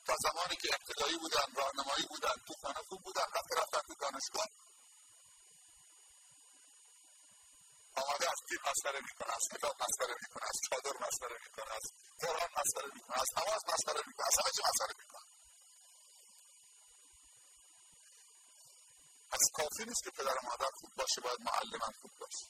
تا 0.07 0.16
زمانی 0.20 0.57
که 0.57 0.68
ابتدایی 0.74 1.18
بودن 1.18 1.47
راهنمایی 1.57 2.07
بودن 2.09 2.34
تو 2.47 2.55
خانه 2.62 2.80
خوب 2.88 3.03
بودن 3.03 3.26
وقتی 3.34 3.55
رفتن 3.57 3.80
تو 3.86 3.94
دانشگاه. 3.94 4.49
آماده 7.97 8.30
از 8.30 8.40
دین 8.49 8.59
مسخره 8.70 9.01
می‌کنه 9.01 9.34
از 9.34 9.44
کتاب 9.53 9.74
مسخره 9.82 10.14
می‌کنه 10.22 10.44
از 10.49 10.59
چادر 10.70 11.07
مسخره 11.07 11.38
می‌کنه 11.44 11.74
از 11.74 11.84
قرآن 12.20 12.51
مسخره 12.59 12.90
می‌کنه 12.94 13.18
از 13.20 13.28
نماز 13.36 13.62
مسخره 13.72 14.03
می‌کنه 14.07 14.26
از 14.26 14.36
همه 14.38 14.51
چی 14.51 14.62
مسخره 14.68 14.94
می‌کنه. 14.99 15.36
از 19.31 19.51
کافی 19.55 19.85
نیست 19.85 20.03
که 20.05 20.11
پدر 20.11 20.37
و 20.37 20.41
مادر 20.43 20.70
خوب 20.81 20.91
باشه 20.97 21.20
باید 21.20 21.41
معلمم 21.41 21.93
خوب 22.01 22.11
باشه. 22.20 22.47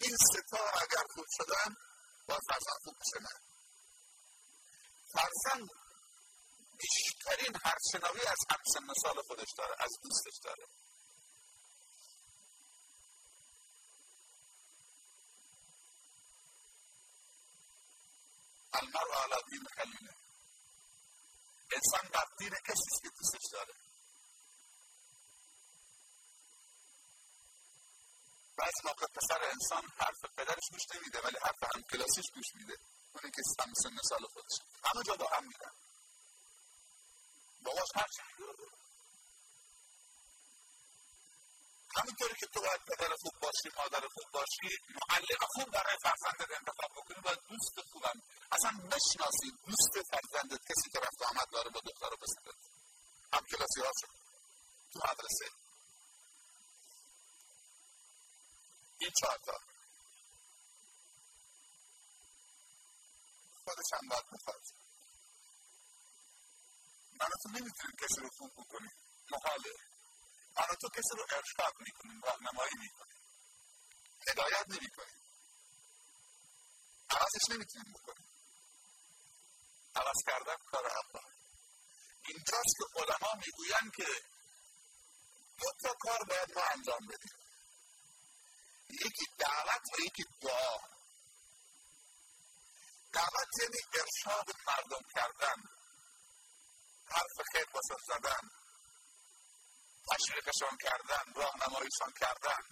این 0.00 0.16
ستا 0.16 0.64
اگر 0.82 1.04
خوب 1.14 1.24
شدن 1.36 1.76
باید 2.28 2.42
فرزند 2.48 2.80
خوب 2.84 2.94
بشه 3.00 3.20
نه. 3.22 3.40
فرزند 5.12 5.68
بیشترین 6.78 7.56
هرچناوی 7.64 8.20
از 8.26 8.38
همسن 8.50 8.92
سال 9.02 9.22
خودش 9.22 9.48
داره 9.58 9.74
از 9.78 9.90
دوستش 10.02 10.38
داره. 10.44 10.66
المرء 18.74 19.14
علی 19.22 19.42
دین 19.50 19.66
خلیله. 19.76 20.21
انسان 21.74 22.24
دین 22.38 22.50
کسی 22.50 22.90
که 23.02 23.08
دوستش 23.18 23.46
داره. 23.52 23.74
بعض 28.56 28.72
موقع 28.84 29.06
پسر 29.06 29.42
انسان 29.52 29.82
حرف 29.98 30.20
پدرش 30.36 30.66
گوش 30.70 30.82
نمیده 30.94 31.20
ولی 31.20 31.36
حرف 31.42 31.62
هم 31.74 31.82
کلاسیش 31.82 32.24
گوش 32.34 32.54
میده. 32.54 32.76
اونه 33.14 33.30
که 33.30 33.42
هم 33.62 33.72
سن 33.82 33.96
سال 34.08 34.26
خودش. 34.32 34.56
همه 34.84 35.02
جا 35.04 35.16
با 35.16 35.26
هم 35.36 35.44
میرن. 35.44 35.72
باباش 37.62 37.88
هر 37.94 38.06
چی 38.16 38.22
همینطوری 41.96 42.34
که 42.40 42.46
تو 42.46 42.60
باید 42.60 42.80
پدر 42.90 43.14
خوب 43.22 43.32
باشی 43.40 43.68
مادر 43.78 44.08
خوب 44.14 44.28
باشی 44.32 44.70
معلم 45.00 45.42
خوب 45.54 45.70
برای 45.70 45.96
فرزندت 46.02 46.50
انتخاب 46.58 46.90
بکنی 46.96 47.20
باید 47.24 47.38
دوست 47.48 47.80
خوبم. 47.92 48.22
اصلا 48.52 48.70
بشناسی 48.70 49.48
دوست 49.66 49.94
فرزندت 50.10 50.60
کسی 50.70 50.90
که 50.92 50.98
رفت 50.98 51.22
آمد 51.30 51.48
داره 51.52 51.70
با 51.70 51.80
دختر 51.80 52.16
پسرت 52.22 52.54
هم 53.32 53.42
کلاسی 53.50 53.80
ها 53.80 53.90
تو 54.92 54.98
مدرسه. 54.98 55.48
این 58.98 59.10
چهارتا 59.20 59.58
خودش 63.64 63.92
هم 63.92 64.08
باید 64.08 64.24
می‌خواد 64.32 64.62
من 67.20 67.28
تو 67.42 67.48
نمی‌تونیم 67.48 67.96
کسی 68.00 68.20
رو 68.20 68.28
خوب 68.38 68.50
بکنیم 68.52 68.92
محاله 69.30 69.91
من 70.56 70.76
تو 70.80 70.88
کسی 70.88 71.16
رو 71.16 71.26
ارشاد 71.30 71.74
می‌کنیم 71.78 72.20
راهنمایی 72.24 72.76
می‌کنیم 72.78 73.22
هدایت 74.28 74.68
نمی‌کنیم 74.68 75.18
عوضش 77.10 77.50
نمی‌تونیم 77.50 77.92
بکنیم 77.92 78.28
عوض 79.96 80.18
کردن 80.26 80.56
کار 80.70 80.86
الله 80.86 81.24
اینجاست 82.28 82.74
که 82.78 83.00
علما 83.00 83.32
می‌گویند 83.46 83.92
که 83.96 84.06
دو 85.58 85.72
تا 85.82 85.94
کار 86.00 86.18
باید 86.28 86.58
ما 86.58 86.62
انجام 86.62 87.06
بدیم. 87.06 87.38
یکی 88.90 89.24
دعوت 89.38 89.82
و 89.98 90.02
یکی 90.02 90.24
دعا. 90.40 90.76
دعوت 93.12 93.48
یعنی 93.62 93.78
ارشاد 93.94 94.46
مردم 94.66 95.04
کردن. 95.14 95.62
حرف 97.06 97.46
خیر 97.52 97.66
واسه 97.74 97.96
زدن. 98.06 98.61
تشویقشان 100.10 100.76
کردن 100.84 101.24
راهنماییشان 101.34 102.12
کردن. 102.20 102.62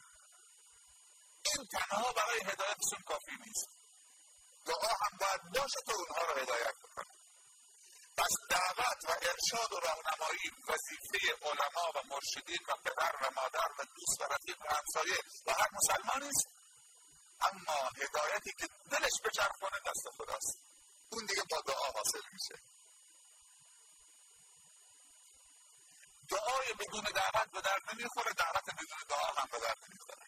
این 1.46 1.66
تنها 1.72 2.12
برای 2.12 2.40
هدایتشون 2.40 3.02
کافی 3.06 3.36
نیست. 3.46 3.68
دعا 4.66 4.92
هم 5.02 5.18
باید 5.20 5.42
باشه 5.54 5.80
تا 5.86 5.94
اونها 5.94 6.32
رو 6.32 6.40
هدایت 6.40 6.74
بکنه 6.84 7.20
پس 8.20 8.32
دعوت 8.50 9.00
و 9.08 9.12
ارشاد 9.30 9.72
و 9.72 9.80
راهنمایی 9.80 10.46
وظیفه 10.68 11.18
علما 11.42 11.86
و 11.94 11.98
مرشدین 12.10 12.62
و 12.68 12.72
پدر 12.84 13.12
و 13.22 13.30
مادر 13.36 13.68
و 13.78 13.84
دوست 13.96 14.20
و 14.20 14.24
رفیق 14.24 14.58
و 14.60 14.74
همسایه 14.74 15.18
و 15.46 15.52
هر 15.52 15.68
مسلمانی 15.72 16.28
است 16.28 16.46
اما 17.40 17.88
هدایتی 17.96 18.52
که 18.58 18.68
دلش 18.90 19.16
بچرخونه 19.24 19.78
دست 19.86 20.04
خداست. 20.18 20.58
اون 21.12 21.26
دیگه 21.26 21.42
با 21.50 21.60
دعا 21.60 21.86
حاصل 21.96 22.22
میشه. 22.32 22.54
دعای 26.30 26.72
بدون 26.80 27.04
دعوت 27.14 27.50
به 27.52 27.60
درد 27.60 27.82
نمی‌خوره 27.92 28.32
دعوت 28.32 28.64
بدون 28.64 28.98
دعا 29.08 29.32
هم 29.38 29.48
به 29.52 29.58
درد 29.58 29.78
نمی‌خوره. 29.88 30.26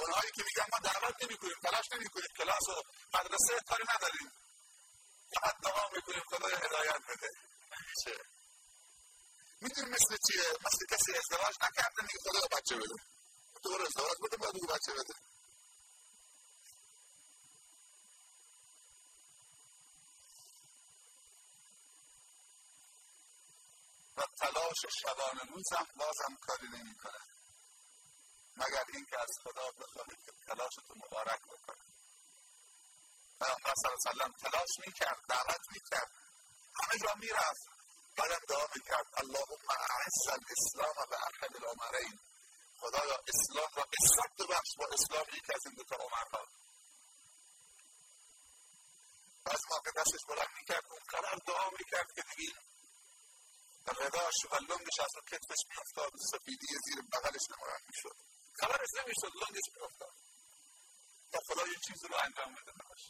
اونهایی 0.00 0.30
که 0.36 0.42
میگن 0.48 0.66
ما 0.72 0.78
دعوت 0.78 1.24
نمی‌کنیم 1.24 1.58
تلاش 1.62 1.86
نمی‌کنیم 1.92 2.28
کلاس 2.38 2.68
و 2.68 2.82
مدرسه 3.14 3.60
کاری 3.68 3.84
نداریم. 3.94 4.32
فقط 5.34 5.54
دعا 5.62 5.88
می‌کنیم 5.94 6.22
خدا 6.30 6.48
هدایت 6.48 7.00
بده. 7.08 7.28
چه؟ 8.04 8.16
می‌دونی 9.60 9.90
مثل 9.90 10.16
چیه؟ 10.26 10.48
مثل 10.66 10.86
کسی 10.90 11.12
ازدواج 11.18 11.54
نکرده 11.62 12.02
میگه 12.02 12.18
خدا 12.24 12.56
بچه 12.56 12.76
بده. 12.76 12.94
تو 13.62 13.68
ازدواج 13.68 14.16
بده 14.24 14.36
باید 14.36 14.54
بچه 14.54 14.92
بده. 14.92 15.14
تلاش 24.38 24.80
شبان 25.02 25.38
روزم 25.38 25.86
بازم 25.96 26.36
کاری 26.46 26.68
نمی 26.68 26.94
کنه 26.94 27.20
مگر 28.56 28.84
اینکه 28.94 29.20
از 29.20 29.30
خدا 29.42 29.70
بخواهید 29.70 30.18
که 30.26 30.32
تلاشتو 30.46 30.94
مبارک 30.96 31.40
بکنه 31.42 31.84
پیامبر 33.40 33.74
صلی 33.82 34.22
علیه 34.22 34.34
تلاش 34.42 34.72
می‌کرد 34.86 35.18
دعوت 35.28 35.60
می‌کرد. 35.72 36.10
همه 36.80 36.98
جا 37.02 37.14
می‌رفت. 37.14 37.64
بعدم 38.16 38.44
دعا 38.48 38.66
می‌کرد. 38.76 39.06
اللهم 39.16 39.66
اعز 39.70 40.28
الاسلام 40.28 40.96
و 41.10 41.14
ارحم 41.14 41.54
الامرین. 41.54 42.20
خدایا 42.80 43.18
اسلام 43.28 43.70
را 43.76 43.82
عزت 43.82 44.32
ببخش 44.38 44.70
با 44.78 44.86
اسلام 44.92 45.26
یکی 45.36 45.52
از 45.54 45.60
این 45.66 45.74
دوتا 45.74 45.96
عمرها. 45.96 46.46
بعض 49.44 49.60
موقع 49.70 49.90
دستش 49.90 50.20
بلند 50.28 50.52
می‌کرد 50.58 50.84
اون 50.90 51.00
قرار 51.08 51.36
دعا 51.46 51.70
می‌کرد 51.78 52.12
که 52.14 52.22
دیگه 52.36 52.54
غذاش 53.86 54.38
و 54.50 54.54
لنگش 54.54 54.98
از 55.00 55.10
رو 55.16 55.22
کتفش 55.30 55.62
میافتاد 55.68 56.12
سفیدی 56.32 56.66
زیر 56.84 57.00
بغلش 57.12 57.44
نمایان 57.50 57.80
می‌شد. 57.88 58.16
خبرش 58.60 58.88
نمی‌شد 58.98 59.32
لنگش 59.42 59.66
میافتاد 59.76 60.14
تا 61.32 61.38
خدا 61.48 61.66
یه 61.66 61.78
چیزی 61.86 62.08
رو 62.08 62.16
انجام 62.24 62.54
بده 62.54 62.72
براش. 62.72 63.02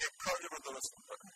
یک 0.00 0.12
کاری 0.18 0.48
رو 0.48 0.58
درست 0.58 0.92
می‌کنه. 0.98 1.32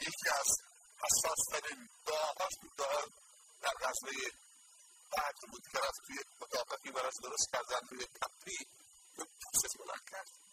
یکی 0.00 0.28
از 0.40 0.48
حساس 1.02 1.40
ترین 1.50 1.88
دعاهاش 2.06 2.54
بود 2.62 2.76
دعا 2.76 3.02
در 3.62 3.74
غزوه 3.80 4.30
بعد 5.16 5.34
بود 5.50 5.62
که 5.72 5.78
رفت 5.78 6.00
توی 6.06 6.18
مطابقی 6.40 6.90
براش 6.90 7.14
درست 7.22 7.50
کردن 7.52 7.86
توی 7.88 7.98
کپی 7.98 8.56
که 9.16 9.24
پوستش 9.24 9.76
بلند 9.78 10.04
کرد. 10.10 10.49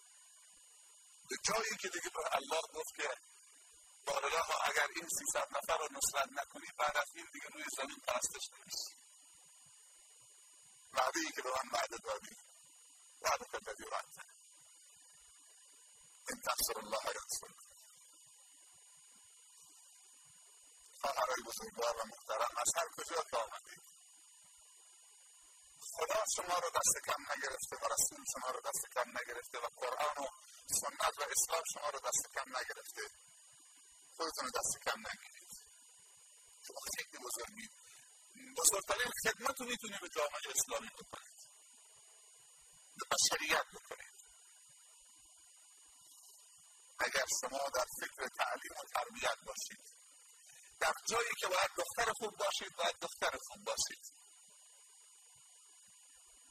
به 1.29 1.35
جایی 1.43 1.75
که 1.81 1.89
دیگه 1.89 2.09
به 2.09 2.35
الله 2.35 2.61
گفت 2.73 2.95
که 2.95 3.09
بارلا 4.05 4.41
اگر 4.63 4.87
این 4.95 5.07
سیصد 5.19 5.47
نفر 5.57 5.77
رو 5.77 5.87
نصرت 5.91 6.29
نکنی 6.31 6.67
بعد 6.77 6.97
از 6.97 7.07
این 7.15 7.27
دیگه 7.33 7.47
روی 7.47 7.63
زمین 7.77 7.97
پرستش 8.07 8.49
نمیشی. 8.53 8.93
وعده 10.93 11.19
ای 11.19 11.31
که 11.31 11.41
به 11.41 11.49
من 11.49 11.69
وعده 11.73 11.97
دادی 11.97 12.35
وعده 13.21 13.45
کردی 13.51 13.83
وعده. 13.83 14.23
این 16.29 16.41
تقصر 16.41 16.79
الله 16.79 17.05
ینصر 17.05 17.53
خواهرای 21.01 21.43
بزرگوار 21.45 21.95
و 21.97 22.05
محترم 22.05 22.57
از 22.57 22.71
هر 22.75 22.87
کجا 22.97 23.23
که 23.31 23.37
آمدید 23.37 23.96
خدا 25.95 26.23
شما 26.35 26.55
رو 26.59 26.69
دست 26.69 26.95
کم 27.07 27.21
نگرفته 27.31 27.75
و 27.81 27.85
رسول 27.93 28.23
شما 28.33 28.51
رو 28.51 28.61
دست 28.61 28.83
کم 28.95 29.09
نگرفته 29.17 29.57
و 29.59 29.67
قرآن 29.81 30.17
و 30.23 30.27
سنت 30.81 31.19
و 31.19 31.23
اسلام 31.35 31.63
شما 31.73 31.89
رو 31.89 31.99
دست 31.99 32.23
کم 32.35 32.49
نگرفته. 32.57 33.01
خودتون 34.17 34.49
دست 34.57 34.73
کم 34.85 34.99
نگیرید. 34.99 35.51
شما 36.67 36.79
خیلی 36.95 37.17
بزرگید 37.25 37.71
بزرگترین 38.57 39.11
خدمت 39.23 39.61
رو 39.61 39.65
می‌تونید 39.65 40.01
به 40.01 40.09
جامعه 40.09 40.51
اسلامی 40.55 40.89
بکنید. 40.99 41.37
به 42.97 43.05
بشریت 43.11 43.65
بکنید. 43.73 44.17
اگر 46.99 47.25
شما 47.41 47.69
در 47.75 47.85
فکر 48.01 48.27
تعلیم 48.27 48.73
و 48.79 48.83
تربیت 48.93 49.37
باشید 49.45 49.97
در 50.79 50.93
جایی 51.09 51.29
که 51.39 51.47
باید 51.47 51.71
دختر 51.77 52.11
خوب 52.19 52.37
باشید 52.37 52.75
باید 52.77 52.95
دختر 53.01 53.37
خوب 53.47 53.63
باشید. 53.65 54.26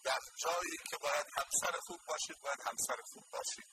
در 0.07 0.21
جایی 0.43 0.77
که 0.91 0.97
باید 0.97 1.27
همسر 1.39 1.79
خوب 1.87 2.01
باشید 2.09 2.41
باید 2.41 2.61
همسر 2.61 2.97
خوب 3.13 3.25
باشید. 3.31 3.67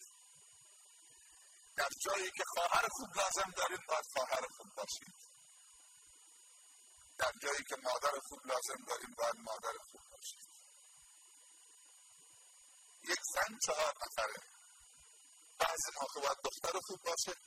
در 1.75 1.89
جایی 2.05 2.31
که 2.31 2.43
خواهر 2.47 2.87
خوب 2.91 3.09
لازم 3.17 3.51
دارید 3.51 3.79
باید 3.87 4.05
خواهر 4.13 4.47
خوب 4.57 4.67
باشید. 4.75 5.13
در 7.17 7.31
جایی 7.41 7.63
که 7.63 7.75
مادر 7.83 8.19
خوب 8.29 8.39
لازم 8.45 8.83
دارید 8.87 9.15
باید 9.15 9.35
مادر 9.37 9.77
خوب 9.91 10.01
باشید. 10.11 10.47
یک 13.03 13.19
زن 13.33 13.57
چهار 13.65 13.93
نفره. 14.01 14.41
بعضی 15.59 15.91
موقع 16.01 16.21
باید 16.21 16.37
دختر 16.43 16.79
خوب 16.87 17.01
باشه. 17.01 17.37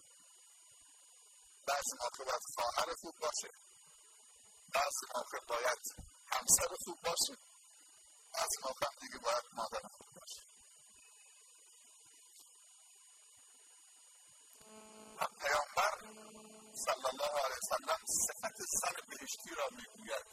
بعضی 1.66 1.96
موقع 2.02 2.24
باید 2.24 2.42
خواهر 2.54 2.94
خوب 3.00 3.14
باشه. 3.20 3.50
بعضی 4.74 5.06
موقع 5.14 5.38
باید 5.48 5.78
همسر 6.32 6.74
خوب 6.84 6.98
باشه. 7.02 7.55
بعضی 8.36 8.56
موقع 8.64 8.86
دیگه 9.00 9.18
باید 9.18 9.44
مادر 9.52 9.82
باشه. 10.14 10.42
و 15.16 15.26
پیامبر 15.40 15.98
صلی 16.84 17.06
الله 17.12 17.32
علیه 17.44 17.56
وسلم 17.62 17.98
صفت 18.26 18.56
زن 18.80 18.96
بهشتی 19.08 19.54
را 19.56 19.68
می‌گوید. 19.70 20.26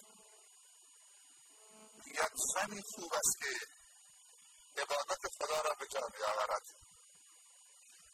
می‌گوید 1.96 2.32
زنی 2.54 2.82
خوب 2.82 3.14
است 3.14 3.38
که 3.40 3.54
عبادت 4.82 5.22
خدا 5.40 5.62
را 5.62 5.76
به 5.80 5.88
جا 5.88 6.08
بیاورد 6.08 6.64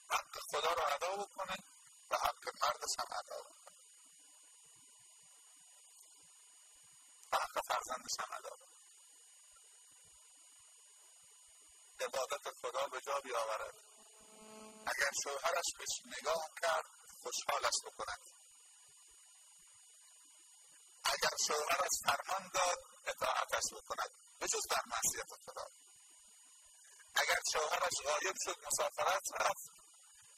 حق 0.10 0.40
خدا 0.52 0.74
را 0.74 0.88
ادا 0.88 1.16
بکنه 1.16 1.56
و 2.10 2.18
حق 2.18 2.50
مردش 2.62 3.00
هم 3.00 3.08
ادا 3.20 3.42
بکنه. 3.42 3.74
و 7.32 7.38
حق 7.38 7.62
فرزندش 7.68 8.20
هم 8.20 8.38
ادا 8.38 8.50
بکنه. 8.50 8.69
عبادت 12.02 12.46
خدا 12.62 12.88
به 12.88 13.02
جا 13.02 13.20
بیاورد. 13.20 13.74
اگر 14.88 15.12
شوهرش 15.24 15.66
بهش 15.78 16.18
نگاه 16.18 16.46
کرد 16.62 16.86
خوشحالش 17.24 17.78
بکند. 17.86 18.20
اگر 21.04 21.36
شوهرش 21.48 21.96
فرمان 22.06 22.52
داد 22.54 22.78
اطاعتش 23.06 23.68
بکند. 23.74 24.12
به 24.40 24.48
جز 24.48 24.68
در 24.70 24.82
معصیت 24.86 25.30
خدا. 25.46 25.66
اگر 27.16 27.40
شوهرش 27.54 27.96
غایب 28.06 28.36
شد 28.46 28.58
مسافرت 28.68 29.24
رفت. 29.40 29.66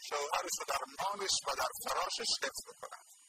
شوهرش 0.09 0.55
در 0.67 0.83
مالش 0.99 1.31
و 1.47 1.55
در 1.55 1.69
فراشش 1.83 2.31
حفظ 2.43 2.63
بکند. 2.67 3.20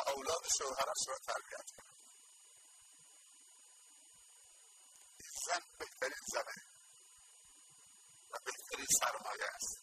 و 0.00 0.10
اولاد 0.10 0.42
شوهرش 0.58 1.08
را 1.08 1.18
تربیت 1.26 1.70
کند 1.76 1.96
زن 5.46 5.62
بهترین 5.78 6.24
زنه 6.32 6.54
و 8.30 8.38
بهترین 8.44 8.86
سرمایه 9.00 9.44
است. 9.54 9.80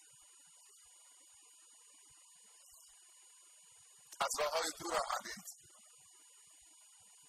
از 4.20 4.30
راه 4.40 4.52
های 4.52 4.72
دور 4.80 4.94
آمدید 4.94 5.46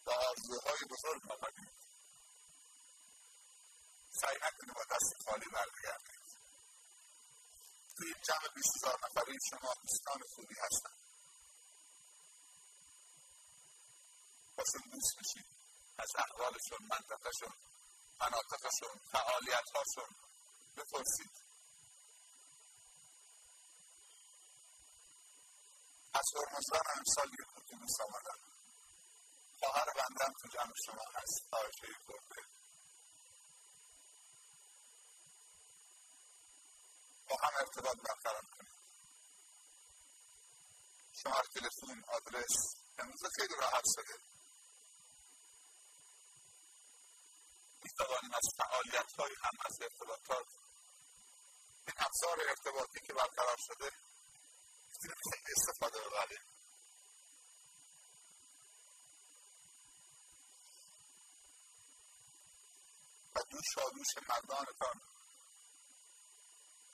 با 0.05 0.13
آرزوهای 0.13 0.79
بزرگ 0.91 1.31
آمدید 1.31 1.73
سعی 4.11 4.37
نکنید 4.37 4.75
با 4.75 4.85
دست 4.91 5.15
خالی 5.25 5.47
برگردید 5.53 6.29
توی 7.97 8.07
این 8.07 8.23
جمع 8.29 8.55
بیست 8.55 8.77
هزار 8.77 8.99
نفره 9.05 9.39
شما 9.51 9.75
دوستان 9.83 10.21
خوبی 10.35 10.55
هستن. 10.61 11.08
باشون 14.59 14.83
دوست 14.93 15.17
بشید 15.19 15.47
از 15.99 16.09
احوالشون 16.17 16.79
منطقهشون 16.91 17.55
مناطقشون 18.21 18.95
فعالیت 19.13 19.69
هاشون 19.75 20.11
بپرسید. 20.77 21.33
از 26.15 26.27
هرمزگان 26.37 26.83
امسال 26.97 27.29
یک 27.33 27.49
اتوبوس 27.57 27.97
آمدن 28.01 28.41
خواهر 29.59 29.87
بندم 29.97 30.33
تو 30.41 30.49
جمع 30.49 30.73
شما 30.87 31.05
هست. 31.15 31.55
آیشه 31.55 31.95
گرده 32.09 32.43
با 37.29 37.37
هم 37.43 37.53
ارتباط 37.61 37.97
برقرار 37.97 38.43
کنید 38.43 38.79
شماره 41.23 41.49
تلفن 41.55 42.03
آدرس. 42.09 42.57
امروز 42.99 43.21
خیلی 43.37 43.55
راحت 43.61 43.85
شده. 43.97 44.38
می‌توانیم 47.89 48.35
از 48.35 48.47
فعالیت 48.57 49.13
های 49.19 49.35
هم 49.43 49.57
از 49.67 49.83
ارتباطات 49.83 50.47
این 51.87 51.97
ابزار 51.99 52.49
ارتباطی 52.49 53.01
که 53.07 53.13
برقرار 53.13 53.57
شده 53.67 53.91
می‌تونیم 54.91 55.45
استفاده 55.57 55.99
ببریم 56.01 56.45
و 63.35 63.41
دوش 63.51 63.79
و 63.79 63.91
دوش 63.91 64.29
مردانتان 64.29 65.01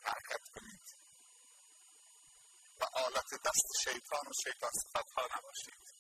حرکت 0.00 0.48
کنید. 0.54 0.96
و 2.80 2.84
آلت 2.84 3.30
دست 3.44 3.68
شیطان 3.84 4.26
و 4.28 4.32
شیطان 4.44 4.70
صفتها 4.92 5.28
نباشید. 5.36 5.94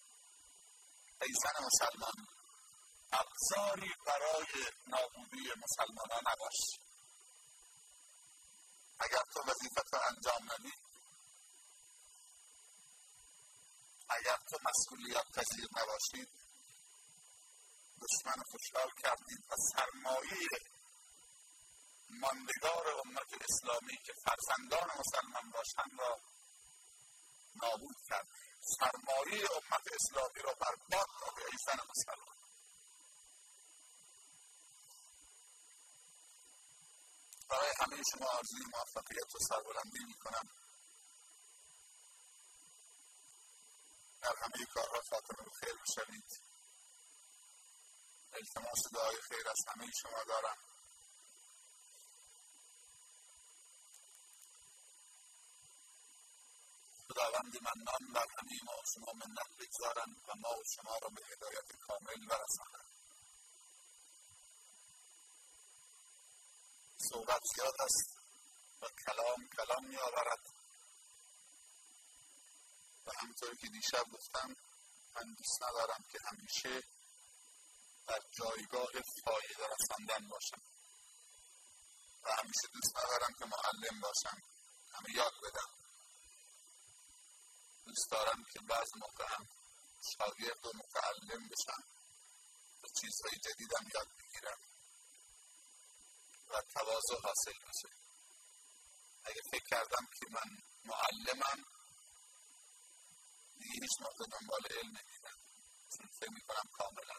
ای 1.22 1.32
زن 1.42 1.64
مسلمان 1.66 2.33
ابزاری 3.20 3.94
برای 4.06 4.70
نابودی 4.86 5.52
مسلمانان 5.62 6.22
نباش. 6.32 6.58
اگر 9.00 9.22
تو 9.34 9.40
وظیفت 9.40 9.94
را 9.94 10.00
انجام 10.00 10.42
ندی 10.52 10.72
اگر 14.08 14.38
تو 14.50 14.58
مسئولیت 14.68 15.26
پذیر 15.32 15.68
نباشید 15.76 16.28
دشمن 18.02 18.42
خوشحال 18.50 18.90
کردید 19.02 19.44
و 19.50 19.54
سرمایه 19.72 20.48
ماندگار 22.10 22.88
امت 22.88 23.32
اسلامی 23.48 23.96
که 23.96 24.12
فرزندان 24.24 24.88
مسلمان 24.98 25.50
باشند 25.50 26.00
را 26.00 26.20
نابود 27.62 27.96
کردید 28.08 28.54
سرمایه 28.78 29.48
امت 29.56 29.86
اسلامی 29.94 30.40
را 30.44 30.52
برباد 30.52 31.08
داده 31.20 31.42
ای 31.52 31.58
زن 31.66 31.78
مسلمان. 31.90 32.43
برای 37.48 37.72
همه 37.80 38.02
شما 38.12 38.26
آرزوی 38.26 38.64
موفقیت 38.72 39.34
و 39.34 39.38
سربلندی 39.48 40.04
می 40.06 40.14
کنم 40.14 40.48
در 44.24 44.34
همه 44.42 44.66
کارها 44.74 45.00
خاتمه 45.10 45.50
خیر 45.60 45.74
بشوید. 45.82 46.28
التماس 48.32 48.82
دعای 48.94 49.16
خیر 49.28 49.48
از 49.48 49.60
همه 49.68 49.86
شما 50.02 50.24
دارم. 50.28 50.56
خداوند 57.08 57.54
منان 57.62 58.12
بر 58.14 58.26
همه 58.38 58.58
ما 58.64 58.72
و 58.72 58.84
شما 58.94 59.12
منت 59.12 59.50
بگذارند 59.58 60.16
و 60.28 60.32
ما 60.36 60.50
و 60.58 60.62
شما 60.74 60.98
را 61.02 61.08
به 61.08 61.22
هدایت 61.32 61.76
کامل 61.86 62.26
برسانند 62.28 62.93
صحبت 67.10 67.42
زیاد 67.54 67.74
است 67.80 68.18
و 68.82 68.86
کلام 69.06 69.48
کلام 69.56 69.86
می 69.86 69.96
آورد 69.96 70.42
و 73.06 73.10
همطور 73.18 73.54
که 73.56 73.68
دیشب 73.68 74.04
گفتم 74.12 74.56
من 75.14 75.34
دوست 75.38 75.62
ندارم 75.62 76.04
که 76.12 76.18
همیشه 76.24 76.82
در 78.06 78.20
جایگاه 78.38 78.92
فایده 79.24 79.66
رساندن 79.74 80.28
باشم. 80.28 80.62
و 82.24 82.28
همیشه 82.32 82.68
دوست 82.74 82.96
ندارم 82.96 83.34
که 83.38 83.44
معلم 83.44 84.00
باشم. 84.00 84.38
همه 84.92 85.14
یاد 85.14 85.32
بدم. 85.42 85.70
دوست 87.86 88.10
دارم 88.10 88.44
که 88.52 88.60
بعض 88.68 88.88
موقع 88.96 89.26
هم 89.34 89.46
شاگرد 90.18 90.66
و 90.66 90.70
متعلم 90.74 91.48
بشم 91.48 91.82
و 92.82 92.86
چیزهای 93.00 93.38
جدیدم 93.44 93.90
یاد 93.94 94.08
بگیرم. 94.18 94.73
و 96.48 96.62
تواضع 96.74 97.14
حاصل 97.22 97.58
بشه 97.68 97.88
اگه 99.24 99.40
فکر 99.50 99.64
کردم 99.70 100.06
که 100.18 100.26
من 100.30 100.48
معلمم 100.84 101.64
دیگه 103.58 103.80
هیچ 103.82 104.00
موقع 104.00 104.24
دنبال 104.32 104.60
علم 104.70 104.88
نمیرم. 104.88 105.38
چون 105.92 106.06
فکر 106.20 106.30
می‌کنم 106.30 106.68
کاملا. 106.72 107.18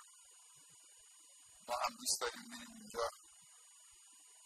ما 1.68 1.76
هم 1.76 1.96
دوست 1.96 2.22
داریم 2.22 2.44
بینیم 2.52 2.72
اونجا. 2.72 3.10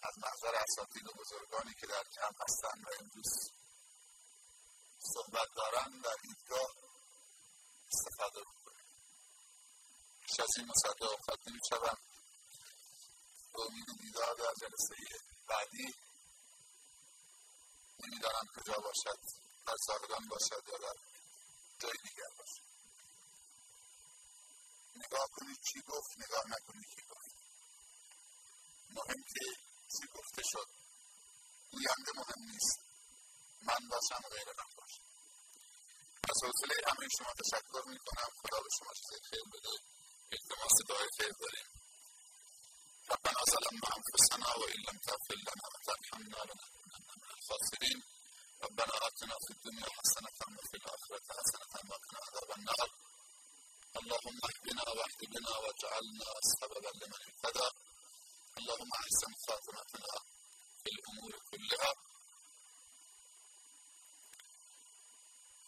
از 0.03 0.13
محضر 0.17 0.55
اساتید 0.55 1.07
و 1.07 1.11
بزرگانی 1.19 1.73
که 1.79 1.87
در 1.87 2.03
جمع 2.15 2.37
هستن 2.43 2.83
و 2.83 2.89
امروز 2.99 3.31
صحبت 5.13 5.47
دارن 5.55 6.01
در 6.01 6.15
ایدگاه 6.23 6.69
استفاده 7.93 8.41
بکنیم. 8.41 8.85
پیش 10.21 10.39
از 10.39 10.49
این 10.57 10.67
مصدق 10.67 11.25
خاطر 11.25 11.51
شوم 11.69 11.97
به 13.53 13.61
امید 13.61 13.85
دیدار 14.01 14.35
در 14.35 14.53
جلسه 14.61 14.95
بعدی 15.47 15.93
نمی‌دانم 17.99 18.47
کجا 18.55 18.73
باشد 18.73 19.19
در 19.67 19.75
زاهدان 19.87 20.27
باشد 20.29 20.63
یا 20.67 20.77
در 20.77 20.97
جای 21.79 21.97
دیگر 22.03 22.31
باشد 22.37 22.69
نگاه 24.95 25.27
کنید 25.31 25.57
چی 25.73 25.81
گفت 25.81 26.11
نگاه 26.17 26.43
نکنید 26.47 26.85
چی 26.95 27.01
گفت 27.09 27.35
مهم 28.89 29.23
که 29.33 29.45
چی 29.93 30.07
گفته 30.15 30.41
شد 30.51 30.67
گوینده 31.71 32.11
مهم 32.15 32.51
نیست 32.51 32.79
من 33.61 33.87
باشم 33.89 34.29
غیر 34.29 34.47
من 34.57 34.69
باشم 34.77 35.03
از 36.29 36.43
حوصله 36.43 36.75
همه 36.87 37.07
شما 37.17 37.33
تشکر 37.33 37.89
می‌کنم. 37.89 38.29
خدا 38.41 38.59
به 38.63 38.69
شما 38.79 38.93
چیز 38.93 39.19
خیر 39.29 39.43
بده. 39.53 39.73
التماس 40.31 40.75
دعای 40.89 41.07
خیر 41.17 41.33
داریم. 41.41 41.78
ربنا 43.13 43.41
ظلمنا 43.53 43.89
انفسنا 43.99 44.49
وإن 44.59 44.79
لم 44.87 44.97
تغفر 45.07 45.37
لنا 45.47 45.65
وترحمنا 45.73 46.39
لنكونن 46.49 47.03
من 47.21 47.29
الخاسرين. 47.37 47.99
ربنا 48.65 48.93
آتنا 49.07 49.35
في 49.45 49.51
الدنيا 49.55 49.89
حسنة 49.97 50.39
وفي 50.57 50.75
الآخرة 50.81 51.27
حسنة 51.39 51.73
وقنا 51.89 52.19
عذاب 52.25 52.49
النار. 52.57 52.89
اللهم 53.99 54.39
اهدنا 54.49 54.83
واهد 54.97 55.21
بنا 55.33 55.53
واجعلنا 55.63 56.29
سببا 56.59 56.91
لمن 56.99 57.21
اهتدى. 57.29 57.69
اللهم 58.59 58.91
احسن 59.01 59.31
خاتمتنا 59.45 60.13
في 60.81 60.89
الأمور 60.95 61.33
كلها. 61.51 61.91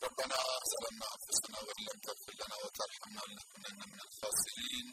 ربنا 0.05 0.37
ظلمنا 0.71 1.07
أنفسنا 1.17 1.57
وإن 1.67 1.81
لم 1.89 1.99
تغفر 2.07 2.33
لنا 2.41 2.55
وترحمنا 2.63 3.21
لنكونن 3.29 3.79
من 3.91 3.99
الخاسرين. 4.07 4.87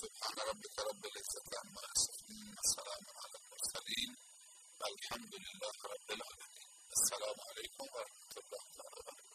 سبحان 0.00 0.36
ربك 0.50 0.76
رب 0.88 1.02
العزة 1.10 1.48
عما 1.60 1.82
يصفون 1.92 2.46
وسلام 2.58 3.04
على 3.20 3.36
المرسلين. 3.42 4.10
الحمد 4.90 5.34
لله 5.44 5.74
رب 5.94 6.08
العالمين. 6.16 6.66
السلام 6.98 7.38
عليكم 7.48 7.86
ورحمة 7.94 8.34
الله 8.42 8.62
وبركاته. 8.78 9.26